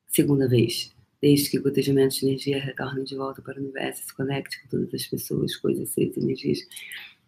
Segunda 0.07 0.47
vez, 0.47 0.93
desde 1.21 1.49
que 1.49 1.59
o 1.59 1.63
cotejamento 1.63 2.15
de 2.15 2.25
energia 2.25 2.63
retorne 2.63 3.03
de 3.03 3.15
volta 3.15 3.41
para 3.41 3.59
o 3.59 3.63
universo 3.63 4.03
e 4.03 4.05
se 4.05 4.13
conecte 4.13 4.61
com 4.61 4.69
todas 4.69 4.93
as 4.93 5.07
pessoas, 5.07 5.55
coisas, 5.55 5.89
seres 5.89 6.15
energias 6.17 6.59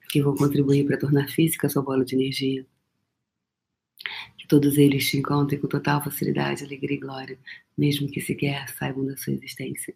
que 0.09 0.21
vão 0.21 0.35
contribuir 0.35 0.85
para 0.85 0.97
tornar 0.97 1.29
física 1.29 1.67
a 1.67 1.69
sua 1.69 1.83
bola 1.83 2.03
de 2.03 2.15
energia. 2.15 2.65
Que 4.37 4.47
todos 4.47 4.77
eles 4.77 5.07
te 5.07 5.17
encontrem 5.17 5.59
com 5.59 5.67
total 5.67 6.03
facilidade, 6.03 6.63
alegria 6.63 6.97
e 6.97 6.99
glória, 6.99 7.39
mesmo 7.77 8.09
que 8.09 8.19
sequer 8.19 8.67
saibam 8.69 9.05
da 9.05 9.15
sua 9.15 9.33
existência. 9.33 9.93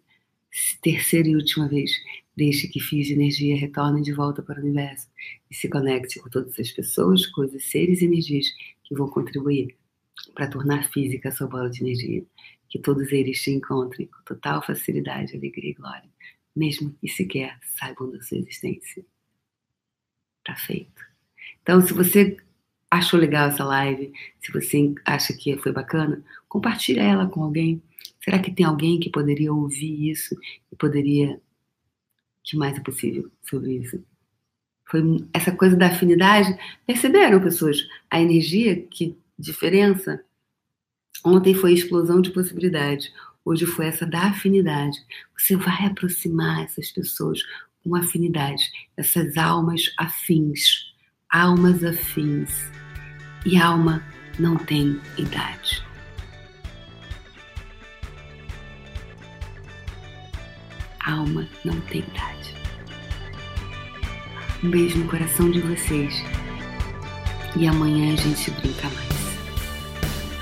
Terceira 0.80 1.28
e 1.28 1.34
última 1.34 1.66
vez, 1.68 1.90
deixe 2.36 2.68
que 2.68 2.78
fios 2.78 3.08
de 3.08 3.14
energia 3.14 3.56
retornem 3.56 4.02
de 4.02 4.12
volta 4.12 4.40
para 4.40 4.60
o 4.60 4.62
universo 4.62 5.08
e 5.50 5.54
se 5.54 5.68
conecte 5.68 6.20
com 6.20 6.30
todas 6.30 6.58
as 6.60 6.70
pessoas, 6.70 7.26
coisas, 7.26 7.64
seres 7.64 8.00
e 8.00 8.04
energias 8.04 8.46
que 8.84 8.94
vão 8.94 9.08
contribuir 9.08 9.76
para 10.32 10.46
tornar 10.46 10.88
física 10.90 11.28
a 11.28 11.32
sua 11.32 11.48
bola 11.48 11.68
de 11.68 11.82
energia. 11.82 12.24
Que 12.68 12.78
todos 12.78 13.10
eles 13.10 13.42
te 13.42 13.50
encontrem 13.50 14.06
com 14.06 14.22
total 14.24 14.64
facilidade, 14.64 15.36
alegria 15.36 15.70
e 15.70 15.74
glória, 15.74 16.10
mesmo 16.54 16.94
que 17.00 17.08
sequer 17.08 17.58
saibam 17.62 18.10
da 18.10 18.20
sua 18.22 18.38
existência. 18.38 19.04
Tá 20.44 20.54
feito. 20.56 21.02
Então, 21.62 21.80
se 21.80 21.92
você 21.92 22.36
achou 22.90 23.18
legal 23.18 23.48
essa 23.48 23.64
live, 23.64 24.12
se 24.40 24.52
você 24.52 24.94
acha 25.04 25.32
que 25.32 25.56
foi 25.58 25.72
bacana, 25.72 26.22
compartilha 26.48 27.02
ela 27.02 27.26
com 27.26 27.42
alguém. 27.42 27.82
Será 28.22 28.38
que 28.38 28.52
tem 28.52 28.64
alguém 28.64 29.00
que 29.00 29.10
poderia 29.10 29.52
ouvir 29.52 30.10
isso 30.10 30.36
e 30.70 30.76
poderia. 30.76 31.40
que 32.42 32.56
mais 32.56 32.76
é 32.76 32.80
possível 32.80 33.30
sobre 33.42 33.78
isso? 33.78 34.04
Foi 34.86 35.02
essa 35.32 35.50
coisa 35.52 35.76
da 35.76 35.88
afinidade. 35.88 36.56
Perceberam, 36.86 37.40
pessoas, 37.40 37.78
a 38.10 38.20
energia, 38.20 38.80
que 38.86 39.16
diferença? 39.38 40.22
Ontem 41.24 41.54
foi 41.54 41.72
explosão 41.72 42.20
de 42.20 42.30
possibilidades. 42.30 43.12
Hoje 43.44 43.66
foi 43.66 43.86
essa 43.86 44.06
da 44.06 44.28
afinidade. 44.28 44.98
Você 45.38 45.56
vai 45.56 45.86
aproximar 45.86 46.64
essas 46.64 46.90
pessoas 46.90 47.40
com 47.84 47.94
afinidade, 47.94 48.64
essas 48.96 49.36
almas 49.36 49.92
afins, 49.98 50.92
almas 51.30 51.84
afins. 51.84 52.50
E 53.44 53.58
alma 53.60 54.02
não 54.38 54.56
tem 54.56 54.98
idade. 55.18 55.84
Alma 61.04 61.46
não 61.62 61.78
tem 61.82 62.00
idade. 62.00 62.54
Um 64.62 64.70
beijo 64.70 64.98
no 64.98 65.08
coração 65.10 65.50
de 65.50 65.60
vocês. 65.60 66.14
E 67.54 67.68
amanhã 67.68 68.14
a 68.14 68.16
gente 68.16 68.50
brinca 68.52 68.88
mais. 68.88 69.14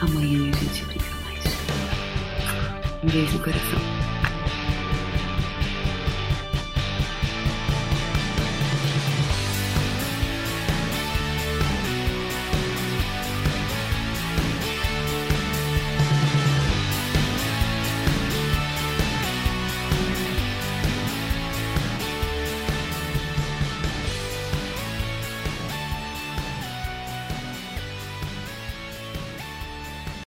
Amanhã 0.00 0.48
a 0.48 0.56
gente 0.56 0.84
brinca 0.84 1.10
mais. 1.24 3.02
Um 3.02 3.08
beijo 3.08 3.32
no 3.36 3.42
coração. 3.42 4.01